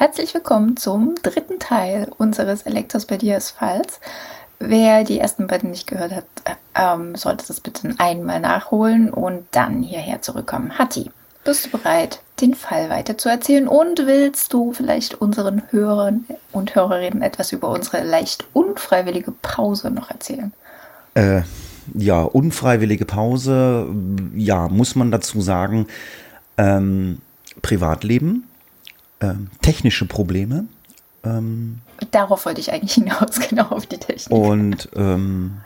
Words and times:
Herzlich 0.00 0.32
willkommen 0.32 0.78
zum 0.78 1.16
dritten 1.22 1.58
Teil 1.58 2.10
unseres 2.16 2.62
Elektros 2.62 3.04
bei 3.04 3.18
dir 3.18 3.38
Falls. 3.38 4.00
Wer 4.58 5.04
die 5.04 5.18
ersten 5.18 5.46
beiden 5.46 5.72
nicht 5.72 5.86
gehört 5.86 6.12
hat, 6.12 6.24
ähm, 6.74 7.16
sollte 7.16 7.46
das 7.46 7.60
bitte 7.60 7.94
einmal 7.98 8.40
nachholen 8.40 9.10
und 9.10 9.44
dann 9.50 9.82
hierher 9.82 10.22
zurückkommen. 10.22 10.78
Hatti, 10.78 11.10
bist 11.44 11.66
du 11.66 11.70
bereit, 11.72 12.22
den 12.40 12.54
Fall 12.54 12.88
weiterzuerzählen 12.88 13.68
und 13.68 14.06
willst 14.06 14.54
du 14.54 14.72
vielleicht 14.72 15.20
unseren 15.20 15.64
Hörern 15.70 16.24
und 16.50 16.74
Hörerinnen 16.74 17.20
etwas 17.20 17.52
über 17.52 17.68
unsere 17.68 18.02
leicht 18.02 18.46
unfreiwillige 18.54 19.32
Pause 19.42 19.90
noch 19.90 20.10
erzählen? 20.10 20.54
Äh, 21.12 21.42
ja, 21.92 22.22
unfreiwillige 22.22 23.04
Pause, 23.04 23.86
ja, 24.34 24.66
muss 24.68 24.94
man 24.94 25.10
dazu 25.10 25.42
sagen, 25.42 25.88
ähm, 26.56 27.18
Privatleben 27.60 28.46
ähm, 29.20 29.50
technische 29.62 30.06
Probleme. 30.06 30.64
Ähm, 31.24 31.80
Darauf 32.10 32.46
wollte 32.46 32.60
ich 32.60 32.72
eigentlich 32.72 32.94
hinaus, 32.94 33.40
genau 33.48 33.68
auf 33.68 33.86
die 33.86 33.98
Technik. 33.98 34.30
Und 34.30 34.88
ähm, 34.96 35.58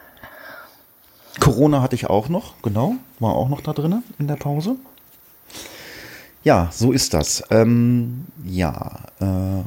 Corona 1.40 1.82
hatte 1.82 1.94
ich 1.94 2.08
auch 2.08 2.28
noch, 2.28 2.54
genau, 2.62 2.96
war 3.18 3.34
auch 3.34 3.48
noch 3.48 3.60
da 3.60 3.72
drin 3.72 4.02
in 4.18 4.28
der 4.28 4.36
Pause. 4.36 4.76
Ja, 6.42 6.68
so 6.72 6.92
ist 6.92 7.14
das. 7.14 7.42
Ähm, 7.50 8.26
ja, 8.44 9.00
äh, 9.20 9.62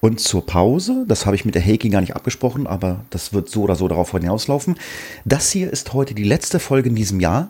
und 0.00 0.20
zur 0.20 0.46
Pause, 0.46 1.04
das 1.08 1.26
habe 1.26 1.36
ich 1.36 1.44
mit 1.44 1.54
der 1.54 1.64
Heiki 1.64 1.88
gar 1.88 2.00
nicht 2.00 2.14
abgesprochen, 2.14 2.66
aber 2.66 3.00
das 3.10 3.32
wird 3.32 3.48
so 3.48 3.62
oder 3.62 3.74
so 3.74 3.88
darauf 3.88 4.12
hinauslaufen. 4.12 4.76
Das 5.24 5.50
hier 5.50 5.72
ist 5.72 5.92
heute 5.92 6.14
die 6.14 6.24
letzte 6.24 6.60
Folge 6.60 6.88
in 6.88 6.94
diesem 6.94 7.20
Jahr, 7.20 7.48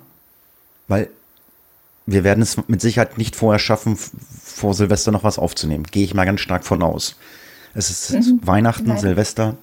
weil 0.87 1.11
wir 2.11 2.25
werden 2.25 2.41
es 2.41 2.57
mit 2.69 2.81
Sicherheit 2.81 3.19
nicht 3.19 3.37
vorher 3.37 3.59
schaffen, 3.59 3.99
vor 4.43 4.73
Silvester 4.73 5.13
noch 5.13 5.25
was 5.25 5.39
aufzunehmen. 5.39 5.85
Gehe 5.85 6.05
ich 6.05 6.15
mal 6.15 6.25
ganz 6.25 6.41
stark 6.41 6.65
von 6.65 6.83
aus. 6.83 7.17
Es 7.75 7.91
ist 7.91 8.13
mhm. 8.13 8.41
Weihnachten, 8.43 8.89
Nein. 8.89 8.99
Silvester. 8.99 9.57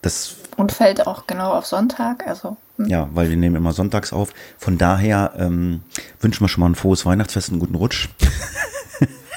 Das 0.00 0.36
und 0.56 0.70
fällt 0.70 1.06
auch 1.08 1.26
genau 1.26 1.52
auf 1.52 1.66
Sonntag. 1.66 2.24
Also, 2.26 2.56
hm. 2.76 2.86
Ja, 2.86 3.08
weil 3.14 3.30
wir 3.30 3.36
nehmen 3.36 3.56
immer 3.56 3.72
sonntags 3.72 4.12
auf. 4.12 4.32
Von 4.58 4.78
daher 4.78 5.32
ähm, 5.36 5.82
wünschen 6.20 6.44
wir 6.44 6.48
schon 6.48 6.60
mal 6.60 6.68
ein 6.68 6.76
frohes 6.76 7.04
Weihnachtsfest, 7.04 7.50
einen 7.50 7.58
guten 7.58 7.74
Rutsch. 7.74 8.08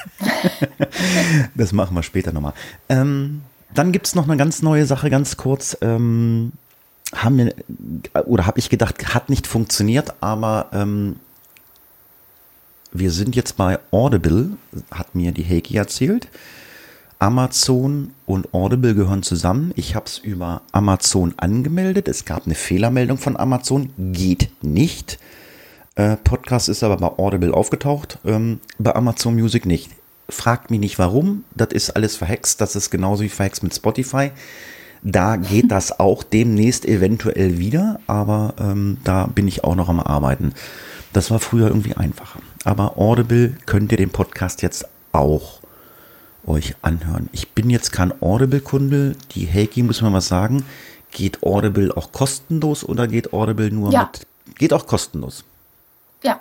das 1.56 1.72
machen 1.72 1.96
wir 1.96 2.04
später 2.04 2.32
nochmal. 2.32 2.52
Ähm, 2.88 3.42
dann 3.74 3.90
gibt 3.90 4.06
es 4.06 4.14
noch 4.14 4.28
eine 4.28 4.36
ganz 4.36 4.62
neue 4.62 4.86
Sache, 4.86 5.10
ganz 5.10 5.36
kurz. 5.36 5.76
Ähm, 5.80 6.52
haben 7.12 7.38
wir, 7.38 7.54
oder 8.26 8.46
habe 8.46 8.60
ich 8.60 8.70
gedacht, 8.70 9.14
hat 9.14 9.30
nicht 9.30 9.48
funktioniert, 9.48 10.14
aber 10.20 10.66
ähm, 10.72 11.16
wir 12.98 13.10
sind 13.10 13.36
jetzt 13.36 13.56
bei 13.56 13.78
Audible, 13.90 14.50
hat 14.90 15.14
mir 15.14 15.32
die 15.32 15.44
Heiki 15.44 15.76
erzählt. 15.76 16.28
Amazon 17.18 18.12
und 18.26 18.52
Audible 18.52 18.94
gehören 18.94 19.22
zusammen. 19.22 19.72
Ich 19.74 19.94
habe 19.94 20.06
es 20.06 20.18
über 20.18 20.62
Amazon 20.72 21.34
angemeldet. 21.38 22.08
Es 22.08 22.26
gab 22.26 22.44
eine 22.44 22.54
Fehlermeldung 22.54 23.16
von 23.16 23.36
Amazon. 23.38 23.90
Geht 24.12 24.50
nicht. 24.62 25.18
Äh, 25.94 26.16
Podcast 26.16 26.68
ist 26.68 26.82
aber 26.82 26.98
bei 26.98 27.18
Audible 27.18 27.54
aufgetaucht, 27.54 28.18
ähm, 28.26 28.60
bei 28.78 28.94
Amazon 28.94 29.34
Music 29.34 29.64
nicht. 29.64 29.90
Fragt 30.28 30.70
mich 30.70 30.80
nicht 30.80 30.98
warum. 30.98 31.44
Das 31.54 31.68
ist 31.68 31.90
alles 31.90 32.16
verhext. 32.16 32.60
Das 32.60 32.76
ist 32.76 32.90
genauso 32.90 33.22
wie 33.22 33.30
verhext 33.30 33.62
mit 33.62 33.74
Spotify. 33.74 34.30
Da 35.02 35.36
geht 35.36 35.70
das 35.70 35.98
auch 36.00 36.22
demnächst 36.22 36.84
eventuell 36.84 37.58
wieder, 37.58 38.00
aber 38.06 38.54
ähm, 38.60 38.98
da 39.04 39.26
bin 39.26 39.48
ich 39.48 39.64
auch 39.64 39.74
noch 39.74 39.88
am 39.88 40.00
Arbeiten. 40.00 40.52
Das 41.14 41.30
war 41.30 41.38
früher 41.38 41.68
irgendwie 41.68 41.94
einfacher. 41.94 42.40
Aber 42.66 42.98
Audible 42.98 43.56
könnt 43.64 43.92
ihr 43.92 43.98
den 43.98 44.10
Podcast 44.10 44.60
jetzt 44.60 44.88
auch 45.12 45.60
euch 46.48 46.74
anhören. 46.82 47.28
Ich 47.30 47.52
bin 47.52 47.70
jetzt 47.70 47.92
kein 47.92 48.12
Audible-Kunde. 48.20 49.14
Die 49.36 49.46
Heiki 49.46 49.84
muss 49.84 50.02
man 50.02 50.12
was 50.12 50.26
sagen. 50.26 50.64
Geht 51.12 51.44
Audible 51.44 51.96
auch 51.96 52.10
kostenlos 52.10 52.82
oder 52.82 53.06
geht 53.06 53.32
Audible 53.32 53.70
nur 53.70 53.92
ja. 53.92 54.10
mit? 54.12 54.26
Geht 54.58 54.72
auch 54.72 54.88
kostenlos. 54.88 55.44
Ja. 56.24 56.40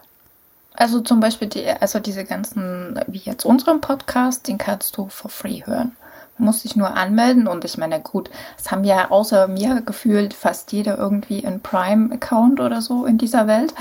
Also 0.73 0.99
zum 1.01 1.19
Beispiel 1.19 1.47
die, 1.47 1.67
also 1.67 1.99
diese 1.99 2.25
ganzen, 2.25 2.99
wie 3.05 3.19
jetzt 3.19 3.45
unseren 3.45 3.79
Podcast, 3.79 4.47
den 4.47 4.57
kannst 4.57 4.97
du 4.97 5.07
for 5.09 5.29
free 5.29 5.61
hören 5.63 5.91
muss 6.37 6.61
sich 6.61 6.75
nur 6.75 6.95
anmelden 6.95 7.47
und 7.47 7.63
ich 7.63 7.77
meine, 7.77 7.99
gut, 8.01 8.29
es 8.57 8.71
haben 8.71 8.83
ja 8.83 9.09
außer 9.09 9.47
mir 9.47 9.81
gefühlt 9.81 10.33
fast 10.33 10.71
jeder 10.71 10.97
irgendwie 10.97 11.45
einen 11.45 11.61
Prime-Account 11.61 12.59
oder 12.59 12.81
so 12.81 13.05
in 13.05 13.17
dieser 13.17 13.47
Welt. 13.47 13.73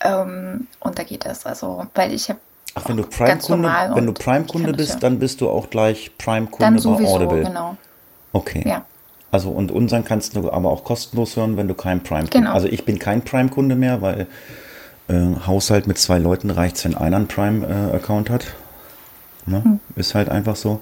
Ähm, 0.00 0.68
und 0.80 0.98
da 0.98 1.02
geht 1.02 1.26
es. 1.26 1.44
Also, 1.44 1.86
weil 1.94 2.12
ich 2.12 2.28
habe 2.28 2.40
Ach, 2.74 2.88
wenn 2.88 2.96
du 2.96 3.02
Prime-Kunde, 3.02 3.70
wenn 3.94 4.06
du 4.06 4.12
Prime-Kunde 4.12 4.72
bist, 4.72 5.02
dann 5.02 5.18
bist 5.18 5.40
du 5.40 5.48
auch 5.48 5.68
gleich 5.70 6.12
Prime-Kunde 6.16 6.80
bei 6.80 7.06
Audible. 7.06 7.44
Genau. 7.44 7.76
Okay. 8.32 8.62
Ja. 8.66 8.84
Also 9.30 9.50
und 9.50 9.70
unseren 9.70 10.04
kannst 10.04 10.36
du 10.36 10.50
aber 10.50 10.70
auch 10.70 10.84
kostenlos 10.84 11.36
hören, 11.36 11.56
wenn 11.56 11.68
du 11.68 11.74
kein 11.74 12.02
Prime-Kunde. 12.02 12.30
Genau. 12.30 12.52
Also 12.52 12.68
ich 12.68 12.84
bin 12.84 12.98
kein 12.98 13.22
Prime-Kunde 13.22 13.74
mehr, 13.74 14.00
weil 14.00 14.26
äh, 15.08 15.34
Haushalt 15.46 15.86
mit 15.86 15.98
zwei 15.98 16.18
Leuten 16.18 16.50
reicht, 16.50 16.82
wenn 16.84 16.94
einer 16.94 17.16
einen 17.16 17.28
Prime-Account 17.28 18.30
äh, 18.30 18.32
hat. 18.32 18.46
Ne? 19.46 19.64
Hm. 19.64 19.80
Ist 19.96 20.14
halt 20.14 20.28
einfach 20.28 20.56
so. 20.56 20.80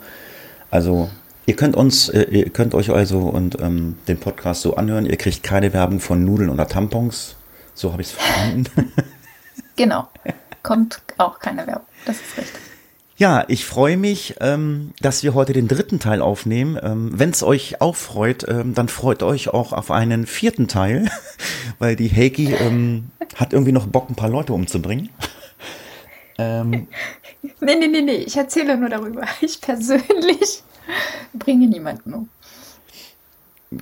Also 0.71 1.11
ihr 1.47 1.57
könnt 1.57 1.77
uns, 1.77 2.09
äh, 2.09 2.23
ihr 2.31 2.51
könnt 2.51 2.75
euch 2.75 2.91
also 2.91 3.21
und 3.21 3.61
ähm, 3.61 3.97
den 4.09 4.19
Podcast 4.19 4.63
so 4.63 4.77
anhören. 4.77 5.07
Ihr 5.07 5.17
kriegt 5.17 5.43
keine 5.43 5.73
Werbung 5.73 6.01
von 6.01 6.25
Nudeln 6.25 6.51
oder 6.51 6.67
Tampons. 6.67 7.37
So 7.75 7.93
habe 7.93 8.03
ich 8.03 8.09
es 8.09 8.15
verstanden. 8.15 8.93
genau. 9.77 10.09
Kommt 10.63 11.03
auch 11.19 11.39
keine 11.39 11.67
Werbung. 11.67 11.87
Das 12.05 12.17
ist 12.17 12.37
richtig. 12.37 12.61
Ja, 13.19 13.45
ich 13.49 13.65
freue 13.65 13.97
mich, 13.97 14.35
ähm, 14.41 14.93
dass 15.01 15.23
wir 15.23 15.33
heute 15.33 15.55
den 15.55 15.69
dritten 15.69 16.01
Teil 16.01 16.21
aufnehmen. 16.21 16.79
Ähm, 16.83 17.13
Wenn 17.15 17.31
es 17.31 17.43
euch 17.43 17.81
auch 17.81 17.97
freut, 17.97 18.47
ähm, 18.47 18.75
dann 18.75 18.89
freut 18.89 19.23
euch 19.23 19.49
auch 19.49 19.73
auf 19.73 19.91
einen 19.91 20.27
vierten 20.27 20.69
Teil, 20.69 21.11
weil 21.79 21.97
die 21.97 22.11
Heiki 22.11 22.53
ähm, 22.53 23.11
hat 23.35 23.55
irgendwie 23.55 23.73
noch 23.73 23.87
Bock, 23.87 24.11
ein 24.11 24.17
paar 24.17 24.29
Leute 24.29 24.53
umzubringen. 24.53 25.09
Ähm, 26.39 26.89
nee, 27.61 27.75
nee, 27.77 27.89
nee, 27.89 28.03
nee, 28.03 28.17
ich 28.17 28.37
erzähle 28.37 28.77
nur 28.77 28.89
darüber. 28.89 29.23
Ich 29.41 29.61
persönlich 29.61 30.63
bringe 31.35 31.67
niemanden 31.67 32.15
um. 32.15 32.29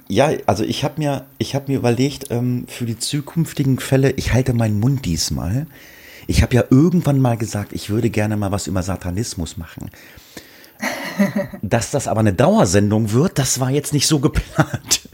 Ja, 0.09 0.31
also 0.47 0.64
ich 0.64 0.82
habe 0.82 0.94
mir, 0.98 1.26
hab 1.43 1.69
mir 1.69 1.76
überlegt, 1.76 2.31
ähm, 2.31 2.64
für 2.69 2.87
die 2.87 2.98
zukünftigen 2.98 3.78
Fälle, 3.78 4.12
ich 4.12 4.32
halte 4.32 4.54
meinen 4.54 4.81
Mund 4.81 5.04
diesmal. 5.04 5.66
Ich 6.26 6.43
habe 6.43 6.54
ja 6.54 6.64
irgendwann 6.70 7.20
mal 7.20 7.37
gesagt, 7.37 7.72
ich 7.72 7.91
würde 7.91 8.09
gerne 8.09 8.37
mal 8.37 8.50
was 8.50 8.66
über 8.66 8.82
Satanismus 8.82 9.59
machen. 9.59 9.91
Dass 11.60 11.91
das 11.91 12.09
aber 12.09 12.20
eine 12.20 12.32
Dauersendung 12.32 13.12
wird, 13.12 13.38
das 13.38 13.60
war 13.60 13.70
jetzt 13.70 13.93
nicht 13.93 14.06
so 14.06 14.20
geplant. 14.20 15.09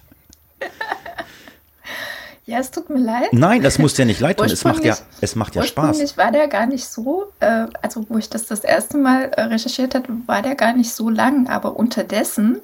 Ja, 2.50 2.58
es 2.58 2.72
tut 2.72 2.90
mir 2.90 2.98
leid. 2.98 3.28
Nein, 3.30 3.62
das 3.62 3.78
muss 3.78 3.96
ja 3.96 4.04
nicht 4.04 4.18
leid 4.18 4.38
tun. 4.38 4.46
Es 4.46 4.64
macht 4.64 4.84
ja, 4.84 4.98
es 5.20 5.36
macht 5.36 5.54
ja 5.54 5.62
Spaß. 5.62 6.16
War 6.16 6.32
der 6.32 6.48
gar 6.48 6.66
nicht 6.66 6.84
so, 6.84 7.32
äh, 7.38 7.66
also 7.80 8.04
wo 8.08 8.18
ich 8.18 8.28
das 8.28 8.46
das 8.46 8.64
erste 8.64 8.98
Mal 8.98 9.30
äh, 9.36 9.42
recherchiert 9.42 9.94
habe, 9.94 10.08
war 10.26 10.42
der 10.42 10.56
gar 10.56 10.72
nicht 10.72 10.92
so 10.92 11.10
lang. 11.10 11.48
Aber 11.48 11.76
unterdessen 11.76 12.60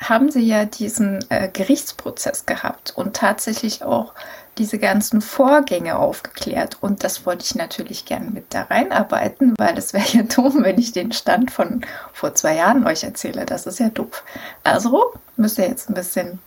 haben 0.00 0.32
sie 0.32 0.40
ja 0.40 0.64
diesen 0.64 1.24
äh, 1.28 1.48
Gerichtsprozess 1.48 2.44
gehabt 2.44 2.92
und 2.96 3.14
tatsächlich 3.14 3.84
auch 3.84 4.14
diese 4.58 4.80
ganzen 4.80 5.20
Vorgänge 5.20 5.96
aufgeklärt. 5.96 6.78
Und 6.80 7.04
das 7.04 7.24
wollte 7.24 7.44
ich 7.44 7.54
natürlich 7.54 8.06
gerne 8.06 8.32
mit 8.32 8.52
da 8.52 8.62
reinarbeiten, 8.62 9.54
weil 9.56 9.78
es 9.78 9.92
wäre 9.92 10.08
ja 10.08 10.22
dumm, 10.34 10.64
wenn 10.64 10.80
ich 10.80 10.90
den 10.90 11.12
Stand 11.12 11.52
von 11.52 11.82
vor 12.12 12.34
zwei 12.34 12.56
Jahren 12.56 12.84
euch 12.84 13.04
erzähle. 13.04 13.46
Das 13.46 13.66
ist 13.66 13.78
ja 13.78 13.90
doof. 13.90 14.24
Also 14.64 15.12
müsst 15.36 15.56
ihr 15.58 15.68
jetzt 15.68 15.88
ein 15.88 15.94
bisschen 15.94 16.40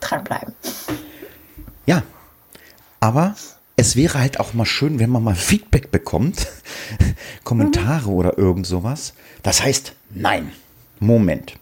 dranbleiben. 0.00 0.54
Ja, 1.86 2.02
aber 3.00 3.34
es 3.76 3.94
wäre 3.94 4.18
halt 4.18 4.40
auch 4.40 4.54
mal 4.54 4.66
schön, 4.66 4.98
wenn 4.98 5.10
man 5.10 5.22
mal 5.22 5.36
Feedback 5.36 5.90
bekommt, 5.90 6.48
Kommentare 7.44 8.08
mhm. 8.08 8.14
oder 8.14 8.38
irgend 8.38 8.66
sowas. 8.66 9.14
Das 9.42 9.62
heißt, 9.62 9.94
nein, 10.10 10.50
Moment. 10.98 11.58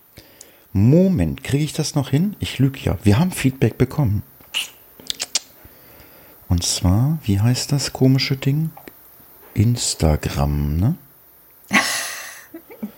Moment, 0.73 1.43
kriege 1.45 1.65
ich 1.65 1.73
das 1.73 1.95
noch 1.95 2.11
hin? 2.11 2.37
Ich 2.39 2.59
lüge 2.59 2.81
ja. 2.81 2.99
Wir 3.03 3.19
haben 3.19 3.33
Feedback 3.33 3.79
bekommen. 3.79 4.23
Und 6.49 6.63
zwar, 6.63 7.19
wie 7.25 7.41
heißt 7.41 7.73
das 7.73 7.93
komische 7.93 8.37
Ding? 8.37 8.71
Instagram, 9.55 10.77
ne? 10.77 10.95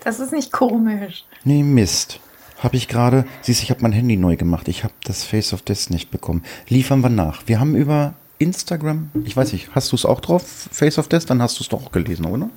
Das 0.03 0.19
ist 0.19 0.31
nicht 0.31 0.51
komisch. 0.51 1.25
Nee, 1.43 1.63
Mist. 1.63 2.19
Habe 2.59 2.75
ich 2.75 2.87
gerade, 2.87 3.25
siehst 3.41 3.63
ich 3.63 3.69
habe 3.69 3.81
mein 3.81 3.93
Handy 3.93 4.17
neu 4.17 4.35
gemacht. 4.35 4.67
Ich 4.67 4.83
habe 4.83 4.93
das 5.03 5.23
Face 5.23 5.53
of 5.53 5.61
Death 5.61 5.89
nicht 5.89 6.11
bekommen. 6.11 6.43
Liefern 6.67 7.01
wir 7.01 7.09
nach. 7.09 7.43
Wir 7.47 7.59
haben 7.59 7.75
über 7.75 8.13
Instagram, 8.39 9.11
ich 9.25 9.37
weiß 9.37 9.53
nicht, 9.53 9.69
hast 9.75 9.91
du 9.91 9.95
es 9.95 10.05
auch 10.05 10.21
drauf, 10.21 10.43
Face 10.71 10.97
of 10.97 11.07
Death? 11.07 11.29
Dann 11.29 11.41
hast 11.41 11.59
du 11.59 11.63
es 11.63 11.69
doch 11.69 11.85
auch 11.85 11.91
gelesen, 11.91 12.25
oder? 12.25 12.49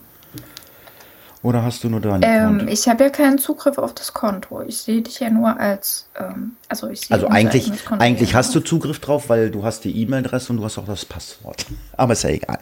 Oder 1.43 1.65
hast 1.65 1.83
du 1.83 1.89
nur 1.89 2.01
deinen 2.01 2.23
ähm, 2.23 2.69
Ich 2.69 2.89
habe 2.89 3.03
ja 3.03 3.11
keinen 3.11 3.39
Zugriff 3.39 3.77
auf 3.77 3.95
das 3.95 4.15
Konto. 4.15 4.63
Ich 4.63 4.79
sehe 4.79 5.03
dich 5.03 5.19
ja 5.19 5.29
nur 5.29 5.59
als, 5.59 6.07
ähm, 6.17 6.53
also 6.69 6.89
ich 6.89 7.01
sehe 7.01 7.17
Also 7.17 7.29
eigentlich, 7.29 7.73
eigentlich 7.99 8.37
hast 8.37 8.55
du 8.55 8.61
Zugriff 8.61 9.01
drauf, 9.01 9.29
weil 9.29 9.51
du 9.51 9.65
hast 9.65 9.83
die 9.85 10.01
E-Mail-Adresse 10.03 10.53
und 10.53 10.59
du 10.59 10.65
hast 10.65 10.79
auch 10.79 10.87
das 10.87 11.05
Passwort. 11.05 11.67
Aber 11.97 12.13
ist 12.13 12.23
ja 12.23 12.31
egal. 12.31 12.59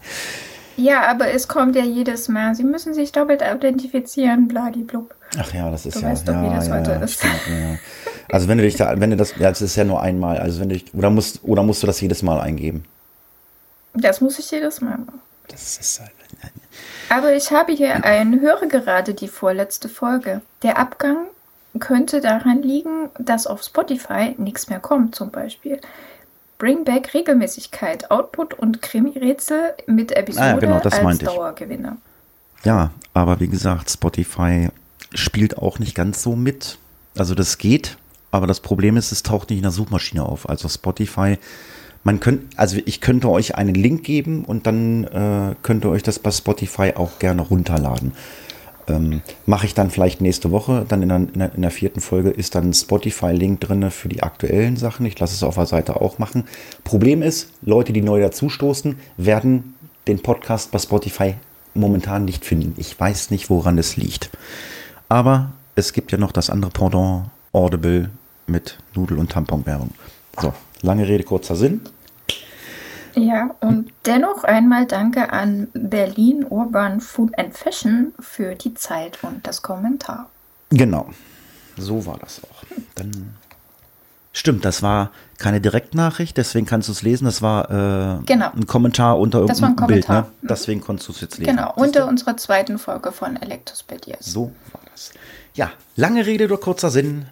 Ja, 0.76 1.10
aber 1.10 1.28
es 1.28 1.46
kommt 1.46 1.76
ja 1.76 1.84
jedes 1.84 2.28
Mal. 2.28 2.54
Sie 2.54 2.64
müssen 2.64 2.94
sich 2.94 3.12
doppelt 3.12 3.42
authentifizieren, 3.42 4.48
bladiblub. 4.48 5.14
Ach 5.38 5.52
ja, 5.52 5.70
das 5.70 5.84
ist 5.84 5.96
du 5.96 6.00
ja. 6.00 6.08
Weißt 6.08 6.26
doch, 6.26 6.32
ja, 6.32 6.42
wie 6.42 6.54
das 6.54 6.68
ja, 6.68 6.78
heute 6.78 6.90
ja, 6.92 6.96
ist. 7.00 7.12
Stimmt, 7.14 7.34
ja. 7.50 7.76
Also 8.30 8.48
wenn 8.48 8.56
du 8.56 8.64
dich 8.64 8.76
da, 8.76 8.98
wenn 8.98 9.10
du 9.10 9.16
das, 9.16 9.34
ja, 9.38 9.50
das 9.50 9.60
ist 9.60 9.76
ja 9.76 9.84
nur 9.84 10.00
einmal. 10.00 10.38
Also 10.38 10.58
wenn 10.58 10.70
du 10.70 10.76
dich, 10.76 10.94
oder 10.94 11.10
musst, 11.10 11.40
oder 11.42 11.62
musst 11.62 11.82
du 11.82 11.86
das 11.86 12.00
jedes 12.00 12.22
Mal 12.22 12.40
eingeben? 12.40 12.84
Das 13.94 14.20
muss 14.20 14.38
ich 14.38 14.50
jedes 14.50 14.80
Mal 14.80 14.98
machen. 14.98 15.20
Das 15.48 15.78
ist 15.78 16.00
halt. 16.00 16.12
Aber 17.08 17.34
ich 17.34 17.50
habe 17.50 17.72
hier 17.72 18.04
einen, 18.04 18.40
höre 18.40 18.66
gerade 18.66 19.14
die 19.14 19.28
vorletzte 19.28 19.88
Folge. 19.88 20.42
Der 20.62 20.78
Abgang 20.78 21.26
könnte 21.78 22.20
daran 22.20 22.62
liegen, 22.62 23.10
dass 23.18 23.46
auf 23.46 23.62
Spotify 23.62 24.34
nichts 24.38 24.68
mehr 24.68 24.80
kommt, 24.80 25.14
zum 25.14 25.30
Beispiel. 25.30 25.80
Bring 26.58 26.84
Back 26.84 27.14
Regelmäßigkeit, 27.14 28.10
Output 28.10 28.54
und 28.54 28.82
Krimi-Rätsel 28.82 29.74
mit 29.86 30.12
Episode 30.12 30.46
Ah, 30.46 30.58
genau, 30.58 30.78
das 30.78 31.00
als. 31.00 31.24
Dauergewinner. 31.24 31.96
Ja, 32.64 32.90
aber 33.14 33.40
wie 33.40 33.48
gesagt, 33.48 33.90
Spotify 33.90 34.68
spielt 35.14 35.58
auch 35.58 35.78
nicht 35.78 35.94
ganz 35.94 36.22
so 36.22 36.36
mit. 36.36 36.78
Also 37.16 37.34
das 37.34 37.58
geht, 37.58 37.96
aber 38.30 38.46
das 38.46 38.60
Problem 38.60 38.96
ist, 38.96 39.10
es 39.10 39.22
taucht 39.22 39.50
nicht 39.50 39.58
in 39.58 39.62
der 39.62 39.72
Suchmaschine 39.72 40.24
auf. 40.24 40.48
Also 40.48 40.68
Spotify, 40.68 41.38
man 42.02 42.20
könnte, 42.20 42.46
also 42.56 42.78
ich 42.84 43.00
könnte 43.00 43.28
euch 43.28 43.56
einen 43.56 43.74
Link 43.74 44.04
geben 44.04 44.44
und 44.44 44.66
dann 44.66 45.04
äh, 45.04 45.54
könnt 45.62 45.84
ihr 45.84 45.90
euch 45.90 46.02
das 46.02 46.18
bei 46.18 46.30
Spotify 46.30 46.92
auch 46.96 47.18
gerne 47.18 47.42
runterladen. 47.42 48.12
Ähm, 48.88 49.20
Mache 49.46 49.66
ich 49.66 49.74
dann 49.74 49.90
vielleicht 49.90 50.20
nächste 50.20 50.50
Woche. 50.50 50.86
Dann 50.88 51.02
in 51.02 51.08
der, 51.08 51.18
in 51.18 51.38
der, 51.38 51.54
in 51.54 51.62
der 51.62 51.70
vierten 51.70 52.00
Folge 52.00 52.30
ist 52.30 52.54
dann 52.54 52.70
ein 52.70 52.74
Spotify-Link 52.74 53.60
drin 53.60 53.90
für 53.90 54.08
die 54.08 54.22
aktuellen 54.22 54.76
Sachen. 54.76 55.06
Ich 55.06 55.18
lasse 55.18 55.34
es 55.34 55.42
auf 55.42 55.56
der 55.56 55.66
Seite 55.66 56.00
auch 56.00 56.18
machen. 56.18 56.44
Problem 56.84 57.22
ist, 57.22 57.50
Leute, 57.62 57.92
die 57.92 58.02
neu 58.02 58.20
dazustoßen, 58.20 58.96
werden 59.16 59.74
den 60.08 60.20
Podcast 60.20 60.72
bei 60.72 60.78
Spotify 60.78 61.34
momentan 61.74 62.24
nicht 62.24 62.44
finden. 62.44 62.74
Ich 62.78 62.98
weiß 62.98 63.30
nicht, 63.30 63.50
woran 63.50 63.78
es 63.78 63.96
liegt. 63.96 64.30
Aber 65.08 65.52
es 65.76 65.92
gibt 65.92 66.12
ja 66.12 66.18
noch 66.18 66.32
das 66.32 66.50
andere 66.50 66.70
Pendant 66.70 67.30
Audible 67.52 68.10
mit 68.46 68.78
Nudel- 68.94 69.18
und 69.18 69.30
Tamponwerbung. 69.30 69.90
So, 70.40 70.52
lange 70.82 71.06
Rede, 71.06 71.24
kurzer 71.24 71.56
Sinn. 71.56 71.80
Ja, 73.16 73.50
und 73.60 73.90
dennoch 74.06 74.44
einmal 74.44 74.86
danke 74.86 75.32
an 75.32 75.68
Berlin 75.74 76.44
Urban 76.48 77.00
Food 77.00 77.36
and 77.38 77.56
Fashion 77.56 78.12
für 78.20 78.54
die 78.54 78.74
Zeit 78.74 79.18
und 79.22 79.46
das 79.46 79.62
Kommentar. 79.62 80.30
Genau, 80.70 81.10
so 81.76 82.06
war 82.06 82.18
das 82.18 82.40
auch. 82.44 82.62
Dann 82.94 83.34
stimmt, 84.32 84.64
das 84.64 84.82
war 84.82 85.10
keine 85.38 85.60
Direktnachricht, 85.60 86.36
deswegen 86.36 86.66
kannst 86.66 86.86
du 86.88 86.92
es 86.92 87.02
lesen. 87.02 87.24
Das 87.24 87.42
war 87.42 87.64
äh, 88.20 88.22
Genau. 88.26 88.50
ein 88.54 88.66
Kommentar 88.68 89.18
unter 89.18 89.44
Das 89.44 89.60
war 89.60 89.70
ein 89.70 89.72
irgendeinem 89.72 89.86
Bild. 89.88 90.08
Ne? 90.08 90.14
Kommentar. 90.14 90.32
Mhm. 90.42 90.46
Deswegen 90.48 90.80
konntest 90.80 91.08
du 91.08 91.12
es 91.12 91.20
jetzt 91.20 91.38
lesen. 91.38 91.56
Genau, 91.56 91.72
unter 91.74 92.06
unserer 92.06 92.36
zweiten 92.36 92.78
Folge 92.78 93.10
von 93.10 93.36
Electrospedias. 93.36 94.24
So 94.24 94.52
war 94.72 94.82
das. 94.92 95.10
Ja, 95.54 95.72
lange 95.96 96.26
Rede 96.26 96.44
oder 96.44 96.58
kurzer 96.58 96.90
Sinn. 96.90 97.26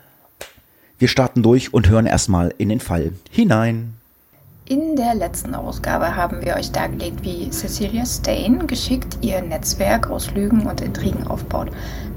Wir 0.99 1.06
starten 1.06 1.45
durch 1.45 1.73
und 1.73 1.89
hören 1.89 2.06
erstmal 2.06 2.53
in 2.59 2.69
den 2.69 2.81
Fall 2.81 3.12
hinein. 3.31 3.95
In 4.65 4.97
der 4.97 5.15
letzten 5.15 5.55
Ausgabe 5.55 6.17
haben 6.17 6.45
wir 6.45 6.56
euch 6.56 6.73
dargelegt, 6.73 7.23
wie 7.23 7.49
Cecilia 7.50 8.05
Stain 8.05 8.67
geschickt 8.67 9.17
ihr 9.21 9.41
Netzwerk 9.41 10.11
aus 10.11 10.33
Lügen 10.33 10.67
und 10.67 10.81
Intrigen 10.81 11.25
aufbaut, 11.29 11.69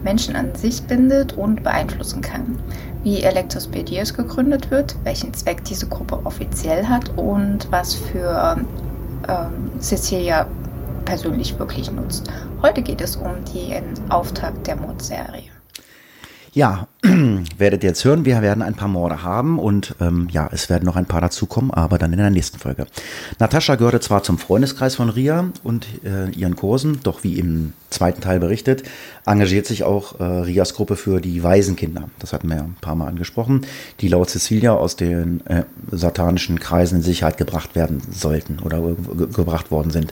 Menschen 0.03 0.35
an 0.35 0.55
sich 0.55 0.81
bindet 0.81 1.33
und 1.33 1.63
beeinflussen 1.63 2.21
kann, 2.21 2.57
wie 3.03 3.21
Electrospedias 3.21 4.15
gegründet 4.15 4.71
wird, 4.71 4.95
welchen 5.03 5.31
Zweck 5.35 5.63
diese 5.63 5.87
Gruppe 5.87 6.19
offiziell 6.25 6.87
hat 6.87 7.15
und 7.17 7.71
was 7.71 7.93
für 7.93 8.57
ähm, 9.29 9.79
Cecilia 9.79 10.47
persönlich 11.05 11.57
wirklich 11.59 11.91
nutzt. 11.91 12.31
Heute 12.63 12.81
geht 12.81 13.01
es 13.01 13.15
um 13.15 13.31
den 13.53 13.83
Auftakt 14.09 14.65
der 14.65 14.75
Mordserie. 14.75 15.50
Ja, 16.53 16.89
werdet 17.57 17.81
ihr 17.81 17.91
jetzt 17.91 18.03
hören, 18.03 18.25
wir 18.25 18.41
werden 18.41 18.61
ein 18.61 18.73
paar 18.73 18.89
Morde 18.89 19.23
haben 19.23 19.57
und 19.57 19.95
ähm, 20.01 20.27
ja, 20.31 20.49
es 20.51 20.69
werden 20.69 20.83
noch 20.83 20.97
ein 20.97 21.05
paar 21.05 21.21
dazukommen, 21.21 21.71
aber 21.71 21.97
dann 21.97 22.11
in 22.11 22.17
der 22.17 22.29
nächsten 22.29 22.59
Folge. 22.59 22.87
Natascha 23.39 23.75
gehörte 23.75 24.01
zwar 24.01 24.21
zum 24.23 24.37
Freundeskreis 24.37 24.95
von 24.95 25.09
Ria 25.09 25.49
und 25.63 25.87
äh, 26.03 26.29
ihren 26.31 26.57
Kursen, 26.57 26.99
doch 27.03 27.23
wie 27.23 27.39
im 27.39 27.71
zweiten 27.89 28.19
Teil 28.19 28.41
berichtet, 28.41 28.83
engagiert 29.25 29.65
sich 29.65 29.85
auch 29.85 30.19
äh, 30.19 30.23
Rias 30.23 30.73
Gruppe 30.73 30.97
für 30.97 31.21
die 31.21 31.41
Waisenkinder. 31.41 32.09
Das 32.19 32.33
hatten 32.33 32.49
wir 32.49 32.57
ja 32.57 32.63
ein 32.63 32.75
paar 32.81 32.95
Mal 32.95 33.07
angesprochen, 33.07 33.65
die 34.01 34.09
laut 34.09 34.29
Cecilia 34.29 34.73
aus 34.73 34.97
den 34.97 35.45
äh, 35.47 35.63
satanischen 35.89 36.59
Kreisen 36.59 36.97
in 36.97 37.01
Sicherheit 37.01 37.37
gebracht 37.37 37.75
werden 37.75 38.01
sollten 38.11 38.59
oder 38.59 38.81
ge 38.81 39.27
gebracht 39.31 39.71
worden 39.71 39.91
sind. 39.91 40.11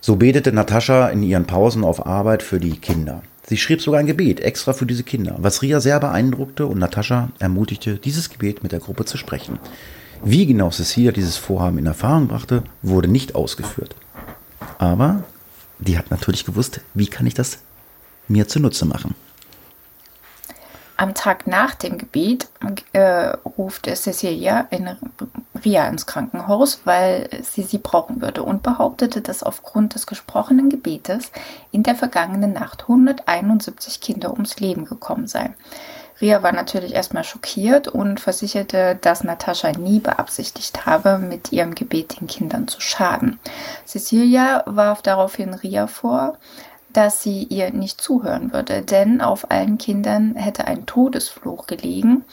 So 0.00 0.16
betete 0.16 0.52
Natascha 0.52 1.10
in 1.10 1.22
ihren 1.22 1.44
Pausen 1.44 1.84
auf 1.84 2.06
Arbeit 2.06 2.42
für 2.42 2.58
die 2.58 2.78
Kinder. 2.78 3.22
Sie 3.50 3.56
schrieb 3.56 3.82
sogar 3.82 3.98
ein 3.98 4.06
Gebet 4.06 4.38
extra 4.38 4.72
für 4.72 4.86
diese 4.86 5.02
Kinder, 5.02 5.34
was 5.40 5.60
Ria 5.60 5.80
sehr 5.80 5.98
beeindruckte 5.98 6.66
und 6.66 6.78
Natascha 6.78 7.30
ermutigte, 7.40 7.96
dieses 7.96 8.30
Gebet 8.30 8.62
mit 8.62 8.70
der 8.70 8.78
Gruppe 8.78 9.06
zu 9.06 9.16
sprechen. 9.16 9.58
Wie 10.22 10.46
genau 10.46 10.70
Cecilia 10.70 11.10
dieses 11.10 11.36
Vorhaben 11.36 11.76
in 11.76 11.86
Erfahrung 11.86 12.28
brachte, 12.28 12.62
wurde 12.80 13.08
nicht 13.08 13.34
ausgeführt. 13.34 13.96
Aber 14.78 15.24
die 15.80 15.98
hat 15.98 16.12
natürlich 16.12 16.44
gewusst, 16.44 16.80
wie 16.94 17.08
kann 17.08 17.26
ich 17.26 17.34
das 17.34 17.58
mir 18.28 18.46
zunutze 18.46 18.84
machen. 18.84 19.16
Am 21.00 21.14
Tag 21.14 21.46
nach 21.46 21.74
dem 21.74 21.96
Gebet 21.96 22.48
äh, 22.92 23.28
ruft 23.56 23.86
Cecilia 23.86 24.66
in 24.68 24.98
Ria 25.64 25.88
ins 25.88 26.04
Krankenhaus, 26.04 26.82
weil 26.84 27.30
sie 27.42 27.62
sie 27.62 27.78
brauchen 27.78 28.20
würde 28.20 28.42
und 28.42 28.62
behauptete, 28.62 29.22
dass 29.22 29.42
aufgrund 29.42 29.94
des 29.94 30.06
gesprochenen 30.06 30.68
Gebetes 30.68 31.32
in 31.72 31.84
der 31.84 31.94
vergangenen 31.94 32.52
Nacht 32.52 32.82
171 32.82 34.02
Kinder 34.02 34.34
ums 34.34 34.60
Leben 34.60 34.84
gekommen 34.84 35.26
seien. 35.26 35.54
Ria 36.20 36.42
war 36.42 36.52
natürlich 36.52 36.92
erstmal 36.92 37.24
schockiert 37.24 37.88
und 37.88 38.20
versicherte, 38.20 38.98
dass 39.00 39.24
Natascha 39.24 39.72
nie 39.72 40.00
beabsichtigt 40.00 40.84
habe, 40.84 41.16
mit 41.16 41.50
ihrem 41.50 41.74
Gebet 41.74 42.20
den 42.20 42.26
Kindern 42.26 42.68
zu 42.68 42.82
schaden. 42.82 43.40
Cecilia 43.86 44.64
warf 44.66 45.00
daraufhin 45.00 45.54
Ria 45.54 45.86
vor, 45.86 46.36
dass 46.92 47.22
sie 47.22 47.44
ihr 47.44 47.70
nicht 47.72 48.00
zuhören 48.00 48.52
würde, 48.52 48.82
denn 48.82 49.20
auf 49.20 49.50
allen 49.50 49.78
Kindern 49.78 50.34
hätte 50.36 50.66
ein 50.66 50.86
Todesfluch 50.86 51.66
gelegen 51.66 52.24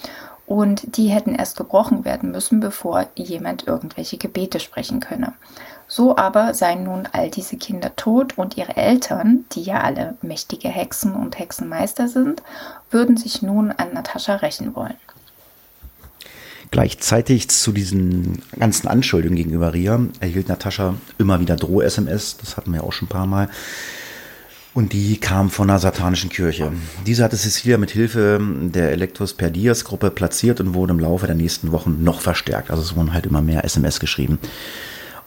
und 0.45 0.97
die 0.97 1.07
hätten 1.07 1.35
erst 1.35 1.57
gebrochen 1.57 2.05
werden 2.05 2.31
müssen, 2.31 2.59
bevor 2.59 3.07
jemand 3.15 3.67
irgendwelche 3.67 4.17
Gebete 4.17 4.59
sprechen 4.59 5.01
könne. 5.01 5.33
So 5.89 6.17
aber 6.17 6.53
seien 6.53 6.83
nun 6.83 7.07
all 7.11 7.29
diese 7.29 7.57
Kinder 7.57 7.95
tot 7.95 8.37
und 8.37 8.57
ihre 8.57 8.75
Eltern, 8.75 9.45
die 9.53 9.63
ja 9.63 9.81
alle 9.81 10.15
mächtige 10.21 10.69
Hexen 10.69 11.15
und 11.15 11.37
Hexenmeister 11.37 12.07
sind, 12.07 12.43
würden 12.91 13.17
sich 13.17 13.41
nun 13.41 13.71
an 13.71 13.93
Natascha 13.93 14.35
rächen 14.35 14.75
wollen. 14.75 14.95
Gleichzeitig 16.71 17.49
zu 17.49 17.71
diesen 17.71 18.41
ganzen 18.59 18.89
Anschuldigungen 18.89 19.37
gegenüber 19.37 19.73
Ria 19.73 20.01
erhielt 20.19 20.49
Natascha 20.49 20.95
immer 21.17 21.39
wieder 21.39 21.55
Droh-SMS, 21.55 22.37
das 22.37 22.57
hatten 22.57 22.73
wir 22.73 22.83
auch 22.83 22.91
schon 22.91 23.07
ein 23.07 23.11
paar 23.11 23.27
Mal. 23.27 23.49
Und 24.77 24.93
die 24.93 25.17
kam 25.17 25.50
von 25.50 25.72
einer 25.72 25.79
satanischen 25.79 26.29
Kirche. 26.29 26.72
Diese 27.07 27.24
hatte 27.24 27.36
Cecilia 27.36 27.79
mit 27.79 27.89
Hilfe 27.89 28.39
der 28.39 28.91
Electros 28.91 29.34
per 29.34 29.50
Dias 29.50 29.84
Gruppe 29.84 30.12
platziert 30.12 30.60
und 30.60 30.75
wurde 30.75 30.93
im 30.93 31.00
Laufe 31.00 31.25
der 31.25 31.36
nächsten 31.36 31.72
Wochen 31.72 32.03
noch 32.03 32.22
verstärkt. 32.22 32.69
Also 32.69 32.84
es 32.84 32.96
wurden 32.96 33.12
halt 33.12 33.25
immer 33.25 33.41
mehr 33.41 33.65
SMS 33.65 34.00
geschrieben. 34.00 34.38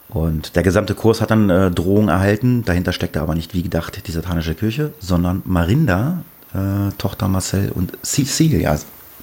Und 0.07 0.55
der 0.55 0.63
gesamte 0.63 0.95
Kurs 0.95 1.19
hat 1.19 1.31
dann 1.31 1.49
äh, 1.49 1.69
Drohungen 1.69 2.07
erhalten. 2.07 2.63
Dahinter 2.63 2.93
steckte 2.93 3.19
aber 3.19 3.35
nicht 3.35 3.53
wie 3.53 3.61
gedacht 3.61 4.07
die 4.07 4.11
satanische 4.13 4.55
Kirche, 4.55 4.93
sondern 5.01 5.41
Marinda, 5.43 6.23
äh, 6.53 6.93
Tochter 6.97 7.27
Marcel 7.27 7.73
und 7.73 7.97
Cecilia. 8.03 8.79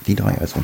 Die 0.07 0.15
drei 0.15 0.37
also. 0.37 0.63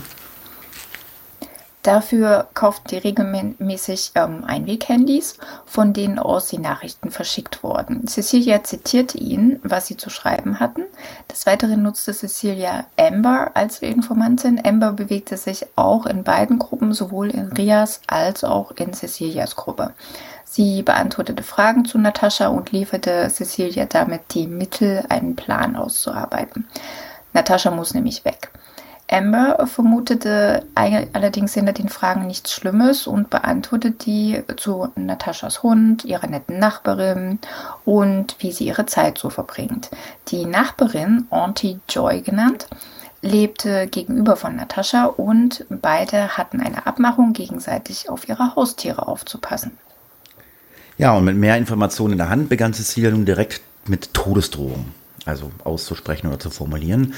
Dafür 1.85 2.49
kauften 2.55 2.89
die 2.89 2.97
regelmäßig 2.97 4.13
ähm, 4.15 4.43
Einweghandys, 4.47 5.37
von 5.67 5.93
denen 5.93 6.19
aus 6.19 6.47
die 6.49 6.57
Nachrichten 6.57 7.11
verschickt 7.11 7.63
wurden. 7.63 8.07
Cecilia 8.07 8.65
zitierte 8.65 9.19
ihnen, 9.19 9.61
was 9.63 9.87
sie 9.87 9.99
zu 9.99 10.09
schreiben 10.09 10.61
hatten. 10.61 10.85
Des 11.31 11.45
Weiteren 11.45 11.83
nutzte 11.83 12.15
Cecilia 12.15 12.87
Amber 12.99 13.51
als 13.53 13.81
Informantin. 13.81 14.59
Amber 14.65 14.93
bewegte 14.93 15.37
sich 15.37 15.67
auch 15.77 16.07
in 16.07 16.25
beiden 16.25 16.59
Gruppen, 16.59 16.95
sowohl 16.95 17.29
in 17.29 17.53
Rias 17.53 18.01
als 18.07 18.45
auch 18.45 18.71
in 18.71 18.95
Cecilias 18.95 19.55
Gruppe. 19.55 19.93
Sie 20.47 20.83
beantwortete 20.83 21.43
Fragen 21.43 21.85
zu 21.85 21.99
Natascha 21.99 22.49
und 22.49 22.73
lieferte 22.73 23.29
Cecilia 23.29 23.85
damit 23.85 24.33
die 24.33 24.47
Mittel, 24.47 25.05
einen 25.11 25.37
Plan 25.37 25.77
auszuarbeiten. 25.77 26.67
Natascha 27.35 27.71
muss 27.71 27.93
nämlich 27.93 28.25
weg. 28.25 28.51
Amber 29.15 29.67
vermutete 29.67 30.65
allerdings 30.75 31.55
hinter 31.55 31.73
den 31.73 31.89
Fragen 31.89 32.27
nichts 32.27 32.53
Schlimmes 32.53 33.07
und 33.07 33.31
beantwortet 33.31 34.07
die 34.07 34.43
zu 34.57 34.89
Nataschas 34.97 35.63
Hund, 35.63 36.05
ihrer 36.05 36.27
netten 36.27 36.59
Nachbarin 36.59 37.39
und 37.85 38.35
wie 38.41 38.51
sie 38.51 38.67
ihre 38.67 38.87
Zeit 38.87 39.19
so 39.19 39.31
verbringt. 39.31 39.91
Die 40.29 40.47
Nachbarin, 40.47 41.27
Auntie 41.31 41.79
Joy 41.89 42.23
genannt, 42.23 42.67
lebte 43.23 43.87
gegenüber 43.87 44.35
von 44.35 44.57
Natascha 44.57 45.05
und 45.07 45.65
beide 45.69 46.37
hatten 46.37 46.61
eine 46.61 46.87
Abmachung, 46.87 47.33
gegenseitig 47.35 48.11
auf 48.11 48.29
ihre 48.29 48.57
Haustiere 48.57 49.07
aufzupassen. 49.07 49.79
Ja, 50.99 51.17
und 51.17 51.25
mit 51.25 51.37
mehr 51.37 51.57
Informationen 51.57 52.13
in 52.13 52.19
der 52.19 52.31
Hand 52.31 52.49
begann 52.49 52.75
Cecilia 52.75 53.11
nun 53.11 53.25
direkt 53.25 53.63
mit 53.87 54.13
Todesdrohungen, 54.13 54.93
also 55.25 55.53
auszusprechen 55.63 56.27
oder 56.27 56.41
zu 56.41 56.51
formulieren. 56.51 57.15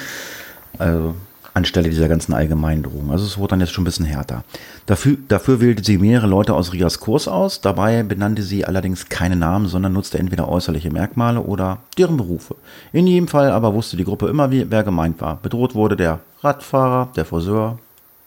Also 0.79 1.15
anstelle 1.57 1.89
dieser 1.89 2.09
ganzen 2.09 2.35
allgemeinen 2.35 2.83
Drohungen. 2.83 3.11
Also 3.11 3.25
es 3.25 3.39
wurde 3.39 3.51
dann 3.51 3.61
jetzt 3.61 3.73
schon 3.73 3.83
ein 3.83 3.87
bisschen 3.87 4.05
härter. 4.05 4.45
Dafür, 4.85 5.17
dafür 5.29 5.61
wählte 5.61 5.83
sie 5.83 5.99
mehrere 5.99 6.27
Leute 6.27 6.55
aus 6.55 6.73
Rias 6.73 7.01
Kurs 7.01 7.27
aus. 7.27 7.63
Dabei 7.63 8.03
benannte 8.03 8.43
sie 8.43 8.67
allerdings 8.67 9.09
keine 9.09 9.37
Namen, 9.37 9.67
sondern 9.67 9.95
nutzte 9.95 10.19
entweder 10.19 10.49
äußerliche 10.49 10.91
Merkmale 10.91 11.41
oder 11.41 11.79
deren 11.97 12.19
Berufe. 12.19 12.57
In 12.93 13.07
jedem 13.07 13.27
Fall 13.27 13.51
aber 13.51 13.73
wusste 13.75 13.97
die 13.97 14.05
Gruppe 14.05 14.29
immer, 14.29 14.51
wer 14.51 14.85
gemeint 14.85 15.21
war. 15.21 15.37
Bedroht 15.37 15.75
wurde 15.75 15.97
der 15.97 16.21
Radfahrer, 16.43 17.09
der 17.17 17.25
Friseur 17.25 17.79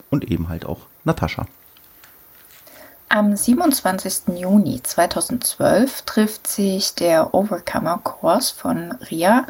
und 0.09 0.29
eben 0.29 0.49
halt 0.49 0.65
auch 0.65 0.79
Natascha. 1.03 1.45
Am 3.11 3.35
27. 3.35 4.37
Juni 4.37 4.83
2012 4.83 6.03
trifft 6.03 6.45
sich 6.45 6.93
der 6.93 7.33
Overcomer 7.33 7.97
Kurs 8.03 8.51
von 8.51 8.91
Ria 9.09 9.47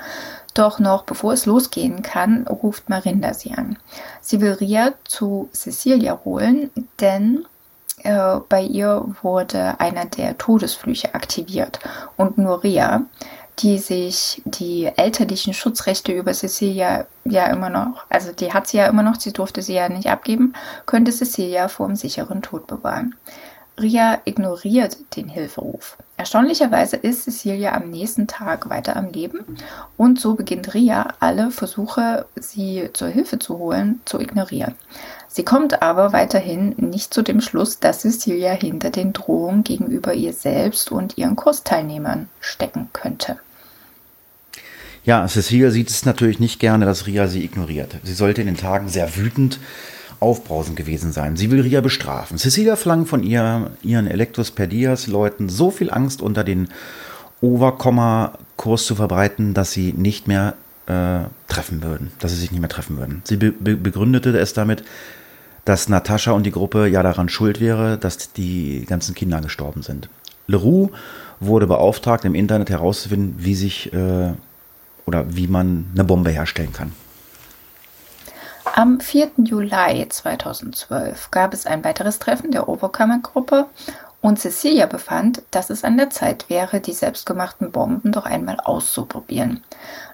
doch 0.53 0.79
noch 0.79 1.03
bevor 1.03 1.33
es 1.33 1.45
losgehen 1.45 2.01
kann, 2.01 2.47
ruft 2.47 2.89
Marinda 2.89 3.33
sie 3.33 3.51
an. 3.51 3.77
Sie 4.21 4.41
will 4.41 4.53
Ria 4.53 4.93
zu 5.05 5.49
Cecilia 5.53 6.19
holen, 6.25 6.71
denn 6.99 7.45
äh, 8.03 8.37
bei 8.47 8.61
ihr 8.61 9.05
wurde 9.21 9.79
einer 9.79 10.05
der 10.05 10.37
Todesflüche 10.37 11.13
aktiviert 11.13 11.79
und 12.17 12.37
nur 12.37 12.63
Ria, 12.63 13.03
die 13.59 13.77
sich 13.77 14.41
die 14.45 14.85
elterlichen 14.85 15.53
Schutzrechte 15.53 16.13
über 16.13 16.33
Cecilia 16.33 17.05
ja 17.25 17.47
immer 17.47 17.69
noch, 17.69 18.05
also 18.09 18.31
die 18.31 18.53
hat 18.53 18.67
sie 18.67 18.77
ja 18.77 18.87
immer 18.87 19.03
noch, 19.03 19.19
sie 19.19 19.33
durfte 19.33 19.61
sie 19.61 19.73
ja 19.73 19.89
nicht 19.89 20.07
abgeben, 20.07 20.53
könnte 20.85 21.11
Cecilia 21.11 21.67
vor 21.67 21.87
dem 21.87 21.95
sicheren 21.95 22.41
Tod 22.41 22.67
bewahren. 22.67 23.15
Ria 23.81 24.19
ignoriert 24.25 24.97
den 25.15 25.29
Hilferuf. 25.29 25.97
Erstaunlicherweise 26.17 26.97
ist 26.97 27.23
Cecilia 27.23 27.73
am 27.73 27.89
nächsten 27.89 28.27
Tag 28.27 28.69
weiter 28.69 28.97
am 28.97 29.09
Leben 29.09 29.45
und 29.95 30.19
so 30.19 30.35
beginnt 30.35 30.73
Ria 30.73 31.13
alle 31.19 31.49
Versuche, 31.49 32.25
sie 32.35 32.89
zur 32.93 33.07
Hilfe 33.07 33.39
zu 33.39 33.57
holen, 33.57 34.01
zu 34.05 34.19
ignorieren. 34.19 34.75
Sie 35.27 35.45
kommt 35.45 35.81
aber 35.81 36.11
weiterhin 36.11 36.75
nicht 36.77 37.13
zu 37.13 37.21
dem 37.21 37.39
Schluss, 37.39 37.79
dass 37.79 38.01
Cecilia 38.01 38.51
hinter 38.51 38.89
den 38.89 39.13
Drohungen 39.13 39.63
gegenüber 39.63 40.13
ihr 40.13 40.33
selbst 40.33 40.91
und 40.91 41.17
ihren 41.17 41.35
Kursteilnehmern 41.35 42.27
stecken 42.41 42.89
könnte. 42.91 43.37
Ja, 45.05 45.25
Cecilia 45.27 45.71
sieht 45.71 45.89
es 45.89 46.05
natürlich 46.05 46.39
nicht 46.39 46.59
gerne, 46.59 46.85
dass 46.85 47.07
Ria 47.07 47.27
sie 47.27 47.45
ignoriert. 47.45 47.95
Sie 48.03 48.13
sollte 48.13 48.41
in 48.41 48.47
den 48.47 48.57
Tagen 48.57 48.89
sehr 48.89 49.15
wütend 49.15 49.59
aufbrausend 50.19 50.75
gewesen 50.75 51.11
sein. 51.11 51.37
Sie 51.37 51.51
will 51.51 51.61
Ria 51.61 51.81
bestrafen. 51.81 52.37
Cecilia 52.37 52.75
verlangt 52.75 53.07
von 53.07 53.23
ihr, 53.23 53.71
ihren 53.81 54.07
Elektrosperdias-Leuten 54.07 55.49
so 55.49 55.71
viel 55.71 55.89
Angst 55.89 56.21
unter 56.21 56.43
den 56.43 56.69
Overkomma-Kurs 57.41 58.85
zu 58.85 58.95
verbreiten, 58.95 59.53
dass 59.53 59.71
sie 59.71 59.93
nicht 59.93 60.27
mehr 60.27 60.55
äh, 60.87 61.21
treffen 61.47 61.83
würden, 61.83 62.11
dass 62.19 62.31
sie 62.31 62.37
sich 62.37 62.51
nicht 62.51 62.59
mehr 62.59 62.69
treffen 62.69 62.97
würden. 62.97 63.21
Sie 63.23 63.37
be 63.37 63.51
begründete 63.51 64.37
es 64.37 64.53
damit, 64.53 64.83
dass 65.63 65.87
Natascha 65.87 66.31
und 66.31 66.45
die 66.45 66.51
Gruppe 66.51 66.87
ja 66.87 67.03
daran 67.03 67.29
schuld 67.29 67.61
wäre, 67.61 67.97
dass 67.97 68.33
die 68.33 68.85
ganzen 68.87 69.15
Kinder 69.15 69.39
gestorben 69.39 69.83
sind. 69.83 70.09
Leroux 70.47 70.89
wurde 71.39 71.67
beauftragt, 71.67 72.25
im 72.25 72.35
Internet 72.35 72.69
herauszufinden, 72.69 73.35
wie 73.37 73.55
sich 73.55 73.93
äh, 73.93 74.33
oder 75.05 75.35
wie 75.35 75.47
man 75.47 75.85
eine 75.93 76.03
Bombe 76.03 76.31
herstellen 76.31 76.73
kann. 76.73 76.91
Am 78.75 78.99
4. 78.99 79.31
Juli 79.37 80.07
2012 80.07 81.31
gab 81.31 81.53
es 81.53 81.65
ein 81.65 81.83
weiteres 81.83 82.19
Treffen 82.19 82.51
der 82.51 82.69
Overcomer-Gruppe 82.69 83.67
und 84.21 84.39
Cecilia 84.39 84.85
befand, 84.85 85.41
dass 85.51 85.69
es 85.69 85.83
an 85.83 85.97
der 85.97 86.09
Zeit 86.09 86.49
wäre, 86.49 86.79
die 86.79 86.93
selbstgemachten 86.93 87.71
Bomben 87.71 88.11
doch 88.11 88.25
einmal 88.25 88.59
auszuprobieren. 88.59 89.63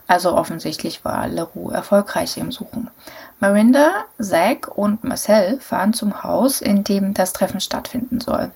Also 0.07 0.35
offensichtlich 0.35 1.03
war 1.03 1.27
Leroux 1.27 1.71
erfolgreich 1.71 2.37
im 2.37 2.51
Suchen. 2.51 2.91
Marinda, 3.39 4.05
Zack 4.21 4.77
und 4.77 5.03
Marcel 5.03 5.59
fahren 5.59 5.93
zum 5.93 6.23
Haus, 6.23 6.61
in 6.61 6.83
dem 6.83 7.13
das 7.13 7.33
Treffen 7.33 7.59
stattfinden 7.59 8.21
soll. 8.21 8.51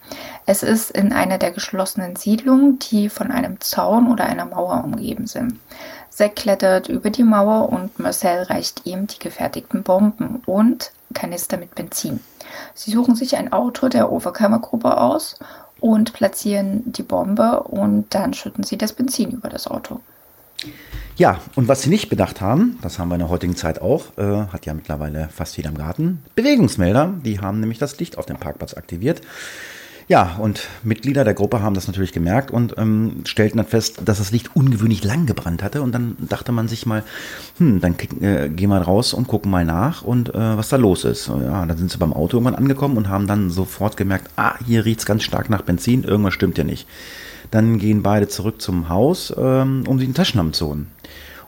Es 0.45 0.63
ist 0.63 0.91
in 0.91 1.11
einer 1.11 1.39
der 1.39 1.51
geschlossenen 1.51 2.15
Siedlungen, 2.15 2.79
die 2.79 3.09
von 3.09 3.31
einem 3.31 3.59
Zaun 3.59 4.11
oder 4.11 4.25
einer 4.25 4.45
Mauer 4.45 4.83
umgeben 4.83 5.27
sind. 5.27 5.59
Zack 6.19 6.35
klettert 6.35 6.89
über 6.89 7.11
die 7.11 7.23
Mauer 7.23 7.69
und 7.69 7.97
Marcel 7.97 8.43
reicht 8.43 8.85
ihm 8.85 9.07
die 9.07 9.19
gefertigten 9.19 9.83
Bomben 9.83 10.41
und 10.45 10.91
Kanister 11.13 11.55
mit 11.55 11.75
Benzin. 11.75 12.19
Sie 12.73 12.91
suchen 12.91 13.15
sich 13.15 13.37
ein 13.37 13.53
Auto 13.53 13.87
der 13.87 14.11
Overkammergruppe 14.11 14.97
aus 14.97 15.39
und 15.79 16.11
platzieren 16.11 16.83
die 16.91 17.03
Bombe 17.03 17.63
und 17.63 18.13
dann 18.13 18.33
schütten 18.33 18.65
sie 18.65 18.77
das 18.77 18.91
Benzin 18.91 19.31
über 19.31 19.47
das 19.47 19.67
Auto. 19.67 20.01
Ja, 21.15 21.39
und 21.55 21.69
was 21.69 21.83
sie 21.83 21.89
nicht 21.89 22.09
bedacht 22.09 22.41
haben, 22.41 22.77
das 22.81 22.99
haben 22.99 23.07
wir 23.07 23.15
in 23.15 23.19
der 23.19 23.29
heutigen 23.29 23.55
Zeit 23.55 23.81
auch, 23.81 24.17
äh, 24.17 24.47
hat 24.51 24.65
ja 24.65 24.73
mittlerweile 24.73 25.29
fast 25.29 25.55
jeder 25.55 25.69
im 25.69 25.77
Garten, 25.77 26.21
Bewegungsmelder, 26.35 27.13
die 27.23 27.39
haben 27.39 27.61
nämlich 27.61 27.79
das 27.79 27.97
Licht 27.97 28.17
auf 28.17 28.25
dem 28.25 28.35
Parkplatz 28.35 28.73
aktiviert. 28.73 29.21
Ja, 30.09 30.37
und 30.39 30.67
Mitglieder 30.81 31.23
der 31.23 31.35
Gruppe 31.35 31.61
haben 31.61 31.75
das 31.75 31.85
natürlich 31.85 32.11
gemerkt 32.13 32.49
und 32.49 32.73
ähm, 32.79 33.21
stellten 33.25 33.57
dann 33.57 33.67
fest, 33.67 34.01
dass 34.05 34.17
das 34.17 34.31
Licht 34.31 34.55
ungewöhnlich 34.55 35.03
lang 35.03 35.27
gebrannt 35.27 35.61
hatte. 35.61 35.83
Und 35.83 35.91
dann 35.93 36.17
dachte 36.19 36.51
man 36.51 36.67
sich 36.67 36.87
mal, 36.87 37.03
hm, 37.59 37.79
dann 37.79 37.95
äh, 38.19 38.49
gehen 38.49 38.71
wir 38.71 38.81
raus 38.81 39.13
und 39.13 39.27
gucken 39.27 39.51
mal 39.51 39.65
nach 39.65 40.01
und 40.01 40.33
äh, 40.33 40.57
was 40.57 40.69
da 40.69 40.77
los 40.77 41.05
ist. 41.05 41.27
Ja, 41.27 41.63
dann 41.63 41.77
sind 41.77 41.91
sie 41.91 41.99
beim 41.99 42.11
Auto 42.11 42.37
irgendwann 42.37 42.55
angekommen 42.55 42.97
und 42.97 43.07
haben 43.07 43.27
dann 43.27 43.51
sofort 43.51 43.97
gemerkt, 43.97 44.31
ah, 44.35 44.55
hier 44.65 44.83
riecht's 44.83 45.05
ganz 45.05 45.21
stark 45.21 45.51
nach 45.51 45.61
Benzin, 45.61 46.03
irgendwas 46.03 46.33
stimmt 46.33 46.57
ja 46.57 46.63
nicht. 46.63 46.87
Dann 47.51 47.77
gehen 47.77 48.01
beide 48.01 48.27
zurück 48.27 48.63
zum 48.63 48.89
Haus, 48.89 49.31
ähm, 49.37 49.83
um 49.85 49.99
sich 49.99 50.07
einen 50.07 50.15
Taschenlampen 50.15 50.53
zu 50.53 50.69
holen 50.69 50.87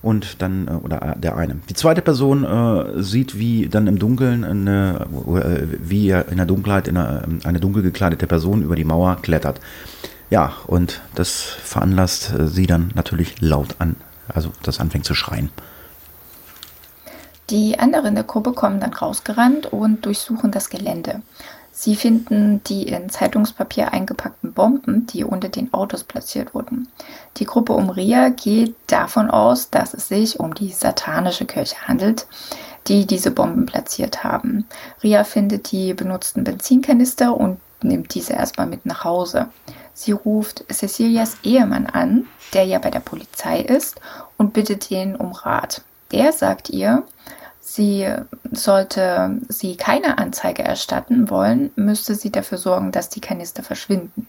und 0.01 0.41
dann, 0.41 0.67
äh, 0.67 0.71
oder 0.71 1.15
der 1.17 1.37
eine. 1.37 1.57
Die 1.69 1.73
zweite 1.73 2.01
Person 2.01 2.43
äh, 2.43 3.01
sieht, 3.01 3.37
wie 3.37 3.67
dann 3.67 3.87
im 3.87 3.99
Dunkeln 3.99 4.43
eine, 4.43 5.07
äh, 5.27 5.67
wie 5.79 6.09
in 6.09 6.37
der 6.37 6.45
Dunkelheit 6.45 6.89
eine, 6.89 7.23
eine 7.43 7.59
dunkel 7.59 7.83
gekleidete 7.83 8.27
Person 8.27 8.61
über 8.61 8.75
die 8.75 8.85
Mauer 8.85 9.17
klettert. 9.21 9.59
Ja, 10.29 10.53
und 10.67 11.01
das 11.13 11.41
veranlasst 11.41 12.33
äh, 12.33 12.47
sie 12.47 12.65
dann 12.65 12.91
natürlich 12.95 13.41
laut 13.41 13.75
an, 13.79 13.95
also 14.27 14.51
das 14.63 14.79
anfängt 14.79 15.05
zu 15.05 15.13
schreien. 15.13 15.49
Die 17.49 17.77
anderen 17.77 18.15
der 18.15 18.23
Gruppe 18.23 18.53
kommen 18.53 18.79
dann 18.79 18.93
rausgerannt 18.93 19.73
und 19.73 20.05
durchsuchen 20.05 20.51
das 20.51 20.69
Gelände. 20.69 21.21
Sie 21.83 21.95
finden 21.95 22.63
die 22.65 22.83
in 22.83 23.09
Zeitungspapier 23.09 23.91
eingepackten 23.91 24.53
Bomben, 24.53 25.07
die 25.07 25.23
unter 25.23 25.49
den 25.49 25.73
Autos 25.73 26.03
platziert 26.03 26.53
wurden. 26.53 26.87
Die 27.37 27.45
Gruppe 27.45 27.73
um 27.73 27.89
Ria 27.89 28.29
geht 28.29 28.75
davon 28.85 29.31
aus, 29.31 29.71
dass 29.71 29.95
es 29.95 30.07
sich 30.07 30.39
um 30.39 30.53
die 30.53 30.69
satanische 30.69 31.45
Kirche 31.45 31.87
handelt, 31.87 32.27
die 32.85 33.07
diese 33.07 33.31
Bomben 33.31 33.65
platziert 33.65 34.23
haben. 34.23 34.67
Ria 35.01 35.23
findet 35.23 35.71
die 35.71 35.95
benutzten 35.95 36.43
Benzinkanister 36.43 37.35
und 37.35 37.59
nimmt 37.81 38.13
diese 38.13 38.33
erstmal 38.33 38.67
mit 38.67 38.85
nach 38.85 39.03
Hause. 39.03 39.47
Sie 39.95 40.11
ruft 40.11 40.63
Cecilias 40.71 41.37
Ehemann 41.41 41.87
an, 41.87 42.27
der 42.53 42.65
ja 42.65 42.77
bei 42.77 42.91
der 42.91 42.99
Polizei 42.99 43.59
ist, 43.59 43.99
und 44.37 44.53
bittet 44.53 44.91
ihn 44.91 45.15
um 45.15 45.31
Rat. 45.31 45.81
Der 46.11 46.31
sagt 46.31 46.69
ihr, 46.69 47.01
Sie 47.63 48.07
sollte 48.51 49.39
sie 49.47 49.77
keine 49.77 50.17
Anzeige 50.17 50.63
erstatten 50.63 51.29
wollen, 51.29 51.69
müsste 51.75 52.15
sie 52.15 52.31
dafür 52.31 52.57
sorgen, 52.57 52.91
dass 52.91 53.09
die 53.09 53.21
Kanister 53.21 53.61
verschwinden. 53.61 54.27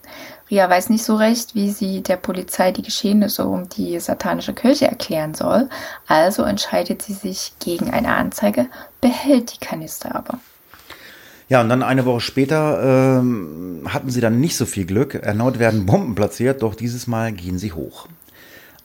Ria 0.51 0.69
weiß 0.69 0.89
nicht 0.89 1.03
so 1.03 1.15
recht, 1.15 1.55
wie 1.55 1.71
sie 1.71 2.03
der 2.03 2.17
Polizei 2.17 2.71
die 2.71 2.83
Geschehnisse 2.83 3.45
um 3.45 3.67
die 3.69 3.99
satanische 3.99 4.53
Kirche 4.53 4.87
erklären 4.87 5.33
soll, 5.33 5.67
also 6.07 6.43
entscheidet 6.43 7.01
sie 7.01 7.13
sich 7.13 7.53
gegen 7.59 7.89
eine 7.89 8.15
Anzeige, 8.15 8.67
behält 9.01 9.55
die 9.55 9.65
Kanister 9.65 10.15
aber. 10.15 10.39
Ja, 11.49 11.61
und 11.61 11.69
dann 11.69 11.83
eine 11.83 12.05
Woche 12.05 12.21
später 12.21 13.19
ähm, 13.19 13.87
hatten 13.89 14.11
sie 14.11 14.21
dann 14.21 14.39
nicht 14.39 14.55
so 14.55 14.65
viel 14.65 14.85
Glück. 14.85 15.15
Erneut 15.15 15.59
werden 15.59 15.85
Bomben 15.85 16.15
platziert, 16.15 16.61
doch 16.61 16.75
dieses 16.75 17.07
Mal 17.07 17.31
gehen 17.31 17.57
sie 17.57 17.73
hoch. 17.73 18.07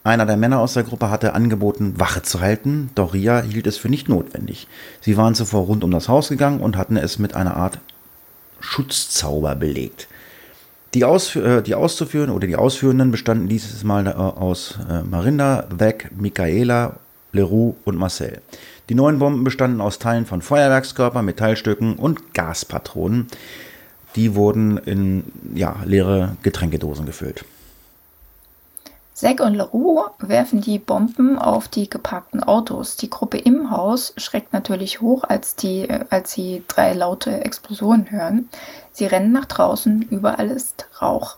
Einer 0.09 0.25
der 0.25 0.39
Männer 0.39 0.61
aus 0.61 0.73
der 0.73 0.85
Gruppe 0.85 1.11
hatte 1.11 1.35
angeboten, 1.35 2.01
Wache 2.01 2.23
zu 2.23 2.41
halten, 2.41 2.89
doch 2.95 3.13
Ria 3.13 3.43
hielt 3.43 3.67
es 3.67 3.77
für 3.77 3.91
nicht 3.91 4.09
notwendig. 4.09 4.67
Sie 5.03 5.19
waren 5.19 5.35
zuvor 5.35 5.67
rund 5.67 5.85
um 5.85 5.91
das 5.91 6.09
Haus 6.09 6.31
gegangen 6.31 6.61
und 6.61 6.79
hatten 6.79 6.97
es 6.97 7.19
mit 7.19 7.37
einer 7.37 7.59
Art 7.59 7.79
Schutzzauber 8.59 9.55
belegt. 9.55 10.09
Die, 10.95 11.05
Aus, 11.05 11.37
äh, 11.37 11.61
die 11.61 11.75
auszuführen 11.75 12.31
oder 12.31 12.47
die 12.47 12.57
Ausführenden 12.57 13.11
bestanden 13.11 13.51
dieses 13.51 13.85
Mal 13.85 14.07
äh, 14.07 14.13
aus 14.13 14.79
äh, 14.89 15.03
Marinda, 15.03 15.67
Beck, 15.77 16.09
Michaela, 16.19 16.97
Leroux 17.35 17.77
und 17.85 17.99
Marcel. 17.99 18.41
Die 18.89 18.95
neuen 18.95 19.19
Bomben 19.19 19.45
bestanden 19.45 19.83
aus 19.83 19.99
Teilen 19.99 20.25
von 20.25 20.41
Feuerwerkskörpern, 20.41 21.23
Metallstücken 21.23 21.97
und 21.97 22.33
Gaspatronen. 22.33 23.27
Die 24.17 24.35
wurden 24.35 24.79
in 24.79 25.25
ja, 25.55 25.77
leere 25.85 26.39
Getränkedosen 26.41 27.05
gefüllt. 27.05 27.45
Zack 29.19 29.41
und 29.41 29.57
LaRue 29.57 30.13
werfen 30.21 30.61
die 30.61 30.79
Bomben 30.79 31.41
auf 31.41 31.67
die 31.67 31.91
geparkten 31.91 32.41
Autos. 32.41 32.97
Die 32.97 33.11
Gruppe 33.11 33.39
im 33.39 33.73
Haus 33.73 34.13
schreckt 34.17 34.53
natürlich 34.53 35.01
hoch, 35.01 35.25
als, 35.25 35.57
die, 35.57 35.89
als 36.09 36.31
sie 36.31 36.63
drei 36.69 36.93
laute 36.93 37.45
Explosionen 37.45 38.13
hören. 38.13 38.49
Sie 38.93 39.07
rennen 39.07 39.33
nach 39.33 39.47
draußen, 39.47 40.03
überall 40.03 40.49
ist 40.49 40.87
Rauch. 41.03 41.37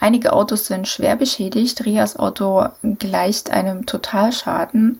Einige 0.00 0.32
Autos 0.32 0.68
sind 0.68 0.88
schwer 0.88 1.16
beschädigt. 1.16 1.84
Rias 1.84 2.18
Auto 2.18 2.64
gleicht 2.82 3.50
einem 3.50 3.84
Totalschaden. 3.84 4.98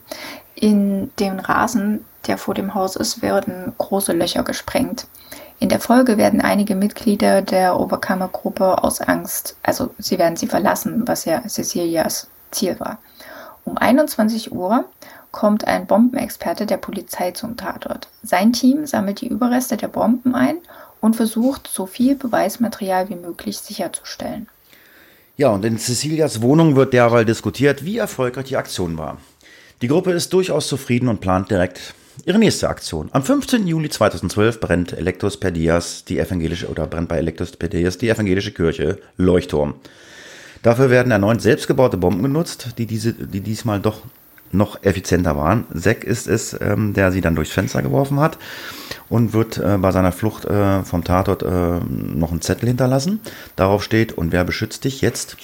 In 0.54 1.10
dem 1.18 1.38
Rasen, 1.38 2.04
der 2.26 2.36
vor 2.36 2.52
dem 2.52 2.74
Haus 2.74 2.96
ist, 2.96 3.22
werden 3.22 3.72
große 3.78 4.12
Löcher 4.12 4.42
gesprengt. 4.42 5.06
In 5.60 5.68
der 5.68 5.80
Folge 5.80 6.18
werden 6.18 6.40
einige 6.40 6.76
Mitglieder 6.76 7.42
der 7.42 7.80
Overkammergruppe 7.80 8.84
aus 8.84 9.00
Angst, 9.00 9.56
also 9.62 9.90
sie 9.98 10.18
werden 10.18 10.36
sie 10.36 10.46
verlassen, 10.46 11.02
was 11.06 11.24
ja 11.24 11.42
Cecilias 11.48 12.28
Ziel 12.52 12.78
war. 12.78 12.98
Um 13.64 13.76
21 13.76 14.52
Uhr 14.52 14.84
kommt 15.32 15.66
ein 15.66 15.86
Bombenexperte 15.86 16.64
der 16.64 16.76
Polizei 16.76 17.32
zum 17.32 17.56
Tatort. 17.56 18.08
Sein 18.22 18.52
Team 18.52 18.86
sammelt 18.86 19.20
die 19.20 19.28
Überreste 19.28 19.76
der 19.76 19.88
Bomben 19.88 20.34
ein 20.34 20.58
und 21.00 21.16
versucht, 21.16 21.68
so 21.68 21.86
viel 21.86 22.14
Beweismaterial 22.14 23.08
wie 23.08 23.16
möglich 23.16 23.58
sicherzustellen. 23.58 24.48
Ja, 25.36 25.50
und 25.50 25.64
in 25.64 25.78
Cecilias 25.78 26.40
Wohnung 26.40 26.76
wird 26.76 26.92
derweil 26.92 27.24
diskutiert, 27.24 27.84
wie 27.84 27.98
erfolgreich 27.98 28.46
die 28.46 28.56
Aktion 28.56 28.96
war. 28.96 29.18
Die 29.82 29.88
Gruppe 29.88 30.12
ist 30.12 30.32
durchaus 30.32 30.66
zufrieden 30.66 31.08
und 31.08 31.20
plant 31.20 31.50
direkt 31.50 31.94
Ihre 32.24 32.38
nächste 32.38 32.68
Aktion. 32.68 33.08
Am 33.12 33.22
15. 33.22 33.66
Juli 33.66 33.88
2012 33.88 34.60
brennt 34.60 34.92
Electus 34.92 35.38
per 35.38 35.50
Dias 35.50 36.04
die 36.04 36.18
evangelische 36.18 36.68
oder 36.68 36.86
brennt 36.86 37.08
bei 37.08 37.18
Electus 37.18 37.52
per 37.52 37.68
Dias 37.68 37.98
die 37.98 38.08
evangelische 38.08 38.52
Kirche 38.52 38.98
Leuchtturm. 39.16 39.74
Dafür 40.62 40.90
werden 40.90 41.12
erneut 41.12 41.40
selbstgebaute 41.40 41.96
Bomben 41.96 42.22
genutzt, 42.22 42.70
die, 42.78 42.86
diese, 42.86 43.12
die 43.12 43.40
diesmal 43.40 43.80
doch 43.80 44.02
noch 44.50 44.82
effizienter 44.82 45.36
waren. 45.36 45.66
Zack 45.74 46.04
ist 46.04 46.26
es, 46.26 46.58
ähm, 46.60 46.94
der 46.94 47.12
sie 47.12 47.20
dann 47.20 47.36
durchs 47.36 47.52
Fenster 47.52 47.82
geworfen 47.82 48.18
hat 48.18 48.38
und 49.08 49.32
wird 49.32 49.58
äh, 49.58 49.76
bei 49.78 49.92
seiner 49.92 50.12
Flucht 50.12 50.46
äh, 50.46 50.82
vom 50.84 51.04
Tatort 51.04 51.42
äh, 51.42 51.46
noch 51.46 52.30
einen 52.30 52.40
Zettel 52.40 52.68
hinterlassen. 52.68 53.20
Darauf 53.56 53.84
steht, 53.84 54.12
und 54.12 54.32
wer 54.32 54.44
beschützt 54.44 54.84
dich 54.84 55.00
jetzt? 55.02 55.36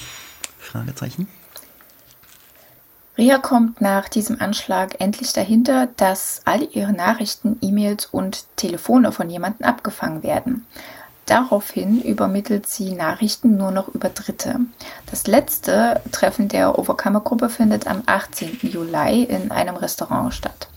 Fragezeichen. 0.59 1.29
Ria 3.17 3.39
kommt 3.39 3.81
nach 3.81 4.09
diesem 4.09 4.41
Anschlag 4.41 5.01
endlich 5.01 5.33
dahinter, 5.33 5.89
dass 5.97 6.41
all 6.47 6.67
ihre 6.73 6.93
Nachrichten, 6.93 7.59
E-Mails 7.61 8.07
und 8.07 8.45
Telefone 8.57 9.13
von 9.13 9.31
jemandem 9.31 9.67
abgefangen 9.67 10.25
werden. 10.25 10.67
Daraufhin 11.27 12.03
übermittelt 12.03 12.67
sie 12.67 12.93
Nachrichten 12.93 13.57
nur 13.57 13.71
noch 13.71 13.89
über 13.89 14.09
Dritte. 14.09 14.57
Das 15.11 15.29
letzte 15.29 16.03
Treffen 16.11 16.49
der 16.49 16.77
Overkammer-Gruppe 16.77 17.51
findet 17.51 17.87
am 17.87 18.03
18. 18.05 18.59
Juli 18.63 19.23
in 19.23 19.53
einem 19.53 19.77
Restaurant 19.77 20.35
statt. 20.35 20.69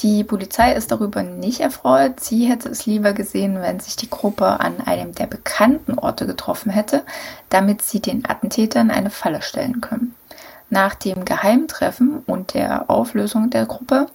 Die 0.00 0.24
Polizei 0.24 0.74
ist 0.74 0.90
darüber 0.90 1.22
nicht 1.22 1.60
erfreut. 1.60 2.18
Sie 2.18 2.46
hätte 2.46 2.68
es 2.68 2.84
lieber 2.84 3.12
gesehen, 3.12 3.62
wenn 3.62 3.78
sich 3.78 3.94
die 3.94 4.10
Gruppe 4.10 4.58
an 4.60 4.80
einem 4.80 5.14
der 5.14 5.26
bekannten 5.26 5.98
Orte 5.98 6.26
getroffen 6.26 6.70
hätte, 6.70 7.04
damit 7.48 7.80
sie 7.82 8.00
den 8.00 8.28
Attentätern 8.28 8.90
eine 8.90 9.10
Falle 9.10 9.40
stellen 9.40 9.80
können. 9.80 10.14
Nach 10.74 10.96
dem 10.96 11.24
Geheimtreffen 11.24 12.24
und 12.26 12.52
der 12.52 12.90
Auflösung 12.90 13.48
der 13.48 13.64
Gruppe 13.64 14.08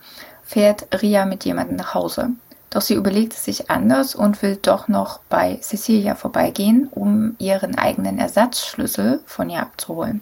fährt 0.43 0.89
Ria 1.01 1.23
mit 1.23 1.45
jemandem 1.45 1.77
nach 1.77 1.93
Hause. 1.93 2.31
Doch 2.69 2.81
sie 2.81 2.95
überlegt 2.95 3.31
es 3.31 3.45
sich 3.45 3.69
anders 3.69 4.13
und 4.13 4.41
will 4.41 4.59
doch 4.61 4.89
noch 4.89 5.21
bei 5.29 5.57
Cecilia 5.61 6.15
vorbeigehen, 6.15 6.89
um 6.91 7.37
ihren 7.39 7.77
eigenen 7.77 8.19
Ersatzschlüssel 8.19 9.21
von 9.25 9.49
ihr 9.49 9.61
abzuholen. 9.61 10.21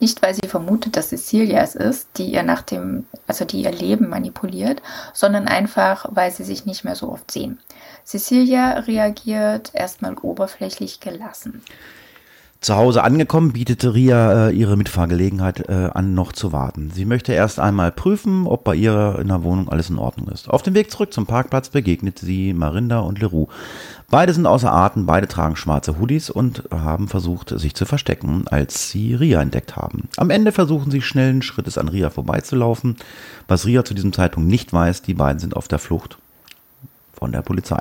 Nicht, 0.00 0.22
weil 0.22 0.32
sie 0.32 0.48
vermutet, 0.48 0.96
dass 0.96 1.10
Cecilia 1.10 1.60
es 1.60 1.74
ist, 1.74 2.08
die 2.16 2.32
ihr 2.32 2.42
nach 2.42 2.62
dem, 2.62 3.04
also 3.26 3.44
die 3.44 3.60
ihr 3.60 3.70
Leben 3.70 4.08
manipuliert, 4.08 4.80
sondern 5.12 5.46
einfach, 5.46 6.06
weil 6.08 6.30
sie 6.30 6.44
sich 6.44 6.64
nicht 6.64 6.84
mehr 6.84 6.96
so 6.96 7.10
oft 7.12 7.30
sehen. 7.30 7.58
Cecilia 8.02 8.78
reagiert 8.78 9.72
erstmal 9.74 10.14
oberflächlich 10.14 11.00
gelassen. 11.00 11.62
Zu 12.60 12.74
Hause 12.74 13.04
angekommen, 13.04 13.52
bietete 13.52 13.94
Ria 13.94 14.48
äh, 14.48 14.50
ihre 14.50 14.76
Mitfahrgelegenheit 14.76 15.68
äh, 15.68 15.90
an, 15.92 16.14
noch 16.14 16.32
zu 16.32 16.52
warten. 16.52 16.90
Sie 16.92 17.04
möchte 17.04 17.32
erst 17.32 17.60
einmal 17.60 17.92
prüfen, 17.92 18.46
ob 18.46 18.64
bei 18.64 18.74
ihr 18.74 19.18
in 19.20 19.28
der 19.28 19.42
Wohnung 19.42 19.68
alles 19.68 19.90
in 19.90 19.98
Ordnung 19.98 20.28
ist. 20.28 20.48
Auf 20.48 20.62
dem 20.62 20.74
Weg 20.74 20.90
zurück 20.90 21.12
zum 21.12 21.26
Parkplatz 21.26 21.68
begegnet 21.68 22.18
sie 22.18 22.54
Marinda 22.54 23.00
und 23.00 23.20
Leroux. 23.20 23.48
Beide 24.08 24.32
sind 24.32 24.46
außer 24.46 24.72
Atem, 24.72 25.04
beide 25.04 25.28
tragen 25.28 25.56
schwarze 25.56 25.98
Hoodies 25.98 26.30
und 26.30 26.64
haben 26.70 27.08
versucht, 27.08 27.50
sich 27.58 27.74
zu 27.74 27.84
verstecken, 27.84 28.48
als 28.48 28.90
sie 28.90 29.14
Ria 29.14 29.42
entdeckt 29.42 29.76
haben. 29.76 30.08
Am 30.16 30.30
Ende 30.30 30.50
versuchen 30.50 30.90
sie 30.90 31.02
schnellen 31.02 31.42
Schrittes 31.42 31.76
an 31.76 31.88
Ria 31.88 32.08
vorbeizulaufen. 32.08 32.96
Was 33.48 33.66
Ria 33.66 33.84
zu 33.84 33.92
diesem 33.92 34.14
Zeitpunkt 34.14 34.48
nicht 34.48 34.72
weiß, 34.72 35.02
die 35.02 35.14
beiden 35.14 35.40
sind 35.40 35.54
auf 35.54 35.68
der 35.68 35.78
Flucht 35.78 36.16
von 37.12 37.32
der 37.32 37.42
Polizei. 37.42 37.80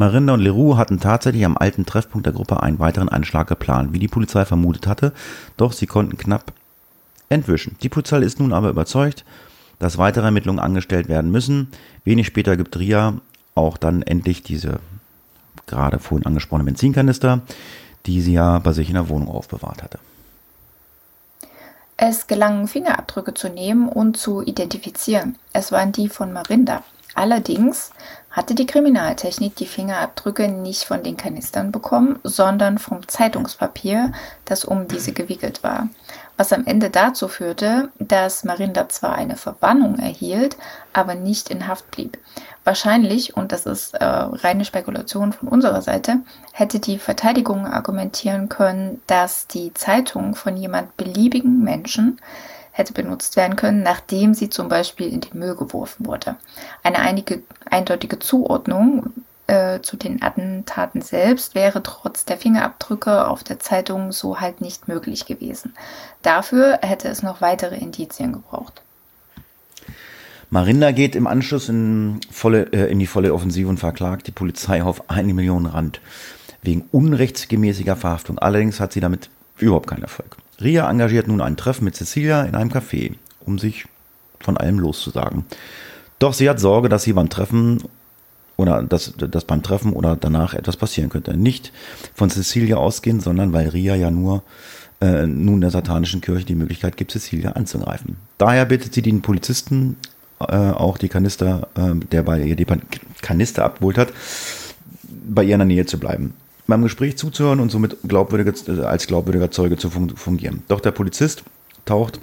Marinda 0.00 0.32
und 0.32 0.40
Leroux 0.40 0.78
hatten 0.78 0.98
tatsächlich 0.98 1.44
am 1.44 1.58
alten 1.58 1.84
Treffpunkt 1.84 2.24
der 2.24 2.32
Gruppe 2.32 2.62
einen 2.62 2.78
weiteren 2.78 3.10
Anschlag 3.10 3.48
geplant, 3.48 3.92
wie 3.92 3.98
die 3.98 4.08
Polizei 4.08 4.46
vermutet 4.46 4.86
hatte, 4.86 5.12
doch 5.58 5.74
sie 5.74 5.86
konnten 5.86 6.16
knapp 6.16 6.54
entwischen. 7.28 7.76
Die 7.82 7.90
Polizei 7.90 8.20
ist 8.20 8.40
nun 8.40 8.54
aber 8.54 8.70
überzeugt, 8.70 9.26
dass 9.78 9.98
weitere 9.98 10.24
Ermittlungen 10.24 10.58
angestellt 10.58 11.10
werden 11.10 11.30
müssen. 11.30 11.68
Wenig 12.02 12.26
später 12.26 12.56
gibt 12.56 12.78
Ria 12.78 13.12
auch 13.54 13.76
dann 13.76 14.00
endlich 14.00 14.42
diese 14.42 14.80
gerade 15.66 15.98
vorhin 15.98 16.24
angesprochene 16.24 16.64
Benzinkanister, 16.64 17.42
die 18.06 18.22
sie 18.22 18.32
ja 18.32 18.58
bei 18.58 18.72
sich 18.72 18.88
in 18.88 18.94
der 18.94 19.10
Wohnung 19.10 19.28
aufbewahrt 19.28 19.82
hatte. 19.82 19.98
Es 21.98 22.26
gelang, 22.26 22.68
Fingerabdrücke 22.68 23.34
zu 23.34 23.50
nehmen 23.50 23.86
und 23.86 24.16
zu 24.16 24.40
identifizieren. 24.40 25.36
Es 25.52 25.72
waren 25.72 25.92
die 25.92 26.08
von 26.08 26.32
Marinda. 26.32 26.84
Allerdings 27.14 27.90
hatte 28.40 28.54
die 28.54 28.64
Kriminaltechnik 28.64 29.54
die 29.54 29.66
Fingerabdrücke 29.66 30.48
nicht 30.48 30.84
von 30.84 31.02
den 31.02 31.18
Kanistern 31.18 31.72
bekommen, 31.72 32.18
sondern 32.22 32.78
vom 32.78 33.06
Zeitungspapier, 33.06 34.12
das 34.46 34.64
um 34.64 34.88
diese 34.88 35.12
gewickelt 35.12 35.62
war. 35.62 35.90
Was 36.38 36.54
am 36.54 36.64
Ende 36.64 36.88
dazu 36.88 37.28
führte, 37.28 37.90
dass 37.98 38.44
Marinda 38.44 38.88
zwar 38.88 39.14
eine 39.14 39.36
Verbannung 39.36 39.98
erhielt, 39.98 40.56
aber 40.94 41.14
nicht 41.14 41.50
in 41.50 41.68
Haft 41.68 41.90
blieb. 41.90 42.16
Wahrscheinlich, 42.64 43.36
und 43.36 43.52
das 43.52 43.66
ist 43.66 43.92
äh, 43.92 44.04
reine 44.06 44.64
Spekulation 44.64 45.34
von 45.34 45.46
unserer 45.46 45.82
Seite, 45.82 46.20
hätte 46.54 46.80
die 46.80 46.98
Verteidigung 46.98 47.66
argumentieren 47.66 48.48
können, 48.48 49.02
dass 49.06 49.48
die 49.48 49.74
Zeitung 49.74 50.34
von 50.34 50.56
jemand 50.56 50.96
beliebigen 50.96 51.62
Menschen 51.62 52.18
hätte 52.80 52.92
benutzt 52.92 53.36
werden 53.36 53.56
können, 53.56 53.82
nachdem 53.82 54.34
sie 54.34 54.50
zum 54.50 54.68
Beispiel 54.68 55.12
in 55.12 55.20
den 55.20 55.38
Müll 55.38 55.54
geworfen 55.54 56.06
wurde. 56.06 56.36
Eine 56.82 56.98
einige, 56.98 57.42
eindeutige 57.70 58.18
Zuordnung 58.18 59.12
äh, 59.46 59.80
zu 59.82 59.96
den 59.96 60.22
Attentaten 60.22 61.02
selbst 61.02 61.54
wäre 61.54 61.82
trotz 61.82 62.24
der 62.24 62.38
Fingerabdrücke 62.38 63.28
auf 63.28 63.44
der 63.44 63.58
Zeitung 63.58 64.12
so 64.12 64.40
halt 64.40 64.60
nicht 64.60 64.88
möglich 64.88 65.26
gewesen. 65.26 65.74
Dafür 66.22 66.78
hätte 66.82 67.08
es 67.08 67.22
noch 67.22 67.40
weitere 67.40 67.76
Indizien 67.76 68.32
gebraucht. 68.32 68.82
Marinda 70.52 70.90
geht 70.90 71.14
im 71.14 71.28
Anschluss 71.28 71.68
in, 71.68 72.20
volle, 72.30 72.72
äh, 72.72 72.90
in 72.90 72.98
die 72.98 73.06
volle 73.06 73.32
Offensive 73.32 73.68
und 73.68 73.78
verklagt 73.78 74.26
die 74.26 74.32
Polizei 74.32 74.82
auf 74.82 75.08
eine 75.08 75.32
Million 75.32 75.66
Rand 75.66 76.00
wegen 76.62 76.84
unrechtsgemäßiger 76.90 77.96
Verhaftung. 77.96 78.38
Allerdings 78.38 78.80
hat 78.80 78.92
sie 78.92 79.00
damit 79.00 79.30
überhaupt 79.58 79.86
keinen 79.88 80.02
Erfolg. 80.02 80.36
Ria 80.60 80.90
engagiert 80.90 81.28
nun 81.28 81.40
ein 81.40 81.56
Treffen 81.56 81.84
mit 81.84 81.96
Cecilia 81.96 82.42
in 82.42 82.54
einem 82.54 82.70
Café, 82.70 83.14
um 83.40 83.58
sich 83.58 83.86
von 84.40 84.56
allem 84.56 84.78
loszusagen. 84.78 85.44
Doch 86.18 86.34
sie 86.34 86.48
hat 86.48 86.60
Sorge, 86.60 86.88
dass 86.88 87.02
sie 87.02 87.12
beim 87.12 87.30
Treffen 87.30 87.82
oder 88.56 88.82
dass, 88.82 89.14
dass 89.16 89.44
beim 89.44 89.62
Treffen 89.62 89.94
oder 89.94 90.16
danach 90.16 90.54
etwas 90.54 90.76
passieren 90.76 91.08
könnte. 91.08 91.36
Nicht 91.36 91.72
von 92.14 92.28
Cecilia 92.28 92.76
ausgehen, 92.76 93.20
sondern 93.20 93.52
weil 93.52 93.68
Ria 93.68 93.94
ja 93.94 94.10
nur 94.10 94.42
äh, 95.00 95.26
nun 95.26 95.62
der 95.62 95.70
satanischen 95.70 96.20
Kirche 96.20 96.44
die 96.44 96.54
Möglichkeit 96.54 96.96
gibt, 96.96 97.12
Cecilia 97.12 97.52
anzugreifen. 97.52 98.16
Daher 98.36 98.66
bittet 98.66 98.92
sie 98.92 99.02
den 99.02 99.22
Polizisten, 99.22 99.96
äh, 100.40 100.54
auch 100.54 100.98
die 100.98 101.08
Kanister, 101.08 101.68
äh, 101.74 101.94
der 102.12 102.22
bei 102.22 102.42
ihr 102.42 102.56
die 102.56 102.66
Kanister 103.22 103.64
abgeholt 103.64 103.96
hat, 103.96 104.12
bei 105.02 105.42
ihr 105.42 105.54
in 105.54 105.60
der 105.60 105.66
Nähe 105.66 105.86
zu 105.86 105.98
bleiben, 105.98 106.34
beim 106.70 106.82
Gespräch 106.82 107.18
zuzuhören 107.18 107.60
und 107.60 107.70
somit 107.70 107.98
glaubwürdiger, 108.02 108.88
als 108.88 109.06
glaubwürdiger 109.06 109.50
Zeuge 109.50 109.76
zu 109.76 109.90
fungieren. 109.90 110.62
Doch 110.68 110.80
der 110.80 110.92
Polizist 110.92 111.44
taucht 111.84 112.20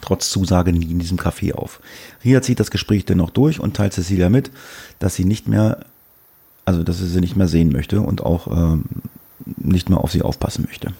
trotz 0.00 0.30
Zusage 0.30 0.72
nie 0.72 0.90
in 0.90 0.98
diesem 0.98 1.18
Café 1.18 1.54
auf. 1.54 1.80
Ria 2.24 2.42
zieht 2.42 2.60
das 2.60 2.70
Gespräch 2.70 3.04
dennoch 3.04 3.30
durch 3.30 3.60
und 3.60 3.76
teilt 3.76 3.92
Cecilia 3.92 4.30
mit, 4.30 4.50
dass 4.98 5.14
sie 5.14 5.24
nicht 5.24 5.48
mehr, 5.48 5.84
also 6.64 6.82
dass 6.82 6.98
sie 6.98 7.06
sie 7.06 7.20
nicht 7.20 7.36
mehr 7.36 7.48
sehen 7.48 7.72
möchte 7.72 8.00
und 8.00 8.22
auch 8.24 8.46
ähm, 8.46 8.84
nicht 9.56 9.88
mehr 9.88 9.98
auf 9.98 10.12
sie 10.12 10.22
aufpassen 10.22 10.64
möchte. 10.66 10.92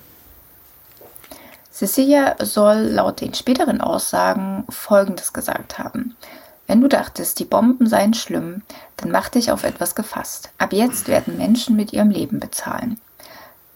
Cecilia 1.72 2.36
soll 2.42 2.76
laut 2.76 3.20
den 3.20 3.32
späteren 3.32 3.80
Aussagen 3.80 4.64
Folgendes 4.68 5.32
gesagt 5.32 5.78
haben. 5.78 6.14
Wenn 6.70 6.82
du 6.82 6.86
dachtest, 6.86 7.40
die 7.40 7.44
Bomben 7.44 7.88
seien 7.88 8.14
schlimm, 8.14 8.62
dann 8.96 9.10
mach 9.10 9.28
dich 9.28 9.50
auf 9.50 9.64
etwas 9.64 9.96
gefasst. 9.96 10.50
Ab 10.56 10.72
jetzt 10.72 11.08
werden 11.08 11.36
Menschen 11.36 11.74
mit 11.74 11.92
ihrem 11.92 12.10
Leben 12.10 12.38
bezahlen. 12.38 13.00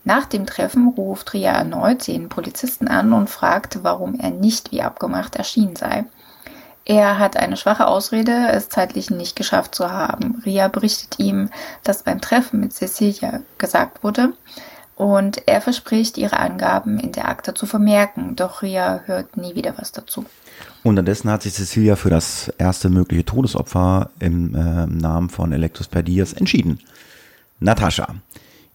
Nach 0.05 0.27
dem 0.27 0.47
Treffen 0.47 0.87
ruft 0.97 1.33
Ria 1.33 1.51
erneut 1.51 2.07
den 2.07 2.29
Polizisten 2.29 2.87
an 2.87 3.13
und 3.13 3.29
fragt, 3.29 3.83
warum 3.83 4.21
er 4.21 4.31
nicht 4.31 4.71
wie 4.71 4.81
abgemacht 4.81 5.35
erschienen 5.35 5.75
sei. 5.75 6.05
Er 6.85 7.19
hat 7.19 7.37
eine 7.37 7.57
schwache 7.57 7.89
Ausrede, 7.89 8.47
es 8.53 8.69
zeitlich 8.69 9.11
nicht 9.11 9.35
geschafft 9.35 9.75
zu 9.75 9.91
haben. 9.91 10.41
Ria 10.47 10.69
berichtet 10.69 11.19
ihm, 11.19 11.51
dass 11.83 12.05
beim 12.05 12.21
Treffen 12.21 12.61
mit 12.61 12.75
Cecilia 12.75 13.41
gesagt 13.59 14.05
wurde, 14.05 14.35
und 14.95 15.49
er 15.49 15.61
verspricht, 15.61 16.17
ihre 16.17 16.39
Angaben 16.39 17.01
in 17.01 17.11
der 17.11 17.29
Akte 17.29 17.55
zu 17.55 17.67
vermerken, 17.67 18.37
doch 18.37 18.63
Ria 18.63 19.01
hört 19.07 19.37
nie 19.37 19.57
wieder 19.57 19.75
was 19.79 19.91
dazu. 19.91 20.25
Unterdessen 20.85 21.31
hat 21.31 21.43
sich 21.43 21.55
Cecilia 21.55 21.97
für 21.97 22.11
das 22.11 22.53
erste 22.59 22.91
mögliche 22.91 23.25
Todesopfer 23.25 24.11
im 24.21 24.55
äh, 24.55 24.87
Namen 24.87 25.31
von 25.31 25.51
Electus 25.51 25.89
Perdias 25.89 26.35
entschieden. 26.35 26.79
Natascha. 27.59 28.15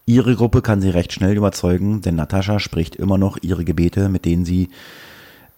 Ihre 0.08 0.36
Gruppe 0.36 0.64
kann 0.64 0.82
sie 0.82 0.90
recht 0.90 1.14
schnell 1.14 1.38
überzeugen, 1.38 2.02
denn 2.02 2.16
Natascha 2.16 2.60
spricht 2.60 2.96
immer 2.96 3.20
noch 3.20 3.38
ihre 3.44 3.64
Gebete, 3.64 4.10
mit 4.10 4.26
denen 4.26 4.44
sie 4.44 4.70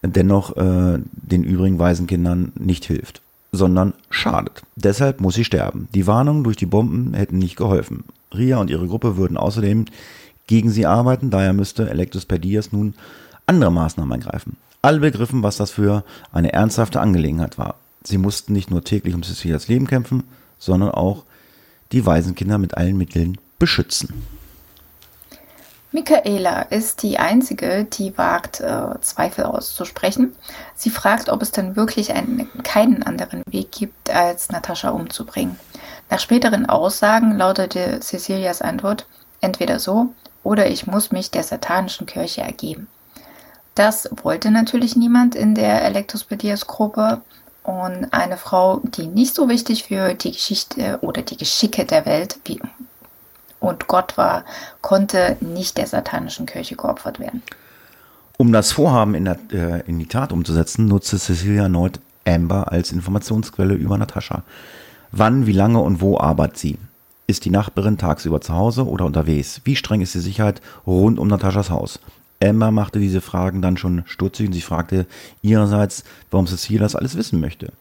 dennoch 0.02 0.58
äh, 0.58 1.00
den 1.14 1.46
übrigen 1.46 1.80
Waisenkindern 1.80 2.52
nicht 2.60 2.84
hilft, 2.84 3.22
sondern 3.54 3.94
schadet. 4.10 4.64
Deshalb 4.76 5.22
muss 5.22 5.36
sie 5.36 5.46
sterben. 5.46 5.88
Die 5.96 6.06
Warnungen 6.06 6.44
durch 6.44 6.58
die 6.58 6.66
Bomben 6.66 7.14
hätten 7.14 7.38
nicht 7.38 7.56
geholfen. 7.56 8.04
Ria 8.36 8.58
und 8.58 8.70
ihre 8.70 8.88
Gruppe 8.88 9.16
würden 9.16 9.38
außerdem 9.38 9.86
gegen 10.48 10.70
sie 10.70 10.86
arbeiten, 10.86 11.30
daher 11.30 11.54
müsste 11.54 11.90
Electus 11.90 12.26
Perdias 12.26 12.74
nun 12.74 12.94
andere 13.46 13.72
Maßnahmen 13.72 14.20
ergreifen. 14.20 14.58
Alle 14.84 15.00
begriffen, 15.00 15.44
was 15.44 15.58
das 15.58 15.72
für 15.72 16.04
eine 16.32 16.54
ernsthafte 16.54 17.00
Angelegenheit 17.00 17.58
war. 17.58 17.76
Sie 18.04 18.18
mussten 18.18 18.54
nicht 18.54 18.72
nur 18.72 18.84
täglich 18.84 19.14
um 19.14 19.22
Cecilias 19.22 19.68
Leben 19.68 19.86
kämpfen, 19.86 20.24
sondern 20.58 20.90
auch 20.90 21.24
die 21.92 22.06
Waisenkinder 22.06 22.58
mit 22.58 22.78
allen 22.78 22.98
Mitteln 22.98 23.38
beschützen. 23.60 24.26
Michaela 25.92 26.62
ist 26.62 27.04
die 27.04 27.20
Einzige, 27.20 27.84
die 27.84 28.18
wagt, 28.18 28.62
äh, 28.62 29.00
Zweifel 29.02 29.44
auszusprechen. 29.44 30.34
Sie 30.74 30.90
fragt, 30.90 31.30
ob 31.30 31.42
es 31.42 31.52
denn 31.52 31.76
wirklich 31.76 32.14
einen, 32.14 32.50
keinen 32.64 33.04
anderen 33.04 33.44
Weg 33.46 33.72
gibt, 33.74 34.10
als 34.10 34.50
Natascha 34.50 34.90
umzubringen. 34.90 35.60
Nach 36.10 36.20
späteren 36.20 36.66
Aussagen 36.66 37.38
lautete 37.38 38.00
Cecilias 38.00 38.62
Antwort 38.62 39.06
entweder 39.42 39.80
so 39.80 40.14
oder 40.44 40.70
ich 40.70 40.88
muss 40.88 41.12
mich 41.12 41.30
der 41.30 41.44
satanischen 41.44 42.08
Kirche 42.08 42.42
ergeben. 42.42 42.88
Das 43.76 44.10
wollte 44.24 44.52
natürlich 44.52 44.96
niemand 44.96 45.36
in 45.36 45.56
der 45.56 45.84
Elektrospedias-Gruppe 45.86 47.22
und 47.64 48.08
eine 48.12 48.38
Frau, 48.38 48.82
die 48.84 49.08
nicht 49.08 49.36
so 49.36 49.48
wichtig 49.48 49.86
für 49.86 50.14
die 50.14 50.32
Geschichte 50.32 51.00
oder 51.02 51.22
die 51.22 51.38
Geschicke 51.38 51.86
der 51.86 52.06
Welt 52.06 52.40
wie 52.46 52.60
und 53.60 53.88
Gott 53.88 54.18
war, 54.18 54.44
konnte 54.82 55.38
nicht 55.40 55.78
der 55.78 55.86
satanischen 55.86 56.48
Kirche 56.48 56.76
geopfert 56.76 57.20
werden. 57.20 57.44
Um 58.38 58.52
das 58.52 58.72
Vorhaben 58.72 59.14
in, 59.14 59.26
der, 59.26 59.38
äh, 59.54 59.84
in 59.88 60.00
die 60.00 60.08
Tat 60.08 60.32
umzusetzen, 60.32 60.88
nutzte 60.88 61.20
Cecilia 61.20 61.64
erneut 61.64 62.00
Amber 62.26 62.72
als 62.72 62.92
Informationsquelle 62.92 63.76
über 63.76 63.98
Natascha. 64.00 64.42
Wann, 65.12 65.46
wie 65.46 65.52
lange 65.52 65.80
und 65.80 66.02
wo 66.02 66.18
arbeitet 66.18 66.58
sie? 66.58 66.78
Ist 67.28 67.46
die 67.46 67.52
Nachbarin 67.52 68.00
tagsüber 68.00 68.42
zu 68.42 68.54
Hause 68.54 68.88
oder 68.88 69.06
unterwegs? 69.06 69.62
Wie 69.64 69.76
streng 69.76 70.02
ist 70.02 70.16
die 70.16 70.20
Sicherheit 70.20 70.60
rund 70.88 71.20
um 71.20 71.28
Nataschas 71.28 71.70
Haus? 71.70 72.00
Emma 72.42 72.72
machte 72.72 73.00
diese 73.00 73.22
Fragen 73.22 73.62
dann 73.62 73.78
schon 73.78 74.04
stutzig 74.06 74.48
und 74.48 74.54
sie 74.54 74.62
fragte 74.62 75.06
ihrerseits, 75.42 76.04
warum 76.30 76.48
Cecilia 76.48 76.82
das 76.82 76.96
alles 76.96 77.16
wissen 77.16 77.40
möchte. 77.40 77.72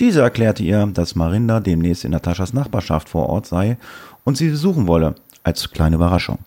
Diese 0.00 0.22
erklärte 0.22 0.62
ihr, 0.62 0.86
dass 0.86 1.14
Marinda 1.14 1.60
demnächst 1.60 2.04
in 2.04 2.10
Nataschas 2.10 2.52
Nachbarschaft 2.52 3.08
vor 3.08 3.28
Ort 3.28 3.46
sei 3.46 3.76
und 4.24 4.36
sie 4.36 4.48
besuchen 4.48 4.86
wolle, 4.86 5.14
als 5.44 5.70
kleine 5.70 5.96
Überraschung. 5.96 6.38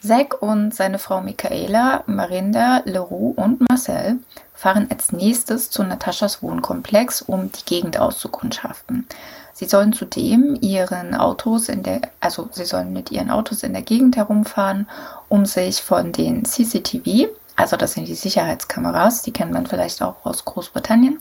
Zack 0.00 0.42
und 0.42 0.74
seine 0.74 0.98
Frau 0.98 1.22
Michaela, 1.22 2.04
Marinda, 2.06 2.82
Leroux 2.84 3.32
und 3.36 3.62
Marcel 3.68 4.18
fahren 4.52 4.86
als 4.90 5.12
nächstes 5.12 5.70
zu 5.70 5.82
Nataschas 5.82 6.42
Wohnkomplex, 6.42 7.22
um 7.22 7.50
die 7.50 7.64
Gegend 7.64 7.98
auszukundschaften. 7.98 9.06
Sie 9.54 9.66
sollen 9.66 9.92
zudem 9.92 10.58
ihren 10.60 11.14
Autos 11.14 11.68
in 11.68 11.84
der, 11.84 12.00
also 12.18 12.48
sie 12.50 12.64
sollen 12.64 12.92
mit 12.92 13.12
ihren 13.12 13.30
Autos 13.30 13.62
in 13.62 13.72
der 13.72 13.82
Gegend 13.82 14.16
herumfahren, 14.16 14.88
um 15.28 15.46
sich 15.46 15.80
von 15.80 16.10
den 16.10 16.44
CCTV, 16.44 17.28
also 17.56 17.76
das 17.76 17.92
sind 17.92 18.08
die 18.08 18.16
Sicherheitskameras, 18.16 19.22
die 19.22 19.32
kennt 19.32 19.52
man 19.52 19.66
vielleicht 19.66 20.02
auch 20.02 20.16
aus 20.24 20.44
Großbritannien, 20.44 21.20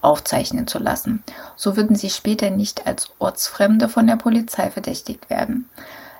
aufzeichnen 0.00 0.66
zu 0.66 0.78
lassen. 0.78 1.22
So 1.56 1.76
würden 1.76 1.94
sie 1.94 2.08
später 2.08 2.48
nicht 2.48 2.86
als 2.86 3.10
Ortsfremde 3.18 3.90
von 3.90 4.06
der 4.06 4.16
Polizei 4.16 4.70
verdächtigt 4.70 5.28
werden. 5.28 5.68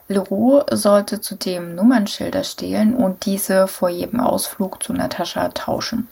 Leroux 0.07 0.65
sollte 0.71 1.23
zudem 1.23 1.75
Nummernschilder 1.75 2.45
stehlen 2.45 2.95
und 2.95 3.25
diese 3.25 3.69
vor 3.69 3.89
jedem 3.89 4.21
Ausflug 4.21 4.83
zu 4.83 4.93
Natascha 4.93 5.49
tauschen. 5.49 6.09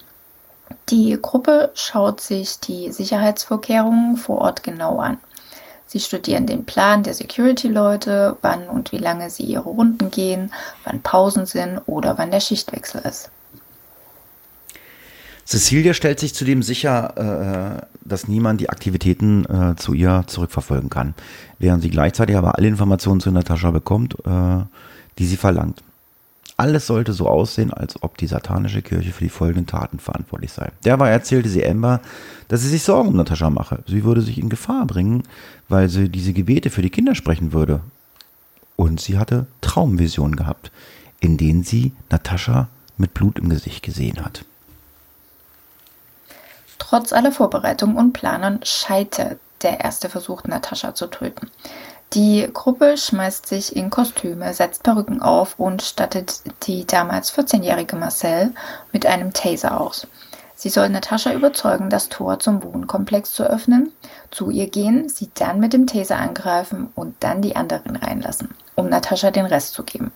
Die 0.88 1.18
Gruppe 1.20 1.70
schaut 1.74 2.22
sich 2.22 2.58
die 2.58 2.90
Sicherheitsvorkehrungen 2.90 4.16
vor 4.16 4.38
Ort 4.38 4.62
genau 4.62 4.98
an. 4.98 5.18
Sie 5.86 6.00
studieren 6.00 6.46
den 6.46 6.64
Plan 6.64 7.02
der 7.02 7.14
Security-Leute, 7.14 8.36
wann 8.40 8.68
und 8.68 8.92
wie 8.92 8.98
lange 8.98 9.28
sie 9.30 9.44
ihre 9.44 9.68
Runden 9.68 10.10
gehen, 10.10 10.52
wann 10.84 11.02
Pausen 11.02 11.46
sind 11.46 11.80
oder 11.86 12.16
wann 12.16 12.30
der 12.30 12.40
Schichtwechsel 12.40 13.02
ist. 13.02 13.30
Cecilia 15.44 15.92
stellt 15.92 16.20
sich 16.20 16.34
zudem 16.34 16.62
sicher, 16.62 17.82
äh, 17.82 17.86
dass 18.00 18.28
niemand 18.28 18.60
die 18.60 18.70
Aktivitäten 18.70 19.44
äh, 19.44 19.76
zu 19.76 19.92
ihr 19.92 20.24
zurückverfolgen 20.26 20.88
kann, 20.88 21.14
während 21.58 21.82
sie 21.82 21.90
gleichzeitig 21.90 22.36
aber 22.36 22.56
alle 22.56 22.68
Informationen 22.68 23.20
zu 23.20 23.30
Natascha 23.30 23.70
bekommt, 23.70 24.14
äh, 24.24 24.64
die 25.18 25.26
sie 25.26 25.36
verlangt. 25.36 25.82
Alles 26.62 26.86
sollte 26.86 27.12
so 27.12 27.26
aussehen, 27.26 27.72
als 27.72 28.00
ob 28.04 28.16
die 28.18 28.28
satanische 28.28 28.82
Kirche 28.82 29.10
für 29.10 29.24
die 29.24 29.30
folgenden 29.30 29.66
Taten 29.66 29.98
verantwortlich 29.98 30.52
sei. 30.52 30.70
Derweil 30.84 31.10
erzählte 31.10 31.48
sie 31.48 31.66
Amber, 31.66 32.00
dass 32.46 32.60
sie 32.60 32.68
sich 32.68 32.84
Sorgen 32.84 33.08
um 33.08 33.16
Natascha 33.16 33.50
mache. 33.50 33.80
Sie 33.88 34.04
würde 34.04 34.20
sich 34.20 34.38
in 34.38 34.48
Gefahr 34.48 34.86
bringen, 34.86 35.24
weil 35.68 35.88
sie 35.88 36.08
diese 36.08 36.32
Gebete 36.32 36.70
für 36.70 36.82
die 36.82 36.90
Kinder 36.90 37.16
sprechen 37.16 37.52
würde. 37.52 37.80
Und 38.76 39.00
sie 39.00 39.18
hatte 39.18 39.48
Traumvisionen 39.60 40.36
gehabt, 40.36 40.70
in 41.18 41.36
denen 41.36 41.64
sie 41.64 41.90
Natascha 42.10 42.68
mit 42.96 43.12
Blut 43.12 43.40
im 43.40 43.48
Gesicht 43.48 43.82
gesehen 43.82 44.24
hat. 44.24 44.44
Trotz 46.78 47.12
aller 47.12 47.32
Vorbereitungen 47.32 47.96
und 47.96 48.12
Planern 48.12 48.60
scheitert 48.62 49.40
der 49.62 49.80
erste 49.80 50.08
Versuch, 50.08 50.44
Natascha 50.44 50.94
zu 50.94 51.08
töten. 51.08 51.50
Die 52.14 52.46
Gruppe 52.52 52.98
schmeißt 52.98 53.46
sich 53.46 53.74
in 53.74 53.88
Kostüme, 53.88 54.52
setzt 54.52 54.82
Perücken 54.82 55.22
auf 55.22 55.58
und 55.58 55.80
stattet 55.80 56.42
die 56.66 56.86
damals 56.86 57.32
14-jährige 57.32 57.96
Marcel 57.96 58.52
mit 58.92 59.06
einem 59.06 59.32
Taser 59.32 59.80
aus. 59.80 60.06
Sie 60.54 60.68
soll 60.68 60.90
Natascha 60.90 61.32
überzeugen, 61.32 61.88
das 61.88 62.10
Tor 62.10 62.38
zum 62.38 62.62
Wohnkomplex 62.62 63.32
zu 63.32 63.44
öffnen, 63.44 63.92
zu 64.30 64.50
ihr 64.50 64.68
gehen, 64.68 65.08
sie 65.08 65.30
dann 65.32 65.58
mit 65.58 65.72
dem 65.72 65.86
Taser 65.86 66.18
angreifen 66.18 66.90
und 66.94 67.16
dann 67.20 67.40
die 67.40 67.56
anderen 67.56 67.96
reinlassen, 67.96 68.50
um 68.74 68.90
Natascha 68.90 69.30
den 69.30 69.46
Rest 69.46 69.72
zu 69.72 69.82
geben. 69.82 70.12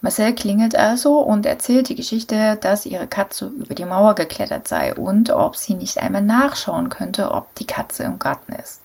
Marcel 0.00 0.34
klingelt 0.34 0.74
also 0.74 1.20
und 1.20 1.46
erzählt 1.46 1.88
die 1.88 1.94
Geschichte, 1.94 2.56
dass 2.60 2.84
ihre 2.84 3.06
Katze 3.06 3.46
über 3.46 3.76
die 3.76 3.84
Mauer 3.84 4.16
geklettert 4.16 4.66
sei 4.66 4.92
und 4.92 5.30
ob 5.30 5.54
sie 5.54 5.74
nicht 5.74 5.98
einmal 5.98 6.22
nachschauen 6.22 6.88
könnte, 6.88 7.30
ob 7.30 7.54
die 7.54 7.66
Katze 7.66 8.02
im 8.02 8.18
Garten 8.18 8.52
ist. 8.54 8.82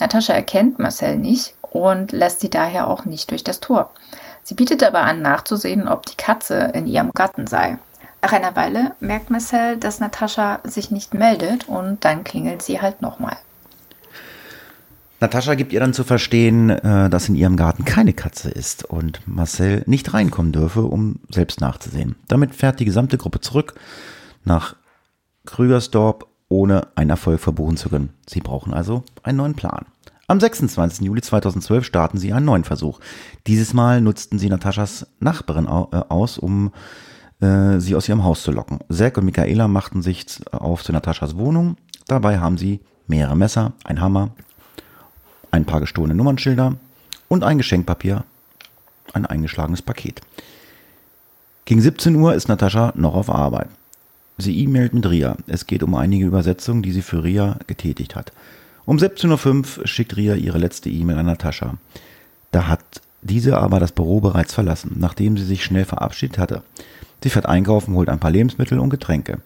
Natascha 0.00 0.34
erkennt 0.34 0.80
Marcel 0.80 1.16
nicht 1.16 1.54
und 1.70 2.12
lässt 2.12 2.40
sie 2.40 2.50
daher 2.50 2.88
auch 2.88 3.04
nicht 3.04 3.30
durch 3.30 3.44
das 3.44 3.60
Tor. 3.60 3.90
Sie 4.42 4.54
bietet 4.54 4.82
aber 4.84 5.00
an, 5.00 5.22
nachzusehen, 5.22 5.88
ob 5.88 6.06
die 6.06 6.16
Katze 6.16 6.70
in 6.74 6.86
ihrem 6.86 7.10
Garten 7.12 7.46
sei. 7.46 7.78
Nach 8.22 8.32
einer 8.32 8.56
Weile 8.56 8.92
merkt 9.00 9.30
Marcel, 9.30 9.76
dass 9.76 10.00
Natascha 10.00 10.60
sich 10.64 10.90
nicht 10.90 11.14
meldet 11.14 11.68
und 11.68 12.04
dann 12.04 12.24
klingelt 12.24 12.62
sie 12.62 12.80
halt 12.80 13.02
nochmal. 13.02 13.36
Natascha 15.20 15.54
gibt 15.54 15.72
ihr 15.72 15.80
dann 15.80 15.94
zu 15.94 16.04
verstehen, 16.04 16.70
äh, 16.70 17.08
dass 17.08 17.28
in 17.28 17.34
ihrem 17.34 17.56
Garten 17.56 17.84
keine 17.84 18.12
Katze 18.12 18.50
ist 18.50 18.84
und 18.84 19.20
Marcel 19.26 19.82
nicht 19.86 20.12
reinkommen 20.12 20.52
dürfe, 20.52 20.82
um 20.82 21.20
selbst 21.30 21.60
nachzusehen. 21.60 22.16
Damit 22.28 22.54
fährt 22.54 22.80
die 22.80 22.84
gesamte 22.84 23.16
Gruppe 23.16 23.40
zurück 23.40 23.74
nach 24.44 24.76
Krügersdorp, 25.46 26.26
ohne 26.48 26.88
einen 26.94 27.10
Erfolg 27.10 27.40
verbuchen 27.40 27.76
zu 27.76 27.88
können. 27.88 28.10
Sie 28.28 28.40
brauchen 28.40 28.74
also 28.74 29.04
einen 29.22 29.38
neuen 29.38 29.54
Plan. 29.54 29.86
Am 30.28 30.40
26. 30.40 31.06
Juli 31.06 31.22
2012 31.22 31.84
starten 31.84 32.18
sie 32.18 32.32
einen 32.32 32.46
neuen 32.46 32.64
Versuch. 32.64 32.98
Dieses 33.46 33.74
Mal 33.74 34.00
nutzten 34.00 34.40
sie 34.40 34.48
Nataschas 34.48 35.06
Nachbarin 35.20 35.66
äh, 35.66 35.68
aus, 35.68 36.36
um 36.36 36.72
äh, 37.40 37.78
sie 37.78 37.94
aus 37.94 38.08
ihrem 38.08 38.24
Haus 38.24 38.42
zu 38.42 38.50
locken. 38.50 38.80
Zack 38.90 39.18
und 39.18 39.24
Michaela 39.24 39.68
machten 39.68 40.02
sich 40.02 40.26
auf 40.50 40.82
zu 40.82 40.92
Nataschas 40.92 41.36
Wohnung. 41.36 41.76
Dabei 42.08 42.40
haben 42.40 42.58
sie 42.58 42.80
mehrere 43.06 43.36
Messer, 43.36 43.72
ein 43.84 44.00
Hammer, 44.00 44.30
ein 45.52 45.64
paar 45.64 45.78
gestohlene 45.78 46.16
Nummernschilder 46.16 46.74
und 47.28 47.44
ein 47.44 47.58
Geschenkpapier, 47.58 48.24
ein 49.12 49.26
eingeschlagenes 49.26 49.82
Paket. 49.82 50.22
Gegen 51.66 51.80
17 51.80 52.16
Uhr 52.16 52.34
ist 52.34 52.48
Natascha 52.48 52.92
noch 52.96 53.14
auf 53.14 53.30
Arbeit. 53.30 53.68
Sie 54.38 54.58
e-mailt 54.60 54.92
mit 54.92 55.08
Ria. 55.08 55.36
Es 55.46 55.66
geht 55.66 55.84
um 55.84 55.94
einige 55.94 56.26
Übersetzungen, 56.26 56.82
die 56.82 56.92
sie 56.92 57.02
für 57.02 57.22
Ria 57.22 57.58
getätigt 57.66 58.16
hat. 58.16 58.32
Um 58.86 58.98
17.05 58.98 59.78
Uhr 59.80 59.86
schickt 59.86 60.16
Ria 60.16 60.36
ihre 60.36 60.58
letzte 60.58 60.88
E-Mail 60.88 61.18
an 61.18 61.26
Natascha. 61.26 61.74
Da 62.52 62.68
hat 62.68 62.80
diese 63.20 63.58
aber 63.58 63.80
das 63.80 63.92
Büro 63.92 64.20
bereits 64.20 64.54
verlassen, 64.54 64.94
nachdem 64.98 65.36
sie 65.36 65.44
sich 65.44 65.64
schnell 65.64 65.84
verabschiedet 65.84 66.38
hatte. 66.38 66.62
Sie 67.22 67.30
fährt 67.30 67.46
einkaufen, 67.46 67.94
holt 67.94 68.08
ein 68.08 68.20
paar 68.20 68.30
Lebensmittel 68.30 68.78
und 68.78 68.90
Getränke. 68.90 69.38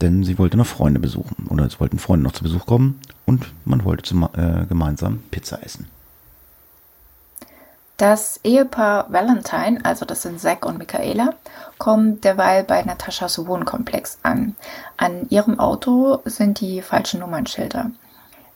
Denn 0.00 0.22
sie 0.22 0.38
wollte 0.38 0.56
noch 0.56 0.66
Freunde 0.66 1.00
besuchen. 1.00 1.48
Oder 1.48 1.66
es 1.66 1.80
wollten 1.80 1.98
Freunde 1.98 2.22
noch 2.22 2.32
zu 2.32 2.44
Besuch 2.44 2.66
kommen 2.66 3.00
und 3.26 3.52
man 3.64 3.84
wollte 3.84 4.04
zum, 4.04 4.28
äh, 4.36 4.66
gemeinsam 4.68 5.24
Pizza 5.32 5.60
essen. 5.64 5.88
Das 7.96 8.40
Ehepaar 8.42 9.12
Valentine, 9.12 9.84
also 9.84 10.04
das 10.04 10.22
sind 10.22 10.40
Zack 10.40 10.64
und 10.64 10.78
Michaela, 10.78 11.34
kommt 11.78 12.24
derweil 12.24 12.64
bei 12.64 12.82
Nataschas 12.82 13.44
Wohnkomplex 13.44 14.18
an. 14.22 14.54
An 14.96 15.28
ihrem 15.28 15.58
Auto 15.58 16.20
sind 16.24 16.60
die 16.60 16.82
falschen 16.82 17.20
Nummernschilder. 17.20 17.90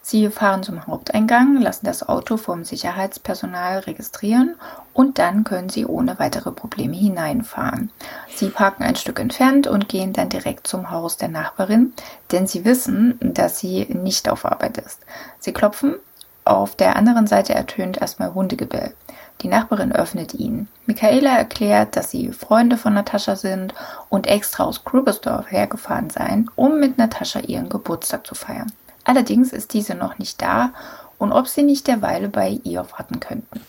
Sie 0.08 0.30
fahren 0.30 0.62
zum 0.62 0.86
Haupteingang, 0.86 1.60
lassen 1.60 1.84
das 1.84 2.08
Auto 2.08 2.36
vom 2.36 2.62
Sicherheitspersonal 2.62 3.80
registrieren 3.80 4.54
und 4.92 5.18
dann 5.18 5.42
können 5.42 5.68
sie 5.68 5.84
ohne 5.84 6.20
weitere 6.20 6.52
Probleme 6.52 6.94
hineinfahren. 6.94 7.90
Sie 8.32 8.50
parken 8.50 8.84
ein 8.84 8.94
Stück 8.94 9.18
entfernt 9.18 9.66
und 9.66 9.88
gehen 9.88 10.12
dann 10.12 10.28
direkt 10.28 10.68
zum 10.68 10.92
Haus 10.92 11.16
der 11.16 11.26
Nachbarin, 11.26 11.92
denn 12.30 12.46
sie 12.46 12.64
wissen, 12.64 13.18
dass 13.20 13.58
sie 13.58 13.86
nicht 13.86 14.28
auf 14.28 14.44
Arbeit 14.44 14.78
ist. 14.78 15.00
Sie 15.40 15.52
klopfen, 15.52 15.96
auf 16.44 16.76
der 16.76 16.94
anderen 16.94 17.26
Seite 17.26 17.56
ertönt 17.56 18.00
erstmal 18.00 18.32
Hundegebell. 18.32 18.94
Die 19.40 19.48
Nachbarin 19.48 19.90
öffnet 19.90 20.34
ihn. 20.34 20.68
Michaela 20.86 21.36
erklärt, 21.36 21.96
dass 21.96 22.12
sie 22.12 22.30
Freunde 22.30 22.76
von 22.76 22.94
Natascha 22.94 23.34
sind 23.34 23.74
und 24.08 24.28
extra 24.28 24.66
aus 24.66 24.84
Grubersdorf 24.84 25.50
hergefahren 25.50 26.10
seien, 26.10 26.48
um 26.54 26.78
mit 26.78 26.96
Natascha 26.96 27.40
ihren 27.40 27.68
Geburtstag 27.68 28.24
zu 28.24 28.36
feiern. 28.36 28.70
Allerdings 29.06 29.52
ist 29.52 29.72
diese 29.72 29.94
noch 29.94 30.18
nicht 30.18 30.42
da 30.42 30.72
und 31.18 31.32
ob 31.32 31.46
sie 31.46 31.62
nicht 31.62 31.86
derweile 31.86 32.28
bei 32.28 32.58
ihr 32.64 32.84
warten 32.98 33.20
könnten. 33.20 33.60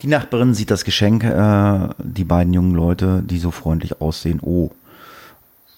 Die 0.00 0.06
Nachbarin 0.06 0.54
sieht 0.54 0.70
das 0.70 0.84
Geschenk, 0.84 1.22
äh, 1.22 1.88
die 1.98 2.24
beiden 2.24 2.54
jungen 2.54 2.74
Leute, 2.74 3.22
die 3.22 3.38
so 3.38 3.50
freundlich 3.50 4.00
aussehen. 4.00 4.40
Oh. 4.40 4.70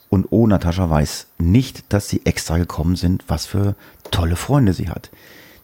Und 0.09 0.29
oh, 0.31 0.47
Natascha 0.47 0.89
weiß 0.89 1.27
nicht, 1.39 1.93
dass 1.93 2.09
sie 2.09 2.25
extra 2.25 2.59
gekommen 2.59 2.95
sind, 2.95 3.25
was 3.27 3.45
für 3.45 3.75
tolle 4.13 4.37
Freunde 4.37 4.73
sie 4.73 4.89
hat. 4.89 5.11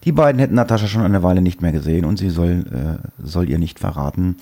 Die 0.03 0.11
beiden 0.11 0.41
hätten 0.41 0.57
Natascha 0.57 0.89
schon 0.89 1.03
eine 1.03 1.23
Weile 1.23 1.41
nicht 1.41 1.63
mehr 1.63 1.73
gesehen 1.73 2.05
und 2.05 2.17
sie 2.19 2.31
soll, 2.31 2.65
äh, 2.73 3.25
soll 3.25 3.49
ihr 3.49 3.59
nicht 3.59 3.79
verraten, 3.79 4.37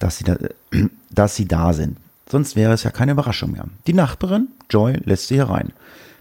dass 0.00 0.18
sie, 0.18 0.24
da, 0.24 0.34
äh, 0.34 0.48
dass 1.10 1.36
sie 1.36 1.46
da 1.46 1.72
sind. 1.72 1.98
Sonst 2.28 2.56
wäre 2.56 2.72
es 2.72 2.82
ja 2.82 2.90
keine 2.90 3.12
Überraschung 3.12 3.52
mehr. 3.52 3.66
Die 3.86 3.92
Nachbarin, 3.92 4.48
Joy, 4.68 4.98
lässt 5.04 5.28
sie 5.28 5.36
herein 5.36 5.72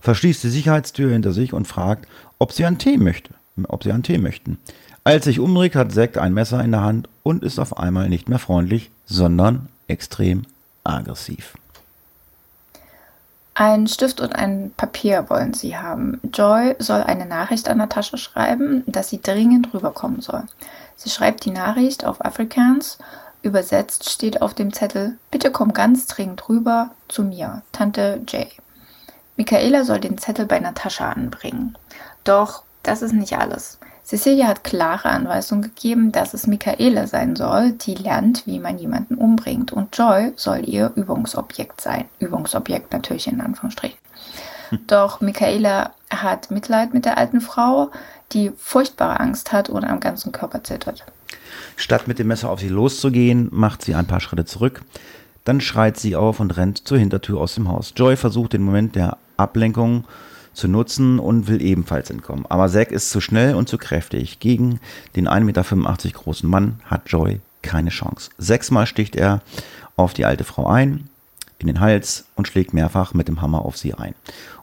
verschließt 0.02 0.44
die 0.44 0.50
Sicherheitstür 0.50 1.12
hinter 1.12 1.32
sich 1.32 1.54
und 1.54 1.68
fragt, 1.68 2.08
ob 2.38 2.54
sie 2.54 2.66
einen 2.66 2.78
Tee 2.78 2.98
möchte, 2.98 3.34
ob 3.68 3.84
sie 3.84 3.92
einen 3.92 4.04
Tee 4.04 4.18
möchten. 4.18 4.58
Als 5.04 5.26
sich 5.26 5.40
umdreht, 5.40 5.76
hat 5.76 5.92
Zack 5.92 6.18
ein 6.18 6.34
Messer 6.34 6.64
in 6.64 6.72
der 6.72 6.84
Hand 6.84 7.10
und 7.24 7.44
ist 7.44 7.60
auf 7.60 7.78
einmal 7.78 8.10
nicht 8.10 8.30
mehr 8.30 8.40
freundlich, 8.40 8.92
sondern 9.06 9.68
extrem 9.88 10.44
aggressiv. 10.84 11.56
Ein 13.56 13.88
Stift 13.88 14.22
und 14.22 14.36
ein 14.36 14.72
Papier 14.78 15.30
wollen 15.30 15.54
sie 15.54 15.76
haben. 15.76 16.22
Joy 16.34 16.76
soll 16.80 17.04
eine 17.04 17.26
Nachricht 17.26 17.68
an 17.68 17.80
Natascha 17.80 18.16
schreiben, 18.16 18.84
dass 18.88 19.10
sie 19.10 19.22
dringend 19.22 19.74
rüberkommen 19.74 20.22
soll. 20.22 20.44
Sie 20.96 21.10
schreibt 21.10 21.44
die 21.44 21.52
Nachricht 21.52 22.06
auf 22.06 22.24
Afrikaans. 22.24 23.00
Übersetzt 23.42 24.10
steht 24.10 24.42
auf 24.42 24.54
dem 24.54 24.72
Zettel: 24.72 25.18
Bitte 25.30 25.52
komm 25.52 25.74
ganz 25.74 26.06
dringend 26.06 26.48
rüber 26.48 26.92
zu 27.10 27.24
mir, 27.24 27.62
Tante 27.74 28.22
Jay. 28.30 28.48
Michaela 29.40 29.86
soll 29.86 30.02
den 30.02 30.18
Zettel 30.18 30.46
bei 30.46 30.60
Natascha 30.60 31.14
anbringen. 31.14 31.78
Doch 32.26 32.64
das 32.84 33.02
ist 33.02 33.14
nicht 33.14 33.38
alles. 33.38 33.80
Cecilia 34.04 34.48
hat 34.48 34.66
klare 34.66 35.08
Anweisungen 35.08 35.62
gegeben, 35.62 36.12
dass 36.12 36.34
es 36.34 36.46
Michaela 36.46 37.08
sein 37.08 37.38
soll, 37.38 37.72
die 37.72 37.96
lernt, 37.96 38.46
wie 38.48 38.60
man 38.60 38.78
jemanden 38.78 39.16
umbringt. 39.16 39.72
Und 39.72 39.98
Joy 39.98 40.34
soll 40.36 40.68
ihr 40.68 40.92
Übungsobjekt 40.94 41.80
sein. 41.80 42.04
Übungsobjekt 42.20 42.92
natürlich 42.92 43.28
in 43.28 43.40
Anführungsstrichen. 43.40 43.98
Hm. 44.72 44.80
Doch 44.88 45.22
Michaela 45.22 45.94
hat 46.10 46.52
Mitleid 46.52 46.94
mit 46.94 47.06
der 47.06 47.18
alten 47.18 47.40
Frau, 47.40 47.92
die 48.34 48.52
furchtbare 48.58 49.22
Angst 49.22 49.54
hat 49.54 49.70
und 49.70 49.86
am 49.86 50.02
ganzen 50.02 50.34
Körper 50.34 50.66
zittert. 50.66 51.06
Statt 51.78 52.10
mit 52.10 52.20
dem 52.20 52.28
Messer 52.28 52.50
auf 52.50 52.60
sie 52.60 52.68
loszugehen, 52.68 53.48
macht 53.52 53.86
sie 53.86 53.96
ein 53.96 54.06
paar 54.06 54.20
Schritte 54.20 54.44
zurück. 54.44 54.82
Dann 55.46 55.62
schreit 55.62 55.96
sie 55.96 56.18
auf 56.18 56.42
und 56.42 56.58
rennt 56.58 56.86
zur 56.86 56.98
Hintertür 56.98 57.40
aus 57.40 57.56
dem 57.56 57.70
Haus. 57.70 57.94
Joy 57.96 58.18
versucht 58.18 58.52
den 58.52 58.64
Moment 58.64 58.96
der 58.96 59.18
Ablenkung 59.40 60.06
zu 60.54 60.68
nutzen 60.68 61.20
und 61.20 61.48
will 61.48 61.62
ebenfalls 61.62 62.10
entkommen. 62.10 62.46
Aber 62.50 62.68
Zack 62.68 62.92
ist 62.92 63.10
zu 63.10 63.22
schnell 63.22 63.56
und 63.56 63.70
zu 63.70 63.78
kräftig. 63.78 64.40
Gegen 64.40 64.80
den 65.16 65.28
1,85 65.28 65.44
Meter 65.44 66.10
großen 66.12 66.50
Mann 66.50 66.80
hat 66.86 67.04
Joy 67.08 67.40
keine 67.62 67.90
Chance. 67.90 68.30
Sechsmal 68.38 68.86
sticht 68.86 69.16
er 69.16 69.42
auf 69.96 70.14
die 70.14 70.26
alte 70.26 70.44
Frau 70.44 70.68
ein, 70.68 71.10
in 71.60 71.68
den 71.68 71.80
Hals 71.80 72.26
und 72.36 72.48
schlägt 72.48 72.74
mehrfach 72.74 73.14
mit 73.14 73.28
dem 73.28 73.42
Hammer 73.42 73.66
auf 73.66 73.78
sie 73.78 73.94
ein. 73.94 74.16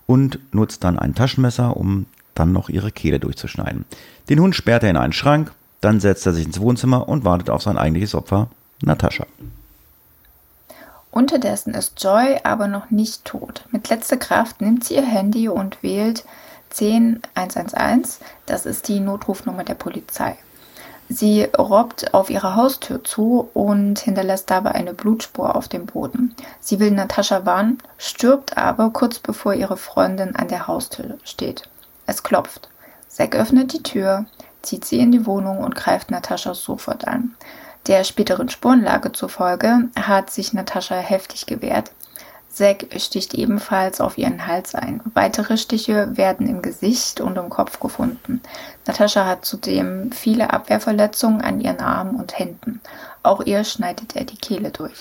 Und 0.06 0.38
nutzt 0.52 0.84
dann 0.84 0.98
ein 0.98 1.14
Taschenmesser, 1.14 1.76
um 1.76 2.06
dann 2.34 2.52
noch 2.52 2.68
ihre 2.68 2.92
Kehle 2.92 3.18
durchzuschneiden. 3.18 3.84
Den 4.28 4.40
Hund 4.40 4.54
sperrt 4.54 4.82
er 4.82 4.90
in 4.90 4.96
einen 4.96 5.12
Schrank, 5.12 5.52
dann 5.80 6.00
setzt 6.00 6.26
er 6.26 6.32
sich 6.32 6.46
ins 6.46 6.60
Wohnzimmer 6.60 7.08
und 7.08 7.24
wartet 7.24 7.50
auf 7.50 7.62
sein 7.62 7.78
eigentliches 7.78 8.14
Opfer, 8.14 8.48
Natascha. 8.82 9.26
Unterdessen 11.16 11.72
ist 11.72 12.05
Joy 12.05 12.40
aber 12.44 12.68
noch 12.68 12.90
nicht 12.90 13.24
tot. 13.24 13.64
Mit 13.70 13.88
letzter 13.88 14.18
Kraft 14.18 14.61
nimmt 14.61 14.85
sie 14.85 14.96
ihr 14.96 15.02
Handy 15.02 15.48
und 15.48 15.83
wählt 15.83 16.26
10111. 16.68 18.18
Das 18.44 18.66
ist 18.66 18.87
die 18.88 19.00
Notrufnummer 19.00 19.64
der 19.64 19.76
Polizei. 19.76 20.37
Sie 21.09 21.44
robbt 21.44 22.12
auf 22.12 22.29
ihre 22.29 22.55
Haustür 22.55 23.02
zu 23.02 23.48
und 23.55 23.98
hinterlässt 23.98 24.50
dabei 24.50 24.72
eine 24.72 24.92
Blutspur 24.92 25.57
auf 25.57 25.68
dem 25.68 25.87
Boden. 25.87 26.37
Sie 26.61 26.81
will 26.81 26.90
Natascha 26.90 27.46
warnen, 27.46 27.79
stirbt 27.96 28.59
aber 28.59 28.90
kurz 28.90 29.18
bevor 29.18 29.55
ihre 29.55 29.79
Freundin 29.79 30.37
an 30.37 30.48
der 30.48 30.66
Haustür 30.66 31.16
steht. 31.24 31.62
Es 32.05 32.24
klopft. 32.24 32.68
Zack 33.09 33.37
öffnet 33.37 33.72
die 33.72 33.83
Tür, 33.83 34.26
zieht 34.61 34.85
sie 34.85 34.98
in 34.98 35.12
die 35.12 35.24
Wohnung 35.24 35.61
und 35.61 35.76
greift 35.76 36.11
Natascha 36.11 36.52
sofort 36.52 37.09
an. 37.09 37.35
Der 37.87 38.03
späteren 38.03 38.49
Spurenlage 38.49 39.12
zufolge 39.12 39.88
hat 39.94 40.31
sich 40.31 40.53
Natascha 40.53 40.96
heftig 40.96 41.46
gewehrt. 41.46 41.92
Zack 42.49 42.87
sticht 42.96 43.35
ebenfalls 43.35 44.01
auf 44.01 44.16
ihren 44.16 44.46
Hals 44.46 44.75
ein. 44.75 45.03
Weitere 45.12 45.59
Stiche 45.59 46.16
werden 46.16 46.49
im 46.49 46.62
Gesicht 46.62 47.20
und 47.20 47.37
im 47.37 47.51
Kopf 47.51 47.79
gefunden. 47.81 48.40
Natascha 48.87 49.27
hat 49.27 49.44
zudem 49.44 50.11
viele 50.11 50.55
Abwehrverletzungen 50.55 51.42
an 51.42 51.61
ihren 51.61 51.81
Armen 51.81 52.16
und 52.16 52.38
Händen. 52.38 52.81
Auch 53.22 53.44
ihr 53.44 53.62
schneidet 53.62 54.16
er 54.16 54.25
die 54.25 54.38
Kehle 54.38 54.70
durch. 54.70 54.94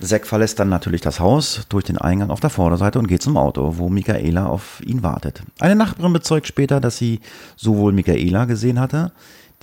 Zack 0.00 0.24
verlässt 0.24 0.60
dann 0.60 0.68
natürlich 0.68 1.00
das 1.00 1.18
Haus 1.18 1.62
durch 1.68 1.84
den 1.84 1.98
Eingang 1.98 2.30
auf 2.30 2.40
der 2.40 2.50
Vorderseite 2.50 3.00
und 3.00 3.08
geht 3.08 3.22
zum 3.22 3.36
Auto, 3.36 3.76
wo 3.76 3.88
Michaela 3.88 4.46
auf 4.46 4.80
ihn 4.80 5.02
wartet. 5.02 5.42
Eine 5.58 5.74
Nachbarin 5.74 6.12
bezeugt 6.12 6.46
später, 6.46 6.80
dass 6.80 6.96
sie 6.96 7.20
sowohl 7.56 7.92
Michaela 7.92 8.44
gesehen 8.44 8.78
hatte, 8.78 9.10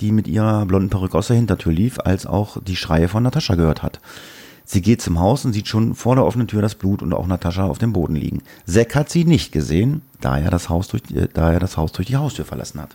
die 0.00 0.12
mit 0.12 0.28
ihrer 0.28 0.64
blonden 0.66 0.90
Perücke 0.90 1.18
aus 1.18 1.28
der 1.28 1.36
Hintertür 1.36 1.72
lief, 1.72 1.98
als 1.98 2.26
auch 2.26 2.58
die 2.62 2.76
Schreie 2.76 3.08
von 3.08 3.22
Natascha 3.22 3.54
gehört 3.54 3.82
hat. 3.82 4.00
Sie 4.64 4.82
geht 4.82 5.00
zum 5.00 5.18
Haus 5.18 5.46
und 5.46 5.54
sieht 5.54 5.66
schon 5.66 5.94
vor 5.94 6.14
der 6.14 6.26
offenen 6.26 6.46
Tür 6.46 6.60
das 6.60 6.74
Blut 6.74 7.00
und 7.00 7.14
auch 7.14 7.26
Natascha 7.26 7.64
auf 7.64 7.78
dem 7.78 7.94
Boden 7.94 8.14
liegen. 8.14 8.42
Zack 8.66 8.94
hat 8.94 9.08
sie 9.08 9.24
nicht 9.24 9.50
gesehen, 9.50 10.02
da 10.20 10.38
er 10.38 10.50
das 10.50 10.68
Haus 10.68 10.88
durch, 10.88 11.02
äh, 11.10 11.26
da 11.32 11.52
er 11.52 11.58
das 11.58 11.76
Haus 11.78 11.92
durch 11.92 12.08
die 12.08 12.16
Haustür 12.16 12.44
verlassen 12.44 12.82
hat. 12.82 12.90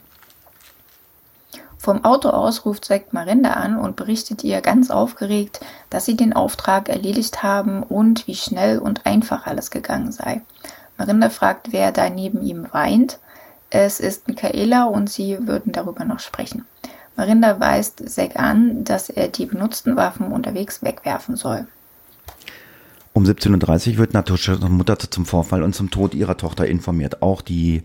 Vom 1.79 2.05
Auto 2.05 2.29
aus 2.29 2.63
ruft 2.63 2.85
Zack 2.85 3.11
Marinda 3.11 3.53
an 3.53 3.77
und 3.77 3.95
berichtet 3.95 4.43
ihr 4.43 4.61
ganz 4.61 4.89
aufgeregt, 4.89 5.59
dass 5.89 6.05
sie 6.05 6.15
den 6.15 6.31
Auftrag 6.31 6.87
erledigt 6.87 7.43
haben 7.43 7.83
und 7.83 8.25
wie 8.27 8.35
schnell 8.35 8.79
und 8.79 9.05
einfach 9.05 9.47
alles 9.47 9.71
gegangen 9.71 10.11
sei. 10.11 10.43
Marinda 10.97 11.29
fragt, 11.29 11.73
wer 11.73 11.91
da 11.91 12.09
neben 12.09 12.41
ihm 12.41 12.67
weint. 12.71 13.19
Es 13.75 13.99
ist 13.99 14.27
Michaela 14.27 14.83
und 14.83 15.09
sie 15.09 15.35
würden 15.47 15.71
darüber 15.71 16.05
noch 16.05 16.19
sprechen. 16.19 16.63
Marinda 17.15 17.59
weist 17.59 18.07
Zack 18.07 18.35
an, 18.35 18.83
dass 18.83 19.09
er 19.09 19.29
die 19.29 19.47
benutzten 19.47 19.95
Waffen 19.95 20.27
unterwegs 20.27 20.83
wegwerfen 20.83 21.35
soll. 21.35 21.65
Um 23.13 23.23
17.30 23.23 23.93
Uhr 23.93 23.97
wird 23.97 24.13
Natuschas 24.13 24.59
Mutter 24.59 24.99
zum 24.99 25.25
Vorfall 25.25 25.63
und 25.63 25.73
zum 25.73 25.89
Tod 25.89 26.13
ihrer 26.13 26.37
Tochter 26.37 26.67
informiert. 26.67 27.23
Auch 27.23 27.41
die 27.41 27.81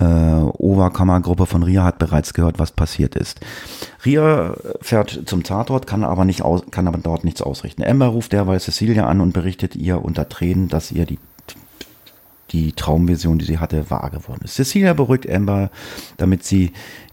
äh, 0.00 0.04
Oberkammergruppe 0.04 1.44
von 1.44 1.64
Ria 1.64 1.84
hat 1.84 1.98
bereits 1.98 2.32
gehört, 2.32 2.58
was 2.58 2.72
passiert 2.72 3.14
ist. 3.14 3.40
Ria 4.06 4.54
fährt 4.80 5.24
zum 5.26 5.42
Tatort, 5.42 5.86
kann 5.86 6.02
aber 6.02 6.24
nicht 6.24 6.40
aus, 6.40 6.62
kann 6.70 6.88
aber 6.88 6.96
dort 6.96 7.24
nichts 7.24 7.42
ausrichten. 7.42 7.84
Amber 7.84 8.06
ruft 8.06 8.32
derweil 8.32 8.58
Cecilia 8.58 9.06
an 9.06 9.20
und 9.20 9.34
berichtet 9.34 9.76
ihr 9.76 10.02
unter 10.02 10.30
Tränen, 10.30 10.68
dass 10.68 10.90
ihr 10.90 11.04
die 11.04 11.18
die 12.50 12.72
Traumvision, 12.72 13.38
die 13.38 13.44
sie 13.44 13.58
hatte, 13.58 13.90
wahr 13.90 14.10
geworden 14.10 14.42
ist. 14.44 14.54
Cecilia 14.54 14.92
beruhigt 14.92 15.28
Amber, 15.28 15.70
damit 16.16 16.44
sie 16.44 16.72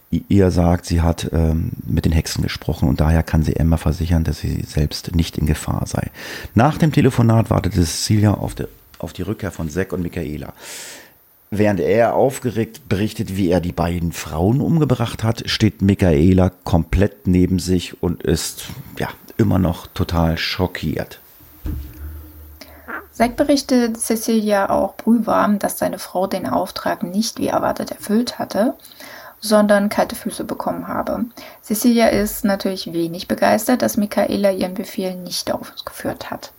ihr 0.10 0.52
sagt, 0.52 0.86
sie 0.86 1.02
hat 1.02 1.30
ähm, 1.34 1.72
mit 1.86 2.06
den 2.06 2.12
Hexen 2.12 2.42
gesprochen 2.42 2.88
und 2.88 3.02
daher 3.02 3.24
kann 3.24 3.44
sie 3.44 3.56
Emma 3.56 3.78
versichern, 3.78 4.24
dass 4.24 4.40
sie 4.40 4.64
selbst 4.66 5.16
nicht 5.16 5.38
in 5.38 5.46
Gefahr 5.46 5.86
sei. 5.86 6.12
Nach 6.56 6.78
dem 6.78 6.92
Telefonat 6.92 7.50
wartete 7.50 7.82
Cecilia 7.84 8.34
auf, 8.34 8.56
de, 8.56 8.68
auf 9.00 9.14
die 9.14 9.24
Rückkehr 9.24 9.52
von 9.52 9.70
Zack 9.70 9.92
und 9.92 10.02
Michaela. 10.02 10.54
Während 11.50 11.80
er 11.80 12.14
aufgeregt 12.14 12.90
berichtet, 12.90 13.38
wie 13.38 13.50
er 13.50 13.62
die 13.62 13.72
beiden 13.72 14.12
Frauen 14.12 14.60
umgebracht 14.60 15.24
hat, 15.24 15.50
steht 15.50 15.82
Michaela 15.82 16.52
komplett 16.64 17.28
neben 17.28 17.60
sich 17.60 18.02
und 18.02 18.24
ist 18.24 18.68
ja 19.00 19.10
immer 19.38 19.60
noch 19.60 19.88
total 19.88 20.38
schockiert. 20.38 21.20
Zack 23.18 23.36
berichtet 23.36 24.00
Cecilia 24.00 24.70
auch 24.70 24.94
brühwarm, 24.94 25.58
dass 25.58 25.80
seine 25.80 25.98
Frau 25.98 26.28
den 26.28 26.48
Auftrag 26.48 27.02
nicht 27.02 27.40
wie 27.40 27.48
erwartet 27.48 27.90
erfüllt 27.90 28.38
hatte, 28.38 28.76
sondern 29.40 29.90
kalte 29.90 30.16
Füße 30.16 30.44
bekommen 30.44 30.88
habe. 30.88 31.26
Cecilia 31.64 32.10
ist 32.10 32.46
natürlich 32.46 32.94
wenig 32.94 33.28
begeistert, 33.28 33.82
dass 33.82 33.98
Michaela 33.98 34.52
ihren 34.52 34.76
Befehl 34.76 35.16
nicht 35.16 35.52
ausgeführt 35.52 36.30
hat. 36.30 36.52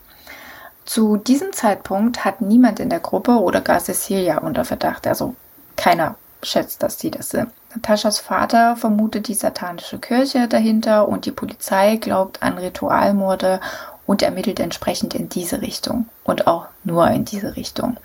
Zu 0.85 1.17
diesem 1.17 1.53
Zeitpunkt 1.53 2.25
hat 2.25 2.41
niemand 2.41 2.81
in 2.81 2.91
der 2.91 2.99
Gruppe 2.99 3.39
oder 3.39 3.61
gar 3.61 3.79
Cecilia 3.79 4.39
unter 4.39 4.65
Verdacht, 4.65 5.07
also 5.07 5.37
keiner 5.77 6.17
schätzt, 6.43 6.83
dass 6.83 6.99
sie 6.99 7.13
das 7.13 7.29
sind. 7.29 7.51
Nataschas 7.73 8.19
Vater 8.19 8.75
vermutet 8.75 9.29
die 9.29 9.35
satanische 9.35 10.01
Kirche 10.01 10.49
dahinter 10.49 11.07
und 11.07 11.25
die 11.25 11.31
Polizei 11.31 11.99
glaubt 11.99 12.43
an 12.43 12.59
Ritualmorde 12.59 13.61
und 14.09 14.23
ermittelt 14.23 14.59
entsprechend 14.59 15.15
in 15.15 15.29
diese 15.29 15.61
Richtung 15.61 16.09
und 16.25 16.47
auch 16.47 16.67
nur 16.83 17.09
in 17.09 17.27
diese 17.27 17.57
Richtung. 17.57 17.99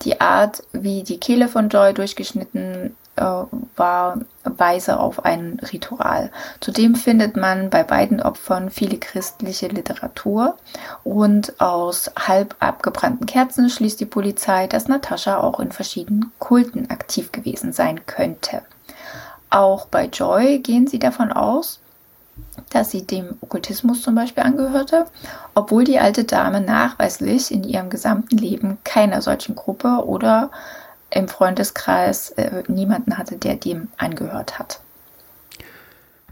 Die 0.00 0.18
Art, 0.18 0.62
wie 0.72 1.02
die 1.02 1.20
Kehle 1.20 1.48
von 1.48 1.68
Joy 1.68 1.92
durchgeschnitten 1.92 2.96
äh, 3.16 3.22
war 3.76 4.18
Weise 4.42 4.98
auf 4.98 5.26
ein 5.26 5.60
Ritual. 5.70 6.32
Zudem 6.60 6.94
findet 6.94 7.36
man 7.36 7.68
bei 7.68 7.84
beiden 7.84 8.22
Opfern 8.22 8.70
viele 8.70 8.96
christliche 8.96 9.68
Literatur 9.68 10.56
und 11.04 11.60
aus 11.60 12.10
halb 12.16 12.56
abgebrannten 12.60 13.26
Kerzen 13.26 13.68
schließt 13.68 14.00
die 14.00 14.06
Polizei, 14.06 14.66
dass 14.66 14.88
Natascha 14.88 15.38
auch 15.38 15.60
in 15.60 15.72
verschiedenen 15.72 16.32
Kulten 16.38 16.88
aktiv 16.88 17.32
gewesen 17.32 17.74
sein 17.74 18.06
könnte. 18.06 18.62
Auch 19.50 19.84
bei 19.86 20.06
Joy 20.06 20.60
gehen 20.60 20.86
sie 20.86 20.98
davon 20.98 21.30
aus, 21.30 21.80
dass 22.70 22.90
sie 22.90 23.06
dem 23.06 23.36
Okkultismus 23.40 24.02
zum 24.02 24.14
Beispiel 24.14 24.42
angehörte, 24.42 25.06
obwohl 25.54 25.84
die 25.84 25.98
alte 25.98 26.24
Dame 26.24 26.60
nachweislich 26.60 27.50
in 27.50 27.64
ihrem 27.64 27.90
gesamten 27.90 28.36
Leben 28.36 28.78
keiner 28.84 29.22
solchen 29.22 29.54
Gruppe 29.54 30.04
oder 30.04 30.50
im 31.10 31.28
Freundeskreis 31.28 32.30
äh, 32.30 32.62
niemanden 32.68 33.18
hatte, 33.18 33.36
der 33.36 33.56
dem 33.56 33.88
angehört 33.96 34.58
hat. 34.58 34.80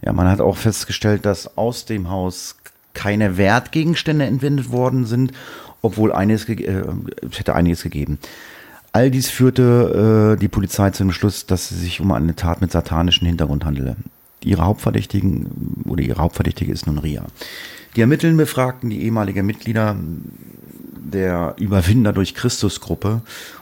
Ja, 0.05 0.13
man 0.13 0.29
hat 0.29 0.41
auch 0.41 0.57
festgestellt, 0.57 1.25
dass 1.25 1.57
aus 1.57 1.85
dem 1.85 2.11
Haus 2.11 2.57
keine 2.95 3.37
Wertgegenstände 3.37 4.25
entwendet 4.25 4.71
worden 4.73 5.07
sind, 5.07 5.33
obwohl 5.81 6.13
einiges, 6.13 6.49
äh, 6.49 6.85
es 7.31 7.39
hätte 7.39 7.55
einiges 7.55 7.83
gegeben. 7.83 8.19
All 8.93 9.11
dies 9.11 9.31
führte 9.31 10.35
äh, 10.35 10.41
die 10.41 10.49
Polizei 10.49 10.91
zum 10.91 11.13
Schluss, 11.13 11.47
dass 11.47 11.71
es 11.71 11.81
sich 11.81 12.01
um 12.01 12.13
eine 12.13 12.37
Tat 12.37 12.61
mit 12.61 12.73
satanischem 12.73 13.27
Hintergrund 13.27 13.65
handele. 13.65 13.97
Ihre 14.45 14.65
Hauptverdächtigen 14.65 15.85
oder 15.89 16.03
ihre 16.03 16.21
Hauptverdächtige 16.21 16.73
ist 16.73 16.87
nun 16.87 16.99
Ria. 16.99 17.27
Die 17.97 18.01
Ermitteln 18.01 18.37
befragten 18.37 18.91
die 18.91 19.03
ehemalige 19.03 19.43
Mitglieder 19.43 19.97
der 21.13 21.55
Überwinder 21.59 22.13
durch 22.13 22.35
Christusgruppe, 22.35 23.21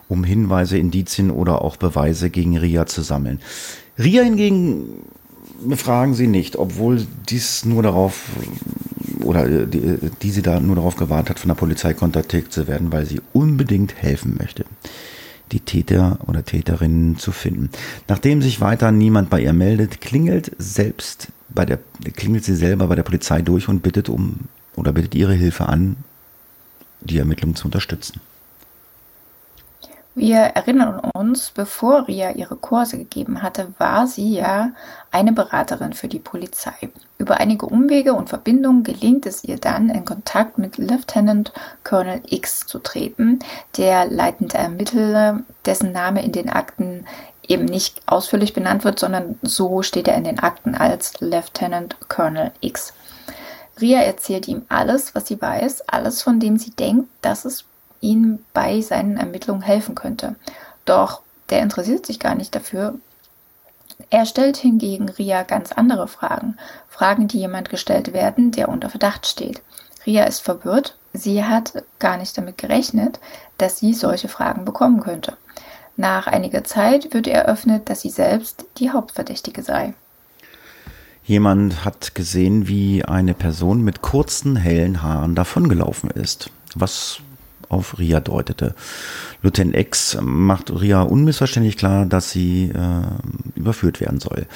um 0.08 0.24
Hinweise, 0.24 0.78
Indizien 0.78 1.30
oder 1.30 1.62
auch 1.62 1.76
Beweise 1.76 2.30
gegen 2.30 2.56
Ria 2.56 2.86
zu 2.86 3.02
sammeln. 3.02 3.40
Ria 3.98 4.22
hingegen 4.22 5.02
befragen 5.64 6.14
sie 6.14 6.26
nicht, 6.26 6.56
obwohl 6.56 7.06
dies 7.28 7.64
nur 7.64 7.82
darauf 7.82 8.22
oder 9.22 9.66
die, 9.66 9.98
die 10.22 10.30
sie 10.30 10.42
da 10.42 10.60
nur 10.60 10.76
darauf 10.76 10.96
gewartet 10.96 11.30
hat, 11.30 11.38
von 11.38 11.48
der 11.48 11.54
Polizei 11.54 11.92
kontaktiert 11.92 12.52
zu 12.52 12.66
werden, 12.66 12.92
weil 12.92 13.06
sie 13.06 13.20
unbedingt 13.32 13.94
helfen 13.96 14.36
möchte, 14.38 14.64
die 15.52 15.60
Täter 15.60 16.18
oder 16.26 16.44
Täterinnen 16.44 17.18
zu 17.18 17.32
finden. 17.32 17.70
Nachdem 18.08 18.42
sich 18.42 18.60
weiter 18.60 18.92
niemand 18.92 19.30
bei 19.30 19.40
ihr 19.40 19.52
meldet, 19.52 20.00
klingelt 20.00 20.52
selbst 20.58 21.28
bei 21.48 21.66
der 21.66 21.78
klingelt 22.14 22.44
sie 22.44 22.54
selber 22.54 22.86
bei 22.86 22.94
der 22.94 23.02
Polizei 23.02 23.42
durch 23.42 23.68
und 23.68 23.82
bittet 23.82 24.08
um 24.08 24.40
oder 24.76 24.92
bittet 24.92 25.14
ihre 25.14 25.34
Hilfe 25.34 25.66
an, 25.66 25.96
die 27.00 27.18
Ermittlungen 27.18 27.56
zu 27.56 27.66
unterstützen. 27.66 28.20
Wir 30.16 30.38
erinnern 30.38 30.98
uns, 31.14 31.52
bevor 31.52 32.08
Ria 32.08 32.32
ihre 32.32 32.56
Kurse 32.56 32.98
gegeben 32.98 33.42
hatte, 33.42 33.72
war 33.78 34.08
sie 34.08 34.34
ja 34.34 34.72
eine 35.12 35.32
Beraterin 35.32 35.92
für 35.92 36.08
die 36.08 36.18
Polizei. 36.18 36.72
Über 37.16 37.38
einige 37.38 37.66
Umwege 37.66 38.14
und 38.14 38.28
Verbindungen 38.28 38.82
gelingt 38.82 39.24
es 39.24 39.44
ihr 39.44 39.56
dann, 39.56 39.88
in 39.88 40.04
Kontakt 40.04 40.58
mit 40.58 40.78
Lieutenant 40.78 41.52
Colonel 41.84 42.22
X 42.28 42.66
zu 42.66 42.80
treten, 42.80 43.38
der 43.76 44.06
leitende 44.06 44.58
Ermittler, 44.58 45.44
dessen 45.64 45.92
Name 45.92 46.24
in 46.24 46.32
den 46.32 46.50
Akten 46.50 47.06
eben 47.46 47.64
nicht 47.64 48.02
ausführlich 48.06 48.52
benannt 48.52 48.82
wird, 48.82 48.98
sondern 48.98 49.38
so 49.42 49.82
steht 49.82 50.08
er 50.08 50.16
in 50.16 50.24
den 50.24 50.40
Akten 50.40 50.74
als 50.74 51.20
Lieutenant 51.20 51.96
Colonel 52.08 52.50
X. 52.60 52.94
Ria 53.80 54.00
erzählt 54.00 54.48
ihm 54.48 54.62
alles, 54.68 55.14
was 55.14 55.28
sie 55.28 55.40
weiß, 55.40 55.82
alles, 55.88 56.20
von 56.20 56.40
dem 56.40 56.58
sie 56.58 56.70
denkt, 56.72 57.08
dass 57.22 57.44
es 57.44 57.64
ihm 58.00 58.40
bei 58.52 58.80
seinen 58.80 59.16
Ermittlungen 59.16 59.62
helfen 59.62 59.94
könnte. 59.94 60.36
Doch 60.84 61.22
der 61.50 61.62
interessiert 61.62 62.06
sich 62.06 62.18
gar 62.18 62.34
nicht 62.34 62.54
dafür. 62.54 62.94
Er 64.08 64.24
stellt 64.24 64.56
hingegen 64.56 65.08
Ria 65.08 65.42
ganz 65.42 65.72
andere 65.72 66.08
Fragen. 66.08 66.56
Fragen, 66.88 67.28
die 67.28 67.38
jemand 67.38 67.68
gestellt 67.68 68.12
werden, 68.12 68.50
der 68.50 68.68
unter 68.68 68.88
Verdacht 68.88 69.26
steht. 69.26 69.62
Ria 70.06 70.24
ist 70.24 70.40
verwirrt. 70.40 70.96
Sie 71.12 71.44
hat 71.44 71.84
gar 71.98 72.16
nicht 72.16 72.36
damit 72.38 72.56
gerechnet, 72.56 73.20
dass 73.58 73.78
sie 73.78 73.92
solche 73.94 74.28
Fragen 74.28 74.64
bekommen 74.64 75.00
könnte. 75.00 75.36
Nach 75.96 76.26
einiger 76.26 76.64
Zeit 76.64 77.12
wird 77.12 77.26
eröffnet, 77.26 77.90
dass 77.90 78.00
sie 78.00 78.10
selbst 78.10 78.64
die 78.78 78.90
Hauptverdächtige 78.90 79.62
sei. 79.62 79.92
Jemand 81.24 81.84
hat 81.84 82.14
gesehen, 82.14 82.66
wie 82.66 83.04
eine 83.04 83.34
Person 83.34 83.82
mit 83.82 84.00
kurzen, 84.00 84.56
hellen 84.56 85.02
Haaren 85.02 85.34
davongelaufen 85.34 86.10
ist, 86.10 86.50
was 86.74 87.20
auf 87.70 87.98
Ria 87.98 88.20
deutete. 88.20 88.74
Lieutenant 89.42 89.76
X 89.76 90.18
macht 90.20 90.70
Ria 90.70 91.02
unmissverständlich 91.02 91.78
klar, 91.78 92.04
dass 92.04 92.30
sie 92.30 92.70
äh, 92.70 93.58
überführt 93.58 94.00
werden 94.00 94.20
soll, 94.20 94.46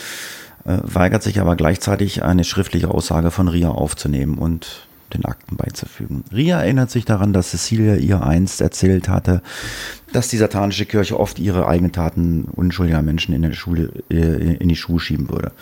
äh, 0.66 0.78
weigert 0.82 1.22
sich 1.22 1.40
aber 1.40 1.56
gleichzeitig 1.56 2.22
eine 2.22 2.44
schriftliche 2.44 2.90
Aussage 2.90 3.30
von 3.30 3.48
Ria 3.48 3.70
aufzunehmen 3.70 4.36
und 4.36 4.86
den 5.14 5.24
Akten 5.24 5.56
beizufügen. 5.56 6.24
Ria 6.32 6.60
erinnert 6.60 6.90
sich 6.90 7.04
daran, 7.04 7.32
dass 7.32 7.50
Cecilia 7.50 7.96
ihr 7.96 8.22
einst 8.24 8.60
erzählt 8.60 9.08
hatte, 9.08 9.42
dass 10.12 10.28
die 10.28 10.36
satanische 10.36 10.86
Kirche 10.86 11.18
oft 11.18 11.38
ihre 11.38 11.68
eigenen 11.68 11.92
Taten 11.92 12.44
unschuldiger 12.44 13.02
Menschen 13.02 13.34
in, 13.34 13.42
der 13.42 13.52
Schule, 13.52 13.90
äh, 14.10 14.56
in 14.56 14.68
die 14.68 14.76
Schuhe 14.76 14.98
schieben 15.00 15.30
würde. 15.30 15.52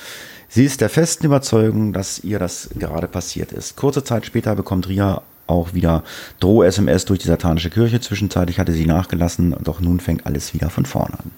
Sie 0.49 0.65
ist 0.65 0.81
der 0.81 0.91
festen 0.91 1.27
Überzeugung, 1.27 1.93
dass 1.93 2.19
ihr 2.25 2.39
das 2.39 2.71
gerade 2.79 3.09
passiert 3.09 3.53
ist. 3.53 3.77
Kurze 3.77 4.05
Zeit 4.05 4.27
später 4.27 4.55
bekommt 4.55 4.89
Ria 4.89 5.23
auch 5.53 5.75
wieder 5.75 6.03
Droh-SMS 6.41 7.05
durch 7.05 7.21
die 7.21 7.29
satanische 7.29 7.71
Kirche. 7.71 8.01
Zwischenzeitlich 8.01 8.59
hatte 8.59 8.73
sie 8.73 8.87
nachgelassen, 8.87 9.57
doch 9.63 9.81
nun 9.81 10.01
fängt 10.01 10.27
alles 10.27 10.55
wieder 10.55 10.71
von 10.71 10.87
vorne 10.87 11.19
an. 11.19 11.31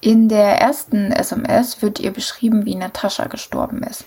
In 0.00 0.28
der 0.28 0.60
ersten 0.60 1.10
SMS 1.10 1.82
wird 1.82 1.98
ihr 1.98 2.12
beschrieben, 2.12 2.64
wie 2.64 2.76
Natascha 2.76 3.26
gestorben 3.26 3.82
ist. 3.82 4.04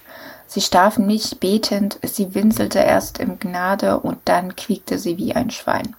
Sie 0.48 0.62
starb 0.62 0.98
nicht 0.98 1.40
betend, 1.40 2.00
sie 2.04 2.34
winselte 2.34 2.80
erst 2.80 3.20
im 3.20 3.40
Gnade 3.40 4.00
und 4.00 4.18
dann 4.26 4.56
quiekte 4.56 4.98
sie 5.00 5.18
wie 5.18 5.36
ein 5.36 5.50
Schwein. 5.50 5.96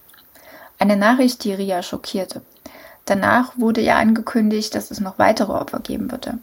Eine 0.79 0.97
Nachricht, 0.97 1.45
die 1.45 1.53
Ria 1.53 1.83
schockierte. 1.83 2.43
Danach 3.05 3.53
wurde 3.57 3.81
ihr 3.81 3.97
angekündigt, 3.97 4.75
dass 4.75 4.91
es 4.91 5.01
noch 5.01 5.19
weitere 5.19 5.53
Opfer 5.53 5.81
geben 5.81 6.11
würde. 6.11 6.39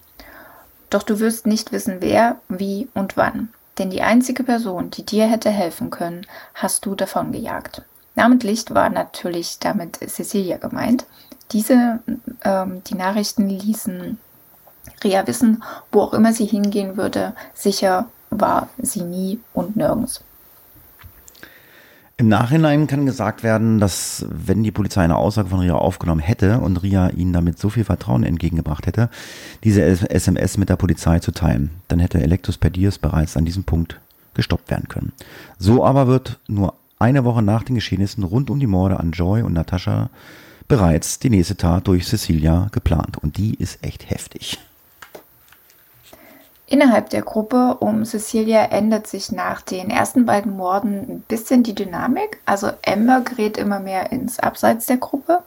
Doch 0.90 1.04
du 1.04 1.20
wirst 1.20 1.46
nicht 1.46 1.72
wissen, 1.72 1.98
wer, 2.00 2.38
wie 2.50 2.88
und 2.94 3.18
wann. 3.18 3.50
Denn 3.80 3.90
die 3.90 4.02
einzige 4.02 4.44
Person, 4.44 4.92
die 4.92 5.06
dir 5.06 5.26
hätte 5.28 5.50
helfen 5.50 5.90
können, 5.90 6.28
hast 6.54 6.86
du 6.86 6.96
davongejagt. 6.96 7.82
Namentlich 8.16 8.66
war 8.70 8.90
natürlich 8.90 9.58
damit 9.60 9.96
Cecilia 9.96 10.58
gemeint. 10.58 11.06
Diese, 11.52 12.00
ähm, 12.44 12.84
die 12.84 12.96
Nachrichten 12.96 13.50
ließen 13.50 14.20
Ria 15.04 15.26
wissen, 15.26 15.64
wo 15.92 16.02
auch 16.02 16.14
immer 16.14 16.34
sie 16.34 16.46
hingehen 16.46 16.98
würde, 16.98 17.34
sicher 17.54 18.10
war 18.30 18.68
sie 18.78 19.02
nie 19.02 19.40
und 19.54 19.78
nirgends. 19.78 20.22
Im 22.20 22.28
Nachhinein 22.28 22.86
kann 22.86 23.06
gesagt 23.06 23.44
werden, 23.44 23.80
dass 23.80 24.26
wenn 24.30 24.62
die 24.62 24.74
Polizei 24.74 25.02
eine 25.06 25.16
Aussage 25.16 25.48
von 25.48 25.62
Ria 25.62 25.76
aufgenommen 25.76 26.20
hätte 26.20 26.60
und 26.60 26.84
Ria 26.84 27.12
ihnen 27.12 27.32
damit 27.32 27.58
so 27.58 27.70
viel 27.70 27.86
Vertrauen 27.86 28.24
entgegengebracht 28.24 28.88
hätte, 28.88 29.10
diese 29.64 29.84
SMS 29.86 30.58
mit 30.58 30.68
der 30.68 30.76
Polizei 30.76 31.20
zu 31.20 31.32
teilen, 31.32 31.70
dann 31.88 32.00
hätte 32.00 32.22
Electus 32.22 32.58
Perdiers 32.58 32.98
bereits 32.98 33.38
an 33.38 33.46
diesem 33.46 33.64
Punkt 33.64 34.02
gestoppt 34.34 34.70
werden 34.70 34.90
können. 34.90 35.14
So 35.60 35.86
aber 35.86 36.08
wird 36.08 36.40
nur 36.50 36.74
eine 37.00 37.24
Woche 37.24 37.42
nach 37.42 37.64
den 37.64 37.76
Geschehnissen 37.76 38.26
rund 38.26 38.50
um 38.50 38.60
die 38.60 38.68
Morde 38.68 39.00
an 39.00 39.14
Joy 39.14 39.42
und 39.42 39.54
Natascha 39.54 40.10
bereits 40.68 41.20
die 41.20 41.30
nächste 41.30 41.56
Tat 41.56 41.88
durch 41.88 42.06
Cecilia 42.06 42.68
geplant. 42.74 43.18
Und 43.18 43.38
die 43.38 43.54
ist 43.54 43.82
echt 43.82 44.10
heftig. 44.10 44.60
Innerhalb 46.72 47.10
der 47.10 47.24
Gruppe 47.24 47.78
um 47.80 48.06
Cecilia 48.06 48.66
ändert 48.66 49.08
sich 49.08 49.32
nach 49.32 49.62
den 49.62 49.90
ersten 49.90 50.28
beiden 50.28 50.56
Morden 50.56 51.00
ein 51.00 51.24
bisschen 51.28 51.64
die 51.64 51.74
Dynamik. 51.74 52.40
Also 52.46 52.70
Amber 52.86 53.22
gerät 53.22 53.58
immer 53.58 53.80
mehr 53.80 54.12
ins 54.12 54.40
Abseits 54.40 54.86
der 54.86 54.98
Gruppe. 54.98 55.42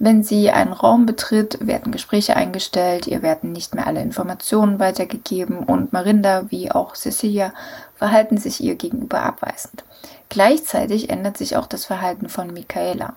Wenn 0.00 0.24
sie 0.24 0.50
einen 0.50 0.72
Raum 0.72 1.06
betritt, 1.06 1.64
werden 1.64 1.92
Gespräche 1.92 2.34
eingestellt, 2.34 3.06
ihr 3.06 3.22
werden 3.22 3.52
nicht 3.52 3.76
mehr 3.76 3.86
alle 3.86 4.02
Informationen 4.02 4.80
weitergegeben 4.80 5.60
und 5.60 5.92
Marinda 5.92 6.50
wie 6.50 6.72
auch 6.72 6.96
Cecilia 6.96 7.52
verhalten 7.94 8.36
sich 8.36 8.60
ihr 8.60 8.74
gegenüber 8.74 9.22
abweisend. 9.22 9.84
Gleichzeitig 10.30 11.10
ändert 11.10 11.38
sich 11.38 11.56
auch 11.56 11.68
das 11.68 11.84
Verhalten 11.84 12.28
von 12.28 12.52
Michaela. 12.52 13.14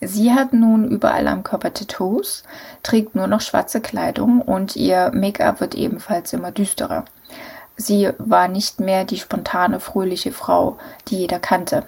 Sie 0.00 0.32
hat 0.32 0.54
nun 0.54 0.88
überall 0.88 1.28
am 1.28 1.42
Körper 1.42 1.74
Tattoos, 1.74 2.42
trägt 2.82 3.14
nur 3.14 3.26
noch 3.26 3.42
schwarze 3.42 3.80
Kleidung 3.80 4.40
und 4.40 4.76
ihr 4.76 5.10
Make-up 5.12 5.60
wird 5.60 5.74
ebenfalls 5.74 6.32
immer 6.32 6.52
düsterer. 6.52 7.04
Sie 7.76 8.10
war 8.18 8.48
nicht 8.48 8.80
mehr 8.80 9.04
die 9.04 9.18
spontane, 9.18 9.78
fröhliche 9.80 10.32
Frau, 10.32 10.78
die 11.08 11.18
jeder 11.18 11.38
kannte, 11.38 11.84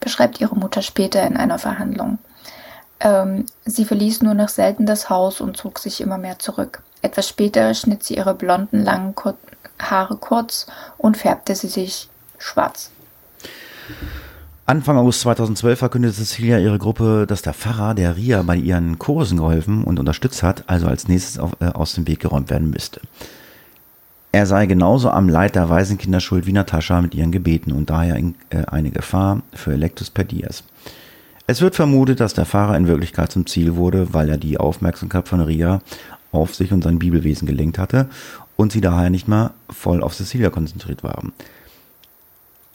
beschreibt 0.00 0.40
ihre 0.40 0.56
Mutter 0.56 0.82
später 0.82 1.22
in 1.26 1.36
einer 1.36 1.58
Verhandlung. 1.58 2.18
Ähm, 3.00 3.46
sie 3.64 3.84
verließ 3.84 4.22
nur 4.22 4.34
noch 4.34 4.48
selten 4.48 4.86
das 4.86 5.08
Haus 5.08 5.40
und 5.40 5.56
zog 5.56 5.78
sich 5.78 6.00
immer 6.00 6.18
mehr 6.18 6.38
zurück. 6.38 6.82
Etwas 7.02 7.28
später 7.28 7.72
schnitt 7.74 8.04
sie 8.04 8.16
ihre 8.16 8.34
blonden, 8.34 8.82
langen 8.82 9.14
Haare 9.78 10.16
kurz 10.16 10.66
und 10.96 11.16
färbte 11.16 11.54
sie 11.54 11.68
sich 11.68 12.08
schwarz. 12.38 12.90
Anfang 14.68 14.98
August 14.98 15.22
2012 15.22 15.78
verkündete 15.78 16.12
Cecilia 16.12 16.58
ihre 16.58 16.76
Gruppe, 16.76 17.24
dass 17.26 17.40
der 17.40 17.54
Pfarrer, 17.54 17.94
der 17.94 18.18
Ria 18.18 18.42
bei 18.42 18.54
ihren 18.54 18.98
Kursen 18.98 19.38
geholfen 19.38 19.82
und 19.82 19.98
unterstützt 19.98 20.42
hat, 20.42 20.64
also 20.66 20.86
als 20.88 21.08
nächstes 21.08 21.38
auf, 21.38 21.56
äh, 21.60 21.68
aus 21.68 21.94
dem 21.94 22.06
Weg 22.06 22.20
geräumt 22.20 22.50
werden 22.50 22.68
müsste. 22.68 23.00
Er 24.30 24.44
sei 24.44 24.66
genauso 24.66 25.08
am 25.08 25.30
Leid 25.30 25.54
der 25.54 25.70
Waisenkinder 25.70 26.20
schuld 26.20 26.44
wie 26.44 26.52
Natascha 26.52 27.00
mit 27.00 27.14
ihren 27.14 27.32
Gebeten 27.32 27.72
und 27.72 27.88
daher 27.88 28.16
in, 28.16 28.34
äh, 28.50 28.66
eine 28.66 28.90
Gefahr 28.90 29.40
für 29.54 29.72
Electus 29.72 30.10
Perdias. 30.10 30.64
Es 31.46 31.62
wird 31.62 31.74
vermutet, 31.74 32.20
dass 32.20 32.34
der 32.34 32.44
Pfarrer 32.44 32.76
in 32.76 32.88
Wirklichkeit 32.88 33.32
zum 33.32 33.46
Ziel 33.46 33.74
wurde, 33.74 34.12
weil 34.12 34.28
er 34.28 34.36
die 34.36 34.58
Aufmerksamkeit 34.58 35.28
von 35.28 35.40
Ria 35.40 35.80
auf 36.30 36.54
sich 36.54 36.74
und 36.74 36.84
sein 36.84 36.98
Bibelwesen 36.98 37.48
gelenkt 37.48 37.78
hatte 37.78 38.10
und 38.56 38.72
sie 38.72 38.82
daher 38.82 39.08
nicht 39.08 39.28
mehr 39.28 39.52
voll 39.70 40.02
auf 40.02 40.14
Cecilia 40.14 40.50
konzentriert 40.50 41.02
waren. 41.02 41.32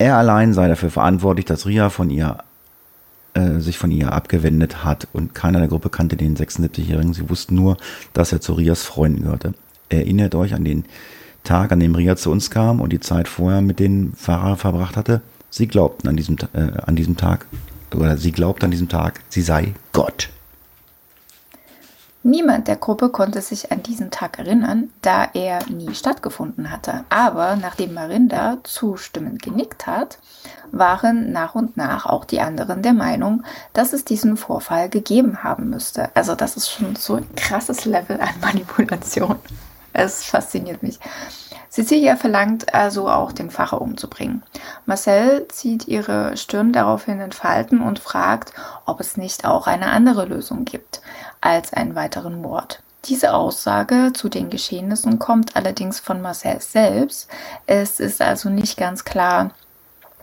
Er 0.04 0.18
allein 0.18 0.54
sei 0.54 0.68
dafür 0.68 0.90
verantwortlich, 0.90 1.46
dass 1.46 1.66
Ria 1.66 1.90
von 1.90 2.10
ihr 2.10 2.40
äh, 3.36 3.60
sich 3.60 3.78
von 3.78 3.90
ihr 3.90 4.12
abgewendet 4.12 4.84
hat 4.84 5.08
und 5.14 5.34
keiner 5.34 5.60
der 5.60 5.70
Gruppe 5.70 5.90
kannte 5.90 6.18
den 6.18 6.36
76-Jährigen. 6.36 7.14
Sie 7.14 7.30
wussten 7.30 7.56
nur, 7.56 7.78
dass 8.12 8.34
er 8.34 8.42
zu 8.42 8.52
Rias 8.52 8.84
Freunden 8.84 9.22
gehörte. 9.22 9.54
Erinnert 9.88 10.36
euch 10.36 10.56
an 10.56 10.66
den 10.66 10.84
Tag, 11.46 11.72
an 11.72 11.80
dem 11.80 11.96
Ria 11.96 12.18
zu 12.18 12.32
uns 12.32 12.52
kam 12.52 12.82
und 12.82 12.92
die 12.92 13.00
Zeit 13.00 13.30
vorher 13.30 13.62
mit 13.62 13.80
dem 13.80 14.12
Pfarrer 14.12 14.58
verbracht 14.58 14.98
hatte. 14.98 15.22
Sie 15.50 15.68
glaubten 15.68 16.10
an 16.10 16.18
diesem, 16.18 16.36
äh, 16.52 16.82
an 16.86 16.98
diesem 16.98 17.16
Tag, 17.16 17.46
oder 17.96 18.18
sie 18.18 18.34
glaubt 18.34 18.66
an 18.66 18.72
diesem 18.72 18.90
Tag, 18.90 19.22
sie 19.30 19.42
sei 19.42 19.74
Gott. 19.94 20.28
Niemand 22.26 22.70
der 22.70 22.78
Gruppe 22.78 23.10
konnte 23.10 23.42
sich 23.42 23.74
an 23.74 23.84
diesen 23.84 24.10
Tag 24.10 24.40
erinnern, 24.40 24.90
da 25.02 25.28
er 25.34 25.60
nie 25.70 25.94
stattgefunden 25.94 26.72
hatte. 26.72 27.04
Aber 27.10 27.58
nachdem 27.58 27.94
Marinda 27.94 28.60
zustimmend 28.64 29.42
genickt 29.42 29.88
hat, 29.88 30.20
waren 30.72 31.34
nach 31.34 31.54
und 31.54 31.76
nach 31.76 32.06
auch 32.06 32.24
die 32.24 32.40
anderen 32.40 32.82
der 32.82 32.94
Meinung, 32.94 33.44
dass 33.74 33.92
es 33.92 34.06
diesen 34.06 34.38
Vorfall 34.38 34.88
gegeben 34.88 35.44
haben 35.44 35.70
müsste. 35.70 36.16
Also 36.16 36.34
das 36.34 36.56
ist 36.56 36.70
schon 36.70 36.96
so 36.96 37.16
ein 37.16 37.28
krasses 37.36 37.84
Level 37.84 38.22
an 38.22 38.40
Manipulation. 38.40 39.36
Es 39.92 40.24
fasziniert 40.24 40.82
mich. 40.82 41.00
Cecilia 41.70 42.16
verlangt 42.16 42.74
also 42.74 43.10
auch, 43.10 43.32
den 43.32 43.50
Pfarrer 43.50 43.82
umzubringen. 43.82 44.44
Marcel 44.86 45.48
zieht 45.50 45.88
ihre 45.88 46.38
Stirn 46.38 46.72
daraufhin 46.72 47.20
in 47.20 47.32
Falten 47.32 47.82
und 47.82 47.98
fragt, 47.98 48.54
ob 48.86 49.00
es 49.00 49.18
nicht 49.18 49.46
auch 49.46 49.66
eine 49.66 49.88
andere 49.88 50.26
Lösung 50.26 50.66
gibt 50.66 51.02
als 51.44 51.74
einen 51.74 51.96
weiteren 51.96 52.42
Mord. 52.42 52.82
Diese 53.06 53.34
Aussage 53.34 54.12
zu 54.14 54.30
den 54.30 54.50
Geschehnissen 54.50 55.20
kommt 55.20 55.58
allerdings 55.58 56.00
von 56.00 56.22
Marcel 56.22 56.62
selbst. 56.62 57.30
Es 57.68 58.00
ist 58.00 58.22
also 58.22 58.50
nicht 58.50 58.78
ganz 58.78 59.04
klar, 59.04 59.52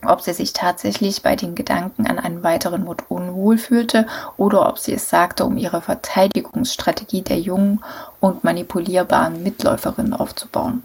ob 0.03 0.21
sie 0.21 0.33
sich 0.33 0.53
tatsächlich 0.53 1.21
bei 1.21 1.35
den 1.35 1.53
Gedanken 1.53 2.07
an 2.07 2.17
einen 2.17 2.41
weiteren 2.41 2.83
Mord 2.83 3.03
unwohl 3.09 3.59
fühlte 3.59 4.07
oder 4.35 4.67
ob 4.67 4.79
sie 4.79 4.93
es 4.93 5.09
sagte, 5.09 5.45
um 5.45 5.57
ihre 5.57 5.81
Verteidigungsstrategie 5.81 7.21
der 7.21 7.39
jungen 7.39 7.81
und 8.19 8.43
manipulierbaren 8.43 9.43
Mitläuferin 9.43 10.13
aufzubauen. 10.13 10.83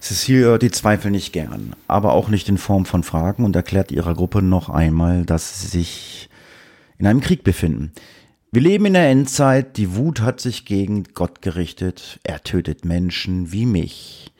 Cecile 0.00 0.44
hört 0.44 0.62
die 0.62 0.70
Zweifel 0.70 1.10
nicht 1.10 1.32
gern, 1.32 1.74
aber 1.88 2.12
auch 2.12 2.28
nicht 2.28 2.48
in 2.48 2.58
Form 2.58 2.86
von 2.86 3.02
Fragen 3.02 3.44
und 3.44 3.56
erklärt 3.56 3.90
ihrer 3.90 4.14
Gruppe 4.14 4.40
noch 4.40 4.68
einmal, 4.68 5.24
dass 5.24 5.62
sie 5.62 5.66
sich 5.66 6.28
in 6.98 7.08
einem 7.08 7.20
Krieg 7.20 7.42
befinden. 7.42 7.92
Wir 8.54 8.62
leben 8.62 8.86
in 8.86 8.92
der 8.92 9.10
Endzeit, 9.10 9.78
die 9.78 9.96
Wut 9.96 10.20
hat 10.20 10.38
sich 10.38 10.64
gegen 10.64 11.02
Gott 11.12 11.42
gerichtet, 11.42 12.20
er 12.22 12.44
tötet 12.44 12.84
Menschen 12.84 13.50
wie 13.50 13.66
mich. 13.66 14.32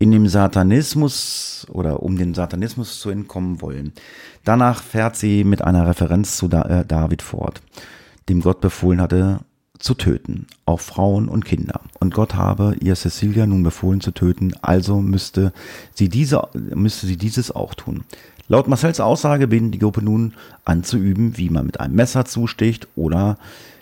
In 0.00 0.10
dem 0.10 0.26
Satanismus 0.26 1.64
oder 1.70 2.02
um 2.02 2.18
dem 2.18 2.34
Satanismus 2.34 2.98
zu 2.98 3.10
entkommen 3.10 3.62
wollen. 3.62 3.92
Danach 4.42 4.82
fährt 4.82 5.14
sie 5.14 5.44
mit 5.44 5.62
einer 5.62 5.86
Referenz 5.86 6.36
zu 6.36 6.46
äh, 6.46 6.84
David 6.84 7.22
fort, 7.22 7.62
dem 8.28 8.40
Gott 8.40 8.60
befohlen 8.60 9.00
hatte, 9.00 9.38
zu 9.78 9.94
töten, 9.94 10.48
auch 10.64 10.80
Frauen 10.80 11.28
und 11.28 11.44
Kinder. 11.44 11.80
Und 12.00 12.12
Gott 12.12 12.34
habe 12.34 12.74
ihr 12.80 12.96
Cecilia 12.96 13.46
nun 13.46 13.62
befohlen 13.62 14.00
zu 14.00 14.10
töten, 14.10 14.52
also 14.62 15.00
müsste 15.00 15.52
sie 15.94 16.08
diese, 16.08 16.48
müsste 16.74 17.06
sie 17.06 17.16
dieses 17.16 17.52
auch 17.52 17.74
tun. 17.74 18.02
Laut 18.48 18.68
Marcells 18.68 19.00
Aussage 19.00 19.46
beginnt 19.46 19.74
die 19.74 19.78
Gruppe 19.78 20.02
nun 20.02 20.34
an 20.64 20.84
zu 20.84 20.98
üben, 20.98 21.38
wie 21.38 21.48
man 21.48 21.64
mit 21.64 21.80
einem 21.80 21.94
Messer 21.94 22.24
zusticht 22.26 22.88
oder 22.94 23.38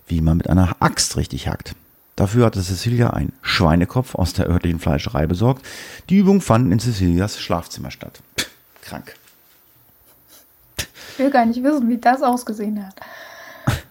wie 0.07 0.21
man 0.21 0.37
mit 0.37 0.49
einer 0.49 0.77
Axt 0.81 1.17
richtig 1.17 1.49
hackt. 1.49 1.75
Dafür 2.15 2.47
hatte 2.47 2.63
Cecilia 2.63 3.11
einen 3.11 3.33
Schweinekopf 3.43 4.15
aus 4.15 4.35
der 4.35 4.49
örtlichen 4.49 4.79
Fleischerei 4.79 5.27
besorgt. 5.27 5.67
Die 6.11 6.19
Übung 6.19 6.41
fand 6.41 6.73
in 6.73 6.79
Cecilias 6.79 7.41
Schlafzimmer 7.41 7.91
statt. 7.91 8.21
Pff, 8.39 8.51
krank. 8.83 9.15
Ich 10.79 11.19
will 11.19 11.31
gar 11.31 11.45
nicht 11.45 11.63
wissen, 11.63 11.89
wie 11.89 11.99
das 11.99 12.23
ausgesehen 12.23 12.87
hat. 12.87 12.95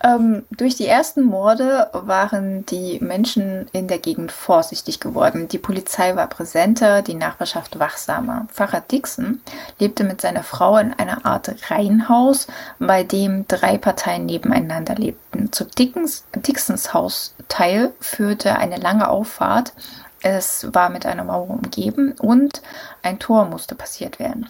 Ähm, 0.04 0.46
durch 0.50 0.76
die 0.76 0.88
ersten 0.88 1.24
Morde 1.24 1.90
waren 1.94 2.66
die 2.66 3.00
Menschen 3.02 3.68
in 3.72 3.88
der 3.88 4.00
Gegend 4.00 4.32
vorsichtig 4.32 5.00
geworden. 5.00 5.48
Die 5.48 5.60
Polizei 5.60 6.16
war 6.16 6.28
präsenter, 6.28 7.04
die 7.04 7.14
Nachbarschaft 7.14 7.78
wachsamer. 7.78 8.48
Pfarrer 8.52 8.82
Dixon 8.82 9.42
lebte 9.78 10.04
mit 10.04 10.22
seiner 10.22 10.44
Frau 10.44 10.78
in 10.78 10.94
einer 10.94 11.26
Art 11.26 11.54
Reihenhaus, 11.70 12.48
bei 12.80 13.04
dem 13.04 13.48
drei 13.48 13.78
Parteien 13.78 14.26
nebeneinander 14.26 14.96
lebten. 14.96 15.52
Zu 15.52 15.66
Dickens, 15.66 16.26
Dixons 16.36 16.94
Hausteil 16.94 17.94
führte 18.00 18.58
eine 18.58 18.78
lange 18.78 19.08
Auffahrt. 19.08 19.74
Es 20.24 20.68
war 20.74 20.90
mit 20.90 21.06
einer 21.06 21.24
Mauer 21.24 21.50
umgeben 21.50 22.14
und 22.20 22.62
ein 23.04 23.20
Tor 23.20 23.46
musste 23.46 23.76
passiert 23.76 24.18
werden. 24.18 24.50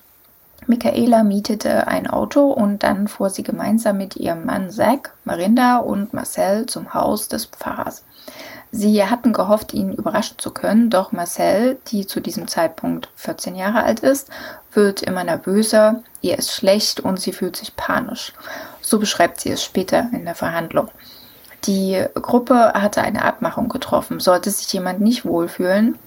Michaela 0.68 1.24
mietete 1.24 1.88
ein 1.88 2.08
Auto 2.08 2.52
und 2.52 2.84
dann 2.84 3.08
fuhr 3.08 3.30
sie 3.30 3.44
gemeinsam 3.44 3.98
mit 3.98 4.16
ihrem 4.16 4.46
Mann 4.46 4.70
Zack, 4.70 5.14
Marinda 5.26 5.78
und 5.78 6.14
Marcel 6.14 6.66
zum 6.68 6.94
Haus 6.94 7.28
des 7.28 7.46
Pfarrers. 7.46 8.04
Sie 8.72 9.04
hatten 9.04 9.34
gehofft, 9.34 9.74
ihn 9.74 9.92
überraschen 9.92 10.38
zu 10.38 10.52
können, 10.52 10.90
doch 10.90 11.12
Marcel, 11.12 11.78
die 11.88 12.08
zu 12.08 12.22
diesem 12.22 12.48
Zeitpunkt 12.48 13.10
14 13.16 13.56
Jahre 13.56 13.84
alt 13.84 14.00
ist, 14.00 14.30
wird 14.72 15.02
immer 15.02 15.26
nervöser, 15.26 16.04
ihr 16.22 16.38
ist 16.38 16.54
schlecht 16.54 17.02
und 17.02 17.20
sie 17.20 17.34
fühlt 17.34 17.58
sich 17.58 17.76
panisch. 17.76 18.34
So 18.80 18.98
beschreibt 18.98 19.42
sie 19.42 19.50
es 19.52 19.64
später 19.64 20.10
in 20.14 20.24
der 20.24 20.36
Verhandlung. 20.36 20.88
Die 21.66 22.04
Gruppe 22.16 22.74
hatte 22.74 23.02
eine 23.02 23.24
Abmachung 23.24 23.70
getroffen. 23.70 24.20
Sollte 24.20 24.50
sich 24.50 24.72
jemand 24.74 25.02
nicht 25.02 25.26
wohlfühlen, 25.26 26.00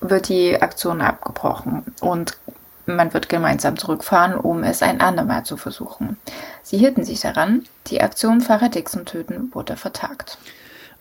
wird 0.00 0.28
die 0.28 0.60
Aktion 0.60 1.00
abgebrochen 1.00 1.84
und 2.00 2.38
man 2.86 3.14
wird 3.14 3.28
gemeinsam 3.28 3.76
zurückfahren, 3.76 4.34
um 4.34 4.62
es 4.62 4.82
ein 4.82 5.00
andermal 5.00 5.44
zu 5.44 5.56
versuchen. 5.56 6.16
Sie 6.62 6.78
hielten 6.78 7.04
sich 7.04 7.20
daran. 7.20 7.64
Die 7.88 8.00
Aktion 8.00 8.40
Pfarrer 8.40 8.68
Dixon 8.68 9.04
töten 9.04 9.50
wurde 9.52 9.76
vertagt. 9.76 10.38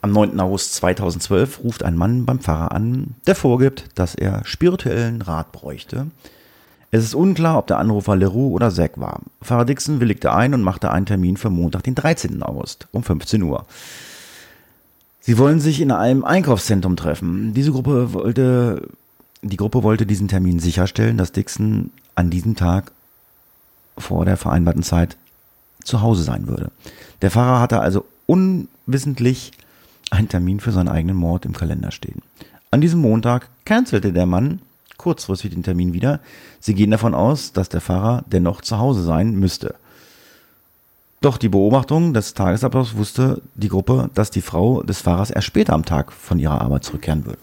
Am 0.02 0.12
9. 0.12 0.40
August 0.40 0.76
2012 0.76 1.64
ruft 1.64 1.84
ein 1.84 1.96
Mann 1.96 2.26
beim 2.26 2.40
Pfarrer 2.40 2.74
an, 2.74 3.16
der 3.26 3.36
vorgibt, 3.36 3.86
dass 3.96 4.16
er 4.16 4.42
spirituellen 4.44 5.22
Rat 5.22 5.52
bräuchte. 5.52 6.08
Es 6.92 7.04
ist 7.04 7.16
unklar, 7.16 7.58
ob 7.58 7.68
der 7.68 7.80
Anrufer 7.80 8.16
Leroux 8.16 8.52
oder 8.54 8.70
Zack 8.70 9.00
war. 9.00 9.22
Pfarrer 9.42 9.66
Dixon 9.66 10.00
willigte 10.00 10.34
ein 10.34 10.54
und 10.54 10.62
machte 10.62 10.92
einen 10.92 11.06
Termin 11.06 11.38
für 11.38 11.50
Montag, 11.50 11.84
den 11.84 11.96
13. 11.96 12.44
August 12.44 12.88
um 12.92 13.02
15 13.02 13.42
Uhr. 13.44 13.66
Sie 15.20 15.38
wollen 15.38 15.62
sich 15.62 15.80
in 15.80 15.92
einem 15.92 16.26
Einkaufszentrum 16.26 16.98
treffen. 16.98 17.54
Diese 17.54 17.72
Gruppe 17.72 18.12
wollte, 18.12 18.90
die 19.44 19.58
Gruppe 19.58 19.84
wollte 19.84 20.06
diesen 20.06 20.28
Termin 20.28 20.60
sicherstellen, 20.60 21.18
dass 21.18 21.32
Dixon 21.32 21.92
an 22.16 22.30
diesem 22.30 22.56
Tag 22.56 22.92
vor 23.98 24.26
der 24.26 24.38
vereinbarten 24.38 24.84
Zeit 24.84 25.18
zu 25.84 26.02
Hause 26.02 26.24
sein 26.24 26.48
würde. 26.48 26.72
Der 27.22 27.32
Pfarrer 27.32 27.60
hatte 27.60 27.80
also 27.80 28.06
unwissentlich 28.26 29.52
einen 30.10 30.30
Termin 30.30 30.60
für 30.60 30.72
seinen 30.72 30.88
eigenen 30.88 31.18
Mord 31.18 31.46
im 31.46 31.54
Kalender 31.54 31.92
stehen. 31.92 32.22
An 32.72 32.82
diesem 32.82 33.02
Montag 33.02 33.50
cancelte 33.66 34.14
der 34.14 34.26
Mann 34.26 34.60
kurzfristig 34.98 35.52
den 35.54 35.64
Termin 35.64 35.94
wieder. 35.94 36.20
Sie 36.60 36.74
gehen 36.74 36.92
davon 36.92 37.14
aus, 37.14 37.52
dass 37.52 37.70
der 37.70 37.82
Pfarrer 37.82 38.24
dennoch 38.28 38.62
zu 38.62 38.78
Hause 38.80 39.04
sein 39.04 39.36
müsste. 39.36 39.76
Doch 41.22 41.38
die 41.38 41.50
Beobachtung 41.50 42.14
des 42.14 42.34
Tagesablaufs 42.34 42.96
wusste 42.96 43.42
die 43.56 43.70
Gruppe, 43.70 44.10
dass 44.14 44.32
die 44.32 44.42
Frau 44.42 44.84
des 44.84 45.02
Pfarrers 45.02 45.32
erst 45.32 45.48
später 45.48 45.74
am 45.74 45.86
Tag 45.86 46.12
von 46.12 46.40
ihrer 46.40 46.62
Arbeit 46.62 46.84
zurückkehren 46.84 47.26
würde. 47.26 47.40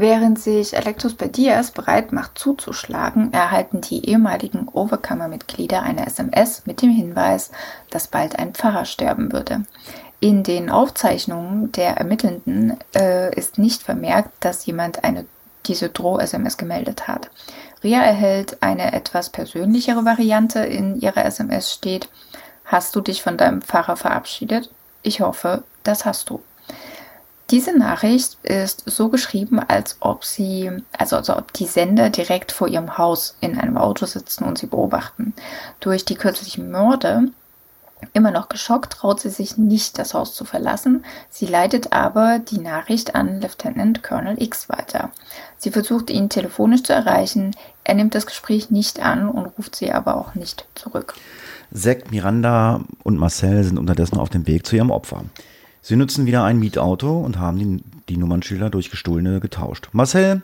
Während 0.00 0.38
sich 0.38 0.74
Electrospadias 0.74 1.72
bereit 1.72 2.12
macht 2.12 2.38
zuzuschlagen, 2.38 3.32
erhalten 3.32 3.80
die 3.80 4.08
ehemaligen 4.08 4.68
Overkammer-Mitglieder 4.68 5.82
eine 5.82 6.06
SMS 6.06 6.62
mit 6.66 6.82
dem 6.82 6.90
Hinweis, 6.90 7.50
dass 7.90 8.06
bald 8.06 8.38
ein 8.38 8.54
Pfarrer 8.54 8.84
sterben 8.84 9.32
würde. 9.32 9.64
In 10.20 10.44
den 10.44 10.70
Aufzeichnungen 10.70 11.72
der 11.72 11.96
Ermittelnden 11.96 12.78
äh, 12.94 13.34
ist 13.34 13.58
nicht 13.58 13.82
vermerkt, 13.82 14.30
dass 14.38 14.66
jemand 14.66 15.02
eine, 15.02 15.26
diese 15.66 15.88
Droh-SMS 15.88 16.56
gemeldet 16.56 17.08
hat. 17.08 17.28
Ria 17.82 18.00
erhält 18.00 18.62
eine 18.62 18.92
etwas 18.92 19.30
persönlichere 19.30 20.04
Variante. 20.04 20.60
In 20.60 21.00
ihrer 21.00 21.24
SMS 21.24 21.72
steht, 21.72 22.08
hast 22.64 22.94
du 22.94 23.00
dich 23.00 23.20
von 23.20 23.36
deinem 23.36 23.62
Pfarrer 23.62 23.96
verabschiedet? 23.96 24.70
Ich 25.02 25.22
hoffe, 25.22 25.64
das 25.82 26.04
hast 26.04 26.30
du. 26.30 26.40
Diese 27.50 27.76
Nachricht 27.76 28.36
ist 28.42 28.82
so 28.84 29.08
geschrieben, 29.08 29.58
als 29.58 29.96
ob 30.00 30.24
sie, 30.24 30.70
also 30.92 31.16
als 31.16 31.30
ob 31.30 31.52
die 31.54 31.66
Sender 31.66 32.10
direkt 32.10 32.52
vor 32.52 32.68
ihrem 32.68 32.98
Haus 32.98 33.36
in 33.40 33.58
einem 33.58 33.78
Auto 33.78 34.04
sitzen 34.04 34.44
und 34.44 34.58
sie 34.58 34.66
beobachten. 34.66 35.32
Durch 35.80 36.04
die 36.04 36.16
kürzlichen 36.16 36.70
Morde 36.70 37.28
Immer 38.12 38.30
noch 38.30 38.48
geschockt 38.48 38.92
traut 38.92 39.20
sie 39.20 39.30
sich 39.30 39.56
nicht, 39.58 39.98
das 39.98 40.14
Haus 40.14 40.34
zu 40.34 40.44
verlassen. 40.44 41.04
Sie 41.30 41.46
leitet 41.46 41.92
aber 41.92 42.38
die 42.38 42.58
Nachricht 42.58 43.14
an 43.14 43.40
Lieutenant 43.40 44.02
Colonel 44.02 44.40
X 44.40 44.68
weiter. 44.68 45.10
Sie 45.56 45.70
versucht 45.70 46.10
ihn 46.10 46.28
telefonisch 46.28 46.84
zu 46.84 46.92
erreichen. 46.92 47.56
Er 47.84 47.94
nimmt 47.94 48.14
das 48.14 48.26
Gespräch 48.26 48.70
nicht 48.70 49.00
an 49.00 49.28
und 49.28 49.46
ruft 49.58 49.74
sie 49.74 49.92
aber 49.92 50.16
auch 50.16 50.34
nicht 50.34 50.66
zurück. 50.74 51.14
Zack, 51.74 52.10
Miranda 52.10 52.82
und 53.02 53.18
Marcel 53.18 53.64
sind 53.64 53.78
unterdessen 53.78 54.18
auf 54.18 54.30
dem 54.30 54.46
Weg 54.46 54.64
zu 54.66 54.76
ihrem 54.76 54.90
Opfer. 54.90 55.24
Sie 55.82 55.96
nutzen 55.96 56.26
wieder 56.26 56.44
ein 56.44 56.58
Mietauto 56.58 57.18
und 57.18 57.38
haben 57.38 57.58
die, 57.58 57.82
die 58.08 58.16
Nummernschilder 58.16 58.70
durch 58.70 58.90
gestohlene 58.90 59.40
getauscht. 59.40 59.88
Marcel 59.92 60.42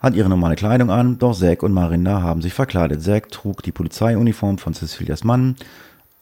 hat 0.00 0.14
ihre 0.14 0.28
normale 0.28 0.56
Kleidung 0.56 0.90
an, 0.90 1.18
doch 1.18 1.36
Zack 1.36 1.62
und 1.62 1.72
Marinda 1.72 2.22
haben 2.22 2.42
sich 2.42 2.54
verkleidet. 2.54 3.02
Zack 3.02 3.30
trug 3.30 3.62
die 3.62 3.72
Polizeiuniform 3.72 4.58
von 4.58 4.74
Cecilias 4.74 5.24
Mann, 5.24 5.56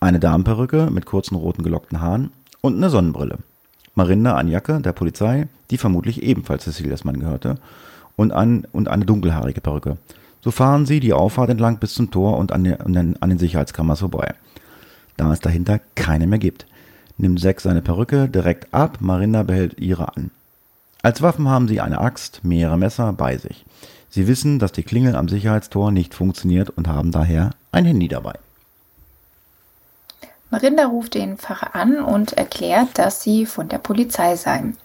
eine 0.00 0.20
Damenperücke 0.20 0.88
mit 0.90 1.06
kurzen 1.06 1.34
roten 1.34 1.62
gelockten 1.62 2.00
Haaren 2.00 2.30
und 2.60 2.76
eine 2.76 2.90
Sonnenbrille. 2.90 3.38
Marinda 3.94 4.36
eine 4.36 4.50
Jacke 4.50 4.80
der 4.80 4.92
Polizei, 4.92 5.48
die 5.70 5.78
vermutlich 5.78 6.22
ebenfalls 6.22 6.64
Cecilias 6.64 7.04
Mann 7.04 7.20
gehörte, 7.20 7.56
und, 8.14 8.32
an, 8.32 8.66
und 8.72 8.88
eine 8.88 9.04
dunkelhaarige 9.04 9.60
Perücke. 9.60 9.98
So 10.40 10.50
fahren 10.50 10.86
sie 10.86 11.00
die 11.00 11.12
Auffahrt 11.12 11.50
entlang 11.50 11.78
bis 11.78 11.94
zum 11.94 12.10
Tor 12.10 12.38
und 12.38 12.52
an 12.52 12.64
den, 12.64 13.20
an 13.20 13.28
den 13.28 13.38
Sicherheitskammern 13.38 13.96
vorbei. 13.96 14.34
Da 15.18 15.32
es 15.32 15.40
dahinter 15.40 15.80
keine 15.94 16.26
mehr 16.26 16.38
gibt 16.38 16.66
nimmt 17.18 17.40
Zack 17.40 17.60
seine 17.60 17.82
Perücke 17.82 18.28
direkt 18.28 18.72
ab, 18.72 18.98
Marinda 19.00 19.42
behält 19.42 19.80
ihre 19.80 20.16
an. 20.16 20.30
Als 21.02 21.22
Waffen 21.22 21.48
haben 21.48 21.68
sie 21.68 21.80
eine 21.80 22.00
Axt, 22.00 22.40
mehrere 22.42 22.78
Messer 22.78 23.12
bei 23.12 23.36
sich. 23.36 23.64
Sie 24.10 24.26
wissen, 24.26 24.58
dass 24.58 24.72
die 24.72 24.82
Klingel 24.82 25.14
am 25.14 25.28
Sicherheitstor 25.28 25.92
nicht 25.92 26.14
funktioniert 26.14 26.70
und 26.70 26.88
haben 26.88 27.12
daher 27.12 27.50
ein 27.72 27.84
Handy 27.84 28.08
dabei. 28.08 28.34
Marinda 30.50 30.86
ruft 30.86 31.14
den 31.14 31.38
Pfarrer 31.38 31.74
an 31.74 32.00
und 32.00 32.32
erklärt, 32.32 32.98
dass 32.98 33.22
sie 33.22 33.46
von 33.46 33.68
der 33.68 33.78
Polizei 33.78 34.36
seien, 34.36 34.76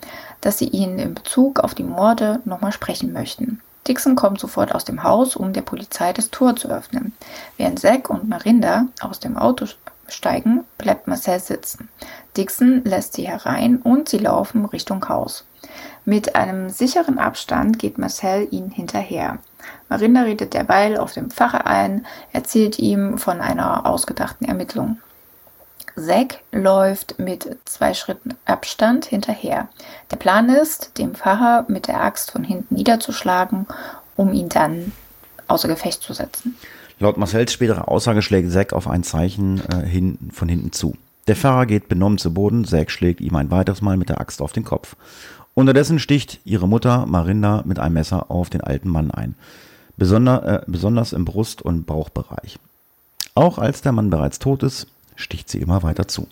dass 0.42 0.58
sie 0.58 0.68
ihn 0.68 1.00
in 1.00 1.14
Bezug 1.14 1.60
auf 1.60 1.76
die 1.76 1.84
Morde 1.84 2.42
nochmal 2.46 2.72
sprechen 2.72 3.14
möchten. 3.14 3.62
Dixon 3.88 4.16
kommt 4.16 4.40
sofort 4.40 4.74
aus 4.76 4.86
dem 4.86 5.04
Haus, 5.04 5.36
um 5.36 5.54
der 5.54 5.62
Polizei 5.62 6.14
das 6.14 6.30
Tor 6.30 6.56
zu 6.56 6.68
öffnen. 6.68 7.14
Während 7.58 7.80
Zack 7.80 8.10
und 8.10 8.28
Marinda 8.28 8.88
aus 9.02 9.20
dem 9.20 9.38
Auto 9.38 9.66
steigen, 10.14 10.64
bleibt 10.78 11.08
Marcel 11.08 11.40
sitzen. 11.40 11.90
Dixon 12.38 12.84
lässt 12.84 13.14
sie 13.14 13.28
herein 13.28 13.78
und 13.78 14.10
sie 14.10 14.18
laufen 14.18 14.66
Richtung 14.66 15.08
Haus. 15.10 15.46
Mit 16.06 16.36
einem 16.36 16.70
sicheren 16.70 17.20
Abstand 17.20 17.78
geht 17.80 17.98
Marcel 17.98 18.48
ihnen 18.52 18.72
hinterher. 18.72 19.40
Marinda 19.90 20.22
redet 20.22 20.54
derweil 20.54 20.98
auf 20.98 21.14
dem 21.14 21.30
Pfarrer 21.30 21.68
ein, 21.68 22.06
erzählt 22.34 22.80
ihm 22.80 23.18
von 23.18 23.42
einer 23.42 23.86
ausgedachten 23.86 24.48
Ermittlung. 24.48 24.98
Zack 25.96 26.40
läuft 26.52 27.20
mit 27.20 27.58
zwei 27.66 27.94
Schritten 27.94 28.36
Abstand 28.46 29.06
hinterher. 29.06 29.68
Der 30.10 30.18
Plan 30.18 30.50
ist, 30.50 30.98
den 30.98 31.16
Pfarrer 31.16 31.66
mit 31.68 31.88
der 31.88 32.02
Axt 32.02 32.32
von 32.32 32.44
hinten 32.44 32.76
niederzuschlagen, 32.76 33.68
um 34.16 34.34
ihn 34.34 34.50
dann 34.50 34.94
außer 35.48 35.68
Gefecht 35.68 36.02
zu 36.02 36.14
setzen. 36.14 36.58
Laut 37.02 37.18
Marcells 37.18 37.52
späterer 37.52 37.88
Aussage 37.88 38.22
schlägt 38.22 38.52
Zack 38.52 38.74
auf 38.74 38.88
ein 38.88 39.02
Zeichen 39.02 39.60
äh, 39.72 39.84
hin, 39.84 40.20
von 40.32 40.48
hinten 40.48 40.72
zu. 40.72 40.96
Der 41.26 41.36
Fahrer 41.36 41.66
geht 41.66 41.90
benommen 41.90 42.20
zu 42.20 42.32
Boden, 42.32 42.64
Zack 42.64 42.92
schlägt 42.92 43.22
ihm 43.22 43.36
ein 43.36 43.50
weiteres 43.50 43.82
Mal 43.82 43.98
mit 43.98 44.10
der 44.10 44.22
Axt 44.22 44.40
auf 44.40 44.54
den 44.54 44.64
Kopf. 44.64 44.96
Unterdessen 45.56 45.98
sticht 45.98 46.40
ihre 46.46 46.68
Mutter 46.68 47.08
Marinda 47.08 47.64
mit 47.66 47.80
einem 47.80 47.96
Messer 47.96 48.30
auf 48.30 48.52
den 48.52 48.62
alten 48.62 48.88
Mann 48.88 49.10
ein, 49.10 49.34
besonder, 49.98 50.46
äh, 50.46 50.64
besonders 50.68 51.12
im 51.12 51.26
Brust- 51.26 51.64
und 51.64 51.88
Bauchbereich. 51.88 52.60
Auch 53.34 53.58
als 53.58 53.82
der 53.82 53.94
Mann 53.94 54.12
bereits 54.12 54.38
tot 54.38 54.62
ist, 54.62 54.86
sticht 55.16 55.50
sie 55.50 55.58
immer 55.60 55.82
weiter 55.82 56.08
zu. 56.08 56.28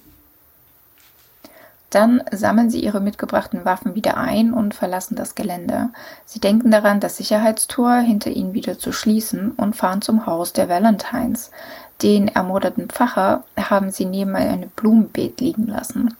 Dann 1.89 2.21
sammeln 2.31 2.69
sie 2.69 2.83
ihre 2.83 3.01
mitgebrachten 3.01 3.65
Waffen 3.65 3.95
wieder 3.95 4.17
ein 4.17 4.53
und 4.53 4.75
verlassen 4.75 5.15
das 5.15 5.33
Gelände. 5.33 5.89
Sie 6.25 6.39
denken 6.39 6.69
daran, 6.69 6.99
das 6.99 7.17
Sicherheitstor 7.17 7.95
hinter 7.97 8.29
ihnen 8.29 8.53
wieder 8.53 8.77
zu 8.77 8.91
schließen 8.91 9.51
und 9.51 9.75
fahren 9.75 10.01
zum 10.01 10.25
Haus 10.27 10.53
der 10.53 10.69
Valentines. 10.69 11.49
Den 12.01 12.27
ermordeten 12.27 12.87
Pfarrer 12.89 13.43
haben 13.57 13.91
sie 13.91 14.05
neben 14.05 14.35
einem 14.35 14.69
Blumenbeet 14.75 15.41
liegen 15.41 15.67
lassen, 15.67 16.13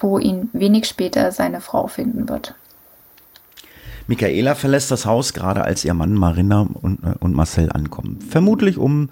wo 0.00 0.18
ihn 0.18 0.50
wenig 0.52 0.86
später 0.86 1.30
seine 1.32 1.60
Frau 1.60 1.86
finden 1.86 2.28
wird. 2.28 2.54
Michaela 4.06 4.54
verlässt 4.54 4.90
das 4.90 5.06
Haus 5.06 5.32
gerade 5.32 5.62
als 5.62 5.84
ihr 5.84 5.94
Mann 5.94 6.12
Marina 6.12 6.66
und, 6.82 7.02
äh, 7.04 7.14
und 7.20 7.34
Marcel 7.34 7.70
ankommen. 7.72 8.20
Vermutlich 8.20 8.76
um 8.76 9.08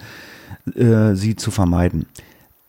äh, 0.75 1.15
sie 1.15 1.37
zu 1.37 1.51
vermeiden. 1.51 2.07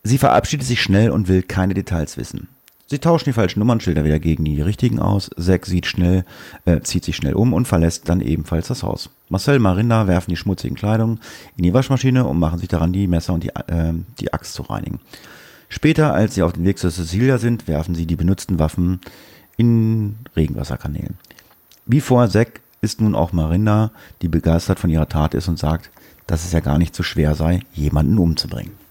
Sie 0.03 0.17
verabschiedet 0.17 0.65
sich 0.65 0.81
schnell 0.81 1.09
und 1.09 1.27
will 1.27 1.43
keine 1.43 1.73
Details 1.73 2.17
wissen. 2.17 2.47
Sie 2.93 2.99
tauschen 2.99 3.25
die 3.25 3.33
falschen 3.33 3.57
Nummernschilder 3.57 4.05
wieder 4.05 4.19
gegen 4.19 4.45
die 4.45 4.61
richtigen 4.61 4.99
aus. 4.99 5.31
Zack 5.35 5.65
sieht 5.65 5.87
schnell, 5.87 6.25
äh, 6.65 6.81
zieht 6.81 7.03
sich 7.03 7.15
schnell 7.15 7.33
um 7.33 7.51
und 7.51 7.67
verlässt 7.67 8.07
dann 8.07 8.21
ebenfalls 8.21 8.67
das 8.67 8.83
Haus. 8.83 9.09
Marcel 9.29 9.55
und 9.55 9.63
Marinda 9.63 10.05
werfen 10.05 10.29
die 10.29 10.37
schmutzigen 10.37 10.77
Kleidung 10.77 11.19
in 11.57 11.63
die 11.63 11.73
Waschmaschine 11.73 12.23
und 12.23 12.37
machen 12.37 12.59
sich 12.59 12.67
daran, 12.67 12.93
die 12.93 13.07
Messer 13.07 13.33
und 13.33 13.43
die, 13.43 13.49
äh, 13.49 13.93
die 14.19 14.31
Axt 14.31 14.53
zu 14.53 14.61
reinigen. 14.61 14.99
Später, 15.69 16.13
als 16.13 16.35
sie 16.35 16.43
auf 16.43 16.53
dem 16.53 16.65
Weg 16.65 16.77
zu 16.77 16.91
Cecilia 16.91 17.39
sind, 17.39 17.67
werfen 17.67 17.95
sie 17.95 18.05
die 18.05 18.15
benutzten 18.15 18.59
Waffen 18.59 19.01
in 19.57 20.17
Regenwasserkanälen. 20.35 21.17
Wie 21.87 21.99
vor 21.99 22.29
Zack 22.29 22.61
ist 22.81 23.01
nun 23.01 23.15
auch 23.15 23.33
Marinda, 23.33 23.89
die 24.21 24.27
begeistert 24.27 24.77
von 24.77 24.91
ihrer 24.91 25.09
Tat 25.09 25.33
ist 25.33 25.47
und 25.47 25.57
sagt, 25.57 25.89
dass 26.27 26.45
es 26.45 26.51
ja 26.51 26.59
gar 26.59 26.77
nicht 26.77 26.95
so 26.95 27.01
schwer 27.01 27.33
sei, 27.33 27.61
jemanden 27.73 28.19
umzubringen. 28.19 28.82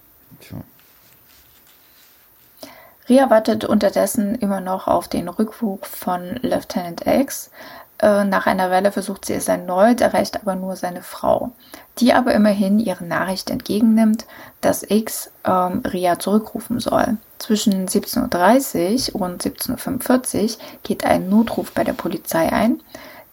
Ria 3.08 3.30
wartet 3.30 3.64
unterdessen 3.64 4.36
immer 4.36 4.60
noch 4.60 4.86
auf 4.86 5.08
den 5.08 5.28
Rückruf 5.28 5.80
von 5.82 6.36
Lieutenant 6.42 7.04
X. 7.04 7.50
Äh, 7.98 8.24
nach 8.24 8.46
einer 8.46 8.70
Weile 8.70 8.92
versucht 8.92 9.24
sie 9.24 9.34
es 9.34 9.48
erneut, 9.48 10.00
erreicht 10.00 10.40
aber 10.40 10.54
nur 10.54 10.76
seine 10.76 11.02
Frau, 11.02 11.50
die 11.98 12.12
aber 12.12 12.32
immerhin 12.32 12.78
ihre 12.78 13.04
Nachricht 13.04 13.50
entgegennimmt, 13.50 14.26
dass 14.60 14.88
X 14.88 15.32
ähm, 15.44 15.82
Ria 15.84 16.18
zurückrufen 16.18 16.78
soll. 16.78 17.16
Zwischen 17.38 17.88
17.30 17.88 19.14
Uhr 19.14 19.20
und 19.22 19.42
17.45 19.42 20.42
Uhr 20.42 20.58
geht 20.84 21.04
ein 21.04 21.28
Notruf 21.28 21.72
bei 21.72 21.82
der 21.82 21.94
Polizei 21.94 22.52
ein, 22.52 22.80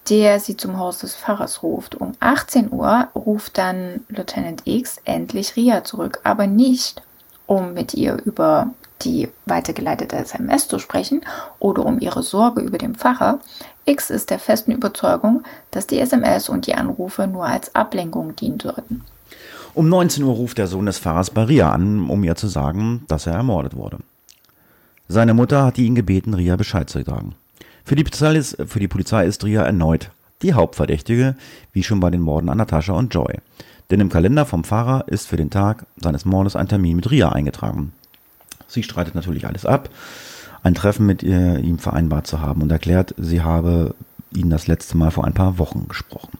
der 0.10 0.40
sie 0.40 0.58
zum 0.58 0.80
Haus 0.80 0.98
des 0.98 1.16
Pfarrers 1.16 1.62
ruft. 1.62 1.94
Um 1.94 2.14
18 2.20 2.72
Uhr 2.72 3.08
ruft 3.14 3.60
dann 3.60 4.04
Lieutenant 4.08 4.64
X 4.66 4.98
endlich 5.06 5.56
Ria 5.56 5.84
zurück, 5.84 6.22
aber 6.24 6.48
nicht, 6.48 7.04
um 7.46 7.76
mit 7.76 7.94
ihr 7.94 8.18
über 8.26 8.72
die 9.02 9.30
weitergeleitete 9.46 10.16
SMS 10.18 10.68
zu 10.68 10.80
sprechen 10.80 11.22
oder 11.60 11.86
um 11.86 12.00
ihre 12.00 12.24
Sorge 12.24 12.62
über 12.62 12.78
den 12.78 12.96
Pfarrer. 12.96 13.40
X 13.86 14.10
ist 14.10 14.30
der 14.30 14.40
festen 14.40 14.72
Überzeugung, 14.72 15.44
dass 15.72 15.88
die 15.88 16.00
SMS 16.00 16.50
und 16.50 16.68
die 16.68 16.76
Anrufe 16.76 17.28
nur 17.28 17.46
als 17.46 17.74
Ablenkung 17.76 18.36
dienen 18.36 18.60
sollten. 18.60 19.04
Um 19.74 19.90
19 19.90 20.24
Uhr 20.24 20.34
ruft 20.34 20.58
der 20.58 20.68
Sohn 20.68 20.86
des 20.86 21.00
Pfarrers 21.00 21.30
bei 21.30 21.44
Ria 21.44 21.72
an, 21.72 22.10
um 22.10 22.24
ihr 22.24 22.36
zu 22.36 22.48
sagen, 22.48 23.06
dass 23.08 23.28
er 23.28 23.34
ermordet 23.34 23.76
wurde. 23.76 24.00
Seine 25.08 25.34
Mutter 25.34 25.66
hat 25.66 25.78
ihn 25.78 25.96
gebeten, 25.96 26.34
Ria 26.34 26.56
Bescheid 26.56 26.90
zu 26.90 27.04
sagen. 27.04 27.36
Für 27.84 27.96
die, 27.96 28.04
ist, 28.04 28.58
für 28.66 28.80
die 28.80 28.88
Polizei 28.88 29.26
ist 29.26 29.44
Ria 29.44 29.64
erneut 29.64 30.12
die 30.42 30.54
Hauptverdächtige, 30.54 31.36
wie 31.74 31.84
schon 31.84 32.00
bei 32.00 32.10
den 32.10 32.22
Morden 32.22 32.50
an 32.50 32.58
Natascha 32.58 32.94
und 32.94 33.14
Joy. 33.14 33.36
Denn 33.90 34.00
im 34.00 34.10
Kalender 34.10 34.46
vom 34.46 34.64
Pfarrer 34.64 35.06
ist 35.08 35.28
für 35.28 35.38
den 35.38 35.50
Tag 35.50 35.86
seines 35.98 36.26
Mordes 36.26 36.56
ein 36.56 36.68
Termin 36.68 36.96
mit 36.96 37.10
Ria 37.10 37.30
eingetragen. 37.30 37.94
Sie 38.70 38.84
streitet 38.84 39.16
natürlich 39.16 39.46
alles 39.48 39.66
ab, 39.66 39.90
ein 40.64 40.76
Treffen 40.76 41.06
mit 41.06 41.24
ihr, 41.24 41.60
ihm 41.60 41.80
vereinbart 41.80 42.28
zu 42.28 42.42
haben 42.42 42.62
und 42.62 42.72
erklärt, 42.72 43.14
sie 43.18 43.42
habe 43.42 43.96
ihn 44.34 44.50
das 44.50 44.68
letzte 44.68 44.96
Mal 44.98 45.12
vor 45.12 45.26
ein 45.26 45.34
paar 45.34 45.58
Wochen 45.58 45.88
gesprochen, 45.88 46.38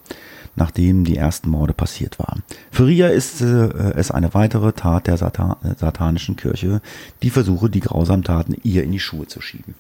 nachdem 0.56 1.06
die 1.06 1.18
ersten 1.18 1.50
Morde 1.50 1.74
passiert 1.74 2.20
waren. 2.20 2.44
Für 2.72 2.86
Ria 2.86 3.08
ist 3.08 3.42
äh, 3.42 3.70
es 3.96 4.12
eine 4.12 4.34
weitere 4.34 4.74
Tat 4.74 5.08
der 5.08 5.18
Satan 5.18 5.56
satanischen 5.78 6.36
Kirche, 6.36 6.82
die 7.24 7.30
versuche, 7.30 7.70
die 7.70 7.80
grausamen 7.80 8.24
Taten 8.24 8.56
ihr 8.64 8.84
in 8.84 8.92
die 8.92 9.00
Schuhe 9.00 9.28
zu 9.28 9.42
schieben. 9.42 9.76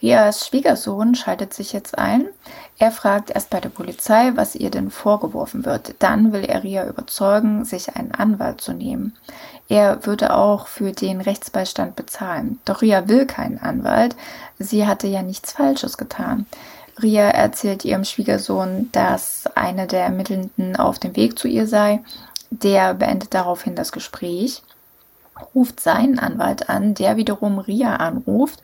Rias 0.00 0.46
Schwiegersohn 0.46 1.14
schaltet 1.14 1.52
sich 1.52 1.72
jetzt 1.72 1.98
ein. 1.98 2.26
Er 2.78 2.92
fragt 2.92 3.30
erst 3.30 3.50
bei 3.50 3.60
der 3.60 3.68
Polizei, 3.68 4.32
was 4.34 4.54
ihr 4.54 4.70
denn 4.70 4.90
vorgeworfen 4.90 5.64
wird. 5.64 5.94
Dann 5.98 6.32
will 6.32 6.44
er 6.44 6.62
Ria 6.62 6.86
überzeugen, 6.86 7.64
sich 7.64 7.96
einen 7.96 8.12
Anwalt 8.12 8.60
zu 8.60 8.72
nehmen. 8.72 9.16
Er 9.68 10.06
würde 10.06 10.34
auch 10.34 10.68
für 10.68 10.92
den 10.92 11.20
Rechtsbeistand 11.20 11.96
bezahlen. 11.96 12.60
Doch 12.64 12.82
Ria 12.82 13.08
will 13.08 13.26
keinen 13.26 13.58
Anwalt. 13.58 14.14
Sie 14.58 14.86
hatte 14.86 15.08
ja 15.08 15.22
nichts 15.22 15.52
Falsches 15.52 15.98
getan. 15.98 16.46
Ria 17.02 17.28
erzählt 17.28 17.84
ihrem 17.84 18.04
Schwiegersohn, 18.04 18.88
dass 18.92 19.44
einer 19.54 19.86
der 19.86 20.02
Ermittelnden 20.02 20.76
auf 20.76 20.98
dem 20.98 21.16
Weg 21.16 21.38
zu 21.38 21.48
ihr 21.48 21.66
sei. 21.66 22.02
Der 22.50 22.94
beendet 22.94 23.34
daraufhin 23.34 23.74
das 23.74 23.92
Gespräch, 23.92 24.62
ruft 25.54 25.80
seinen 25.80 26.18
Anwalt 26.18 26.68
an, 26.68 26.94
der 26.94 27.16
wiederum 27.16 27.58
Ria 27.58 27.96
anruft 27.96 28.62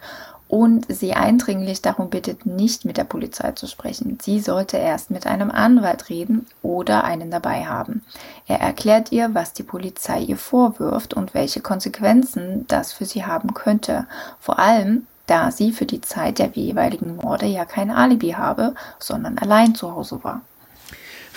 und 0.54 0.86
sie 0.88 1.14
eindringlich 1.14 1.82
darum 1.82 2.10
bittet, 2.10 2.46
nicht 2.46 2.84
mit 2.84 2.96
der 2.96 3.02
Polizei 3.02 3.50
zu 3.50 3.66
sprechen. 3.66 4.18
Sie 4.22 4.38
sollte 4.38 4.76
erst 4.76 5.10
mit 5.10 5.26
einem 5.26 5.50
Anwalt 5.50 6.08
reden 6.10 6.46
oder 6.62 7.02
einen 7.02 7.32
dabei 7.32 7.64
haben. 7.64 8.02
Er 8.46 8.60
erklärt 8.60 9.10
ihr, 9.10 9.34
was 9.34 9.52
die 9.52 9.64
Polizei 9.64 10.20
ihr 10.20 10.36
vorwirft 10.36 11.12
und 11.12 11.34
welche 11.34 11.60
Konsequenzen 11.60 12.66
das 12.68 12.92
für 12.92 13.04
sie 13.04 13.26
haben 13.26 13.52
könnte. 13.52 14.06
Vor 14.38 14.60
allem, 14.60 15.08
da 15.26 15.50
sie 15.50 15.72
für 15.72 15.86
die 15.86 16.00
Zeit 16.00 16.38
der 16.38 16.50
jeweiligen 16.50 17.16
Morde 17.16 17.46
ja 17.46 17.64
kein 17.64 17.90
Alibi 17.90 18.30
habe, 18.38 18.74
sondern 19.00 19.38
allein 19.38 19.74
zu 19.74 19.90
Hause 19.90 20.22
war. 20.22 20.42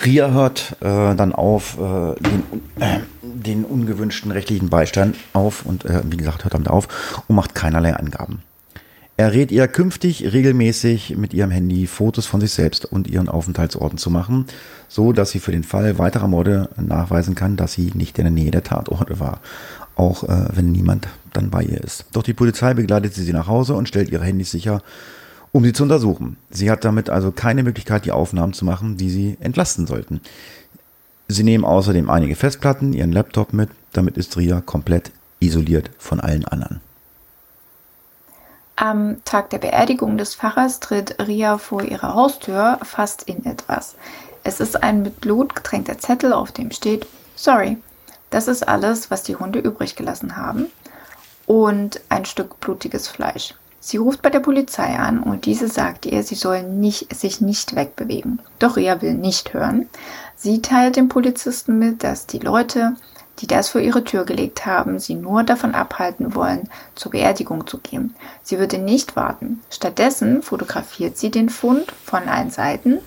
Ria 0.04 0.30
hört 0.30 0.76
äh, 0.78 1.16
dann 1.16 1.32
auf 1.32 1.76
äh, 1.76 2.14
den, 2.20 2.44
äh, 2.78 3.00
den, 3.22 3.64
ungewünschten 3.64 4.30
rechtlichen 4.30 4.70
Beistand 4.70 5.16
auf 5.32 5.66
und 5.66 5.84
äh, 5.86 6.02
wie 6.04 6.18
gesagt 6.18 6.44
hört 6.44 6.54
damit 6.54 6.68
auf 6.68 7.24
und 7.26 7.34
macht 7.34 7.56
keinerlei 7.56 7.96
Angaben. 7.96 8.44
Er 9.18 9.32
rät 9.32 9.50
ihr 9.50 9.66
künftig 9.66 10.32
regelmäßig 10.32 11.16
mit 11.16 11.34
ihrem 11.34 11.50
Handy 11.50 11.88
Fotos 11.88 12.26
von 12.26 12.40
sich 12.40 12.52
selbst 12.52 12.84
und 12.84 13.08
ihren 13.08 13.28
Aufenthaltsorten 13.28 13.98
zu 13.98 14.10
machen, 14.10 14.46
so 14.86 15.12
dass 15.12 15.32
sie 15.32 15.40
für 15.40 15.50
den 15.50 15.64
Fall 15.64 15.98
weiterer 15.98 16.28
Morde 16.28 16.68
nachweisen 16.76 17.34
kann, 17.34 17.56
dass 17.56 17.72
sie 17.72 17.90
nicht 17.94 18.16
in 18.18 18.26
der 18.26 18.30
Nähe 18.30 18.52
der 18.52 18.62
Tatorte 18.62 19.18
war, 19.18 19.40
auch 19.96 20.22
äh, 20.22 20.46
wenn 20.52 20.70
niemand 20.70 21.08
dann 21.32 21.50
bei 21.50 21.64
ihr 21.64 21.82
ist. 21.82 22.04
Doch 22.12 22.22
die 22.22 22.32
Polizei 22.32 22.74
begleitet 22.74 23.12
sie 23.12 23.32
nach 23.32 23.48
Hause 23.48 23.74
und 23.74 23.88
stellt 23.88 24.08
ihre 24.08 24.24
Handys 24.24 24.52
sicher, 24.52 24.84
um 25.50 25.64
sie 25.64 25.72
zu 25.72 25.82
untersuchen. 25.82 26.36
Sie 26.50 26.70
hat 26.70 26.84
damit 26.84 27.10
also 27.10 27.32
keine 27.32 27.64
Möglichkeit, 27.64 28.04
die 28.04 28.12
Aufnahmen 28.12 28.52
zu 28.52 28.64
machen, 28.64 28.98
die 28.98 29.10
sie 29.10 29.36
entlasten 29.40 29.88
sollten. 29.88 30.20
Sie 31.26 31.42
nehmen 31.42 31.64
außerdem 31.64 32.08
einige 32.08 32.36
Festplatten, 32.36 32.92
ihren 32.92 33.10
Laptop 33.10 33.52
mit, 33.52 33.70
damit 33.92 34.16
ist 34.16 34.36
Ria 34.36 34.60
komplett 34.60 35.10
isoliert 35.40 35.90
von 35.98 36.20
allen 36.20 36.44
anderen. 36.44 36.80
Am 38.80 39.24
Tag 39.24 39.50
der 39.50 39.58
Beerdigung 39.58 40.18
des 40.18 40.36
Pfarrers 40.36 40.78
tritt 40.78 41.16
Ria 41.26 41.58
vor 41.58 41.82
ihrer 41.82 42.14
Haustür 42.14 42.78
fast 42.84 43.24
in 43.24 43.44
etwas. 43.44 43.96
Es 44.44 44.60
ist 44.60 44.84
ein 44.84 45.02
mit 45.02 45.20
Blut 45.20 45.56
getränkter 45.56 45.98
Zettel, 45.98 46.32
auf 46.32 46.52
dem 46.52 46.70
steht 46.70 47.04
Sorry. 47.34 47.78
Das 48.30 48.46
ist 48.46 48.68
alles, 48.68 49.10
was 49.10 49.24
die 49.24 49.34
Hunde 49.34 49.58
übrig 49.58 49.96
gelassen 49.96 50.36
haben. 50.36 50.68
Und 51.44 52.00
ein 52.08 52.24
Stück 52.24 52.60
blutiges 52.60 53.08
Fleisch. 53.08 53.56
Sie 53.80 53.96
ruft 53.96 54.22
bei 54.22 54.30
der 54.30 54.38
Polizei 54.38 54.96
an 54.96 55.24
und 55.24 55.46
diese 55.46 55.66
sagt 55.66 56.06
ihr, 56.06 56.22
sie 56.22 56.36
soll 56.36 56.62
nicht, 56.62 57.12
sich 57.12 57.40
nicht 57.40 57.74
wegbewegen. 57.74 58.40
Doch 58.60 58.76
Ria 58.76 59.02
will 59.02 59.14
nicht 59.14 59.54
hören. 59.54 59.88
Sie 60.36 60.62
teilt 60.62 60.94
dem 60.94 61.08
Polizisten 61.08 61.80
mit, 61.80 62.04
dass 62.04 62.28
die 62.28 62.38
Leute, 62.38 62.94
die 63.40 63.46
das 63.46 63.68
vor 63.68 63.80
ihre 63.80 64.04
Tür 64.04 64.24
gelegt 64.24 64.66
haben, 64.66 64.98
sie 64.98 65.14
nur 65.14 65.42
davon 65.44 65.74
abhalten 65.74 66.34
wollen, 66.34 66.68
zur 66.94 67.12
Beerdigung 67.12 67.66
zu 67.66 67.78
gehen. 67.78 68.14
Sie 68.42 68.58
würde 68.58 68.78
nicht 68.78 69.16
warten. 69.16 69.62
Stattdessen 69.70 70.42
fotografiert 70.42 71.16
sie 71.16 71.30
den 71.30 71.48
Fund 71.48 71.92
von 72.04 72.28
allen 72.28 72.50
Seiten 72.50 72.98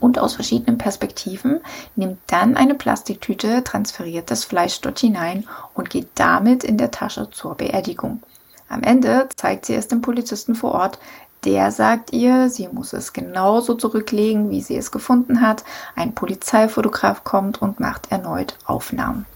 und 0.00 0.18
aus 0.18 0.34
verschiedenen 0.34 0.78
Perspektiven, 0.78 1.60
nimmt 1.96 2.18
dann 2.26 2.56
eine 2.56 2.74
Plastiktüte, 2.74 3.64
transferiert 3.64 4.30
das 4.30 4.44
Fleisch 4.44 4.80
dort 4.80 4.98
hinein 4.98 5.46
und 5.74 5.90
geht 5.90 6.08
damit 6.14 6.64
in 6.64 6.78
der 6.78 6.90
Tasche 6.90 7.30
zur 7.30 7.54
Beerdigung. 7.54 8.22
Am 8.68 8.82
Ende 8.82 9.28
zeigt 9.36 9.66
sie 9.66 9.74
es 9.74 9.88
dem 9.88 10.00
Polizisten 10.00 10.54
vor 10.54 10.72
Ort, 10.72 10.98
der 11.44 11.70
sagt 11.70 12.12
ihr, 12.12 12.48
sie 12.48 12.68
muss 12.68 12.94
es 12.94 13.12
genauso 13.12 13.74
zurücklegen, 13.74 14.50
wie 14.50 14.62
sie 14.62 14.76
es 14.76 14.90
gefunden 14.90 15.42
hat. 15.42 15.62
Ein 15.94 16.14
Polizeifotograf 16.14 17.22
kommt 17.22 17.60
und 17.60 17.80
macht 17.80 18.10
erneut 18.10 18.56
Aufnahmen. 18.64 19.26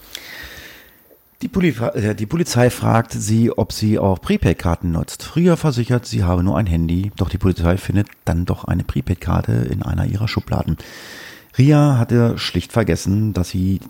Die, 1.40 1.48
Poli 1.48 1.68
äh, 1.68 2.16
die, 2.16 2.26
Polizei 2.26 2.68
fragt 2.68 3.12
sie, 3.12 3.56
ob 3.56 3.72
sie 3.72 3.98
auch 3.98 4.20
Prepaid-Karten 4.20 4.90
nutzt. 4.90 5.22
Früher 5.22 5.56
versichert, 5.56 6.04
sie 6.04 6.24
habe 6.24 6.42
nur 6.42 6.58
ein 6.58 6.66
Handy, 6.66 7.12
doch 7.16 7.28
die 7.28 7.38
Polizei 7.38 7.76
findet 7.76 8.08
dann 8.24 8.44
doch 8.44 8.64
eine 8.64 8.82
Prepaid-Karte 8.82 9.52
in 9.52 9.82
einer 9.84 10.06
ihrer 10.06 10.26
Schubladen. 10.26 10.76
Ria 11.56 11.96
hatte 11.96 12.38
schlicht 12.38 12.72
vergessen, 12.72 13.34
dass 13.34 13.50
sie 13.50 13.80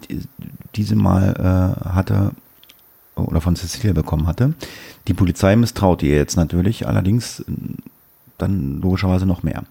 diese 0.74 0.94
mal 0.94 1.76
äh, 1.84 1.88
hatte 1.88 2.32
oder 3.16 3.40
von 3.40 3.56
Cecilia 3.56 3.94
bekommen 3.94 4.26
hatte. 4.26 4.54
Die 5.06 5.14
Polizei 5.14 5.56
misstraut 5.56 6.02
ihr 6.02 6.16
jetzt 6.16 6.36
natürlich, 6.36 6.86
allerdings 6.86 7.44
dann 8.36 8.80
logischerweise 8.80 9.26
noch 9.26 9.42
mehr. 9.42 9.64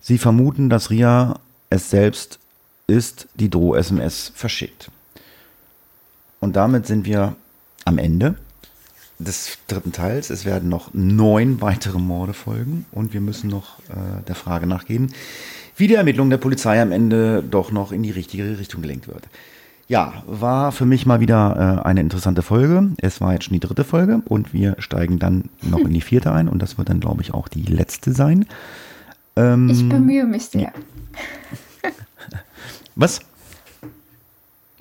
Sie 0.00 0.16
vermuten, 0.16 0.70
dass 0.70 0.90
Ria 0.90 1.38
es 1.70 1.90
selbst 1.90 2.38
ist, 2.86 3.28
die 3.34 3.50
Droh-SMS 3.50 4.32
verschickt. 4.34 4.90
Und 6.40 6.56
damit 6.56 6.86
sind 6.86 7.04
wir 7.06 7.36
am 7.84 7.98
Ende 7.98 8.34
des 9.18 9.58
dritten 9.68 9.92
Teils. 9.92 10.30
Es 10.30 10.44
werden 10.44 10.68
noch 10.68 10.92
neun 10.94 11.60
weitere 11.60 11.98
Morde 11.98 12.32
folgen 12.32 12.86
und 12.92 13.12
wir 13.12 13.20
müssen 13.20 13.50
noch 13.50 13.78
äh, 13.90 14.22
der 14.26 14.34
Frage 14.34 14.66
nachgehen, 14.66 15.12
wie 15.76 15.86
die 15.86 15.94
Ermittlung 15.94 16.30
der 16.30 16.38
Polizei 16.38 16.80
am 16.80 16.92
Ende 16.92 17.42
doch 17.42 17.70
noch 17.70 17.92
in 17.92 18.02
die 18.02 18.10
richtige 18.10 18.58
Richtung 18.58 18.82
gelenkt 18.82 19.08
wird. 19.08 19.28
Ja, 19.88 20.22
war 20.26 20.72
für 20.72 20.86
mich 20.86 21.04
mal 21.04 21.20
wieder 21.20 21.80
äh, 21.82 21.86
eine 21.86 22.00
interessante 22.00 22.42
Folge. 22.42 22.90
Es 22.98 23.20
war 23.20 23.32
jetzt 23.32 23.46
schon 23.46 23.54
die 23.54 23.60
dritte 23.60 23.84
Folge 23.84 24.22
und 24.26 24.54
wir 24.54 24.76
steigen 24.78 25.18
dann 25.18 25.50
noch 25.62 25.80
in 25.80 25.92
die 25.92 26.00
vierte 26.00 26.32
ein 26.32 26.48
und 26.48 26.62
das 26.62 26.78
wird 26.78 26.88
dann, 26.88 27.00
glaube 27.00 27.22
ich, 27.22 27.34
auch 27.34 27.48
die 27.48 27.62
letzte 27.62 28.12
sein. 28.12 28.46
Ähm, 29.36 29.68
ich 29.68 29.88
bemühe 29.88 30.24
mich 30.26 30.46
sehr. 30.46 30.72
Was? 32.94 33.20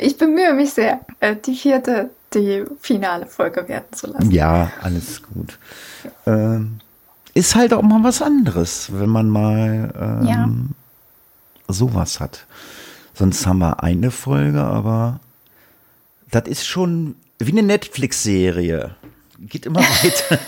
Ich 0.02 0.18
bemühe 0.18 0.54
mich 0.54 0.74
sehr, 0.74 1.02
äh, 1.20 1.36
die 1.36 1.56
vierte, 1.56 2.10
die 2.34 2.64
finale 2.80 3.26
Folge 3.26 3.68
werden 3.68 3.91
zu 3.91 4.08
lassen. 4.08 4.32
Ja, 4.32 4.72
alles 4.82 5.22
gut. 5.22 5.60
Ähm, 6.26 6.80
ist 7.34 7.56
halt 7.56 7.74
auch 7.74 7.82
mal 7.82 8.02
was 8.04 8.22
anderes, 8.22 8.89
wenn 8.93 9.10
man 9.10 9.30
mal 9.30 9.93
ähm, 10.00 10.28
ja. 10.28 10.50
sowas 11.68 12.22
hat. 12.22 12.45
Sonst 13.14 13.45
haben 13.45 13.60
wir 13.60 13.84
eine 13.84 14.12
Folge, 14.12 14.62
aber 14.62 15.20
das 16.32 16.43
ist 16.47 16.66
schon 16.66 17.16
wie 17.38 17.52
eine 17.52 17.64
Netflix-Serie. 17.64 18.95
Geht 19.39 19.66
immer 19.66 19.82
weiter. 20.04 20.39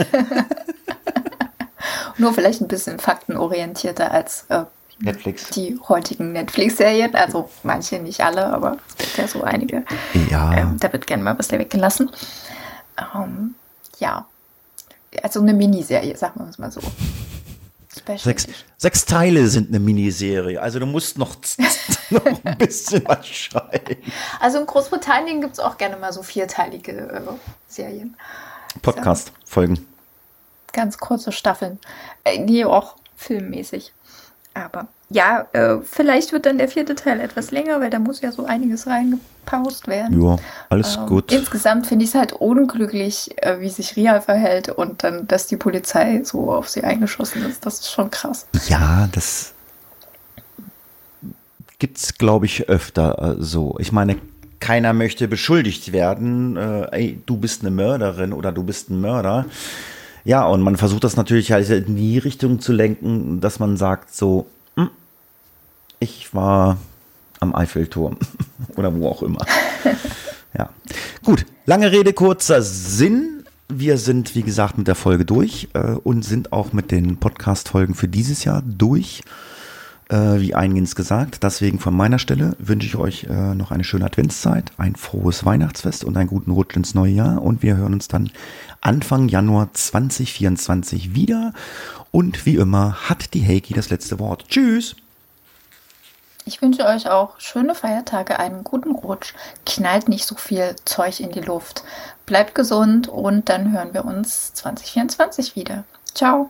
Nur 2.17 2.33
vielleicht 2.33 2.61
ein 2.61 2.69
bisschen 2.69 2.99
faktenorientierter 2.99 4.11
als 4.11 4.45
äh, 4.47 4.63
Netflix. 5.01 5.49
Die 5.49 5.79
heutigen 5.87 6.31
Netflix-Serien, 6.31 7.15
also 7.15 7.49
manche, 7.63 7.99
nicht 7.99 8.21
alle, 8.21 8.45
aber 8.45 8.77
es 8.89 8.97
gibt 8.97 9.17
ja 9.17 9.27
so 9.27 9.43
einige. 9.43 9.83
Ja. 10.29 10.53
Ähm, 10.53 10.77
da 10.79 10.91
wird 10.93 11.07
gerne 11.07 11.23
mal 11.23 11.37
was 11.37 11.51
weggelassen. 11.51 12.11
Ähm, 13.15 13.55
ja. 13.99 14.25
Also 15.23 15.41
eine 15.41 15.53
Miniserie, 15.53 16.15
sagen 16.15 16.39
wir 16.39 16.49
es 16.49 16.57
mal 16.57 16.71
so. 16.71 16.81
Sechs, 18.15 18.47
sechs 18.77 19.05
Teile 19.05 19.47
sind 19.47 19.67
eine 19.69 19.79
Miniserie. 19.79 20.61
Also 20.61 20.79
du 20.79 20.85
musst 20.85 21.17
noch, 21.17 21.35
noch 22.09 22.25
ein 22.25 22.57
bisschen 22.57 23.03
was 23.05 23.27
schreiben. 23.27 23.97
Also 24.39 24.59
in 24.59 24.65
Großbritannien 24.65 25.41
gibt 25.41 25.53
es 25.53 25.59
auch 25.59 25.77
gerne 25.77 25.97
mal 25.97 26.13
so 26.13 26.23
vierteilige 26.23 26.91
äh, 26.93 27.21
Serien. 27.67 28.15
Podcast-Folgen. 28.81 29.85
Ganz 30.71 30.97
kurze 30.97 31.33
Staffeln. 31.33 31.79
Äh, 32.23 32.39
nee, 32.39 32.63
auch 32.63 32.95
filmmäßig. 33.17 33.91
Aber 34.53 34.87
ja, 35.09 35.47
äh, 35.53 35.77
vielleicht 35.83 36.31
wird 36.31 36.45
dann 36.45 36.57
der 36.57 36.67
vierte 36.67 36.95
Teil 36.95 37.19
etwas 37.19 37.51
länger, 37.51 37.79
weil 37.79 37.89
da 37.89 37.99
muss 37.99 38.21
ja 38.21 38.31
so 38.31 38.45
einiges 38.45 38.87
reingepaust 38.87 39.87
werden. 39.87 40.21
Ja, 40.21 40.37
alles 40.69 40.97
Ähm, 40.97 41.05
gut. 41.05 41.31
Insgesamt 41.31 41.87
finde 41.87 42.03
ich 42.03 42.11
es 42.11 42.15
halt 42.15 42.33
unglücklich, 42.33 43.31
äh, 43.37 43.59
wie 43.59 43.69
sich 43.69 43.95
Ria 43.95 44.21
verhält 44.21 44.69
und 44.69 45.03
dann, 45.03 45.27
dass 45.27 45.47
die 45.47 45.57
Polizei 45.57 46.21
so 46.23 46.51
auf 46.51 46.69
sie 46.69 46.83
eingeschossen 46.83 47.45
ist. 47.45 47.65
Das 47.65 47.75
ist 47.75 47.91
schon 47.91 48.09
krass. 48.11 48.45
Ja, 48.67 49.07
das 49.11 49.53
gibt's, 51.79 52.17
glaube 52.17 52.45
ich, 52.45 52.69
öfter 52.69 53.37
äh, 53.37 53.43
so. 53.43 53.75
Ich 53.79 53.91
meine, 53.91 54.17
keiner 54.59 54.93
möchte 54.93 55.27
beschuldigt 55.27 55.91
werden, 55.91 56.55
äh, 56.55 56.87
ey, 56.91 57.21
du 57.25 57.37
bist 57.37 57.61
eine 57.61 57.71
Mörderin 57.71 58.31
oder 58.31 58.51
du 58.51 58.63
bist 58.63 58.89
ein 58.89 59.01
Mörder. 59.01 59.45
Ja, 60.23 60.45
und 60.45 60.61
man 60.61 60.77
versucht 60.77 61.03
das 61.03 61.17
natürlich 61.17 61.51
halt 61.51 61.69
in 61.69 61.95
die 61.95 62.17
Richtung 62.17 62.59
zu 62.59 62.73
lenken, 62.73 63.41
dass 63.41 63.59
man 63.59 63.77
sagt 63.77 64.13
so, 64.13 64.47
"Hm, 64.75 64.89
ich 65.99 66.33
war 66.33 66.77
am 67.41 67.53
Eiffelturm 67.53 68.17
oder 68.77 68.95
wo 68.95 69.09
auch 69.09 69.23
immer. 69.23 69.45
ja, 70.57 70.69
gut. 71.23 71.45
Lange 71.65 71.91
Rede, 71.91 72.13
kurzer 72.13 72.61
Sinn. 72.61 73.43
Wir 73.67 73.97
sind, 73.97 74.35
wie 74.35 74.43
gesagt, 74.43 74.77
mit 74.77 74.87
der 74.87 74.95
Folge 74.95 75.25
durch 75.25 75.69
äh, 75.73 75.91
und 76.03 76.23
sind 76.23 76.53
auch 76.53 76.73
mit 76.73 76.91
den 76.91 77.17
Podcast-Folgen 77.17 77.95
für 77.95 78.07
dieses 78.07 78.43
Jahr 78.43 78.61
durch 78.65 79.21
wie 80.15 80.55
eingehend 80.55 80.95
gesagt. 80.95 81.43
Deswegen 81.43 81.79
von 81.79 81.95
meiner 81.95 82.19
Stelle 82.19 82.55
wünsche 82.59 82.87
ich 82.87 82.95
euch 82.95 83.23
äh, 83.25 83.55
noch 83.55 83.71
eine 83.71 83.83
schöne 83.83 84.05
Adventszeit, 84.05 84.71
ein 84.77 84.95
frohes 84.95 85.45
Weihnachtsfest 85.45 86.03
und 86.03 86.17
einen 86.17 86.29
guten 86.29 86.51
Rutsch 86.51 86.75
ins 86.75 86.93
neue 86.93 87.13
Jahr. 87.13 87.41
Und 87.41 87.63
wir 87.63 87.77
hören 87.77 87.93
uns 87.93 88.07
dann 88.07 88.29
Anfang 88.81 89.29
Januar 89.29 89.69
2024 89.73 91.15
wieder. 91.15 91.53
Und 92.11 92.45
wie 92.45 92.55
immer 92.55 93.09
hat 93.09 93.33
die 93.33 93.45
Heiki 93.45 93.73
das 93.73 93.89
letzte 93.89 94.19
Wort. 94.19 94.45
Tschüss! 94.49 94.95
Ich 96.45 96.61
wünsche 96.61 96.85
euch 96.85 97.07
auch 97.07 97.39
schöne 97.39 97.75
Feiertage, 97.75 98.39
einen 98.39 98.63
guten 98.63 98.91
Rutsch. 98.91 99.33
Knallt 99.65 100.09
nicht 100.09 100.25
so 100.25 100.35
viel 100.35 100.75
Zeug 100.85 101.19
in 101.19 101.31
die 101.31 101.39
Luft. 101.39 101.83
Bleibt 102.25 102.55
gesund 102.55 103.07
und 103.07 103.47
dann 103.47 103.71
hören 103.71 103.93
wir 103.93 104.05
uns 104.05 104.53
2024 104.55 105.55
wieder. 105.55 105.83
Ciao. 106.13 106.49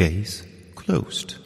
Case 0.00 0.44
closed. 0.76 1.39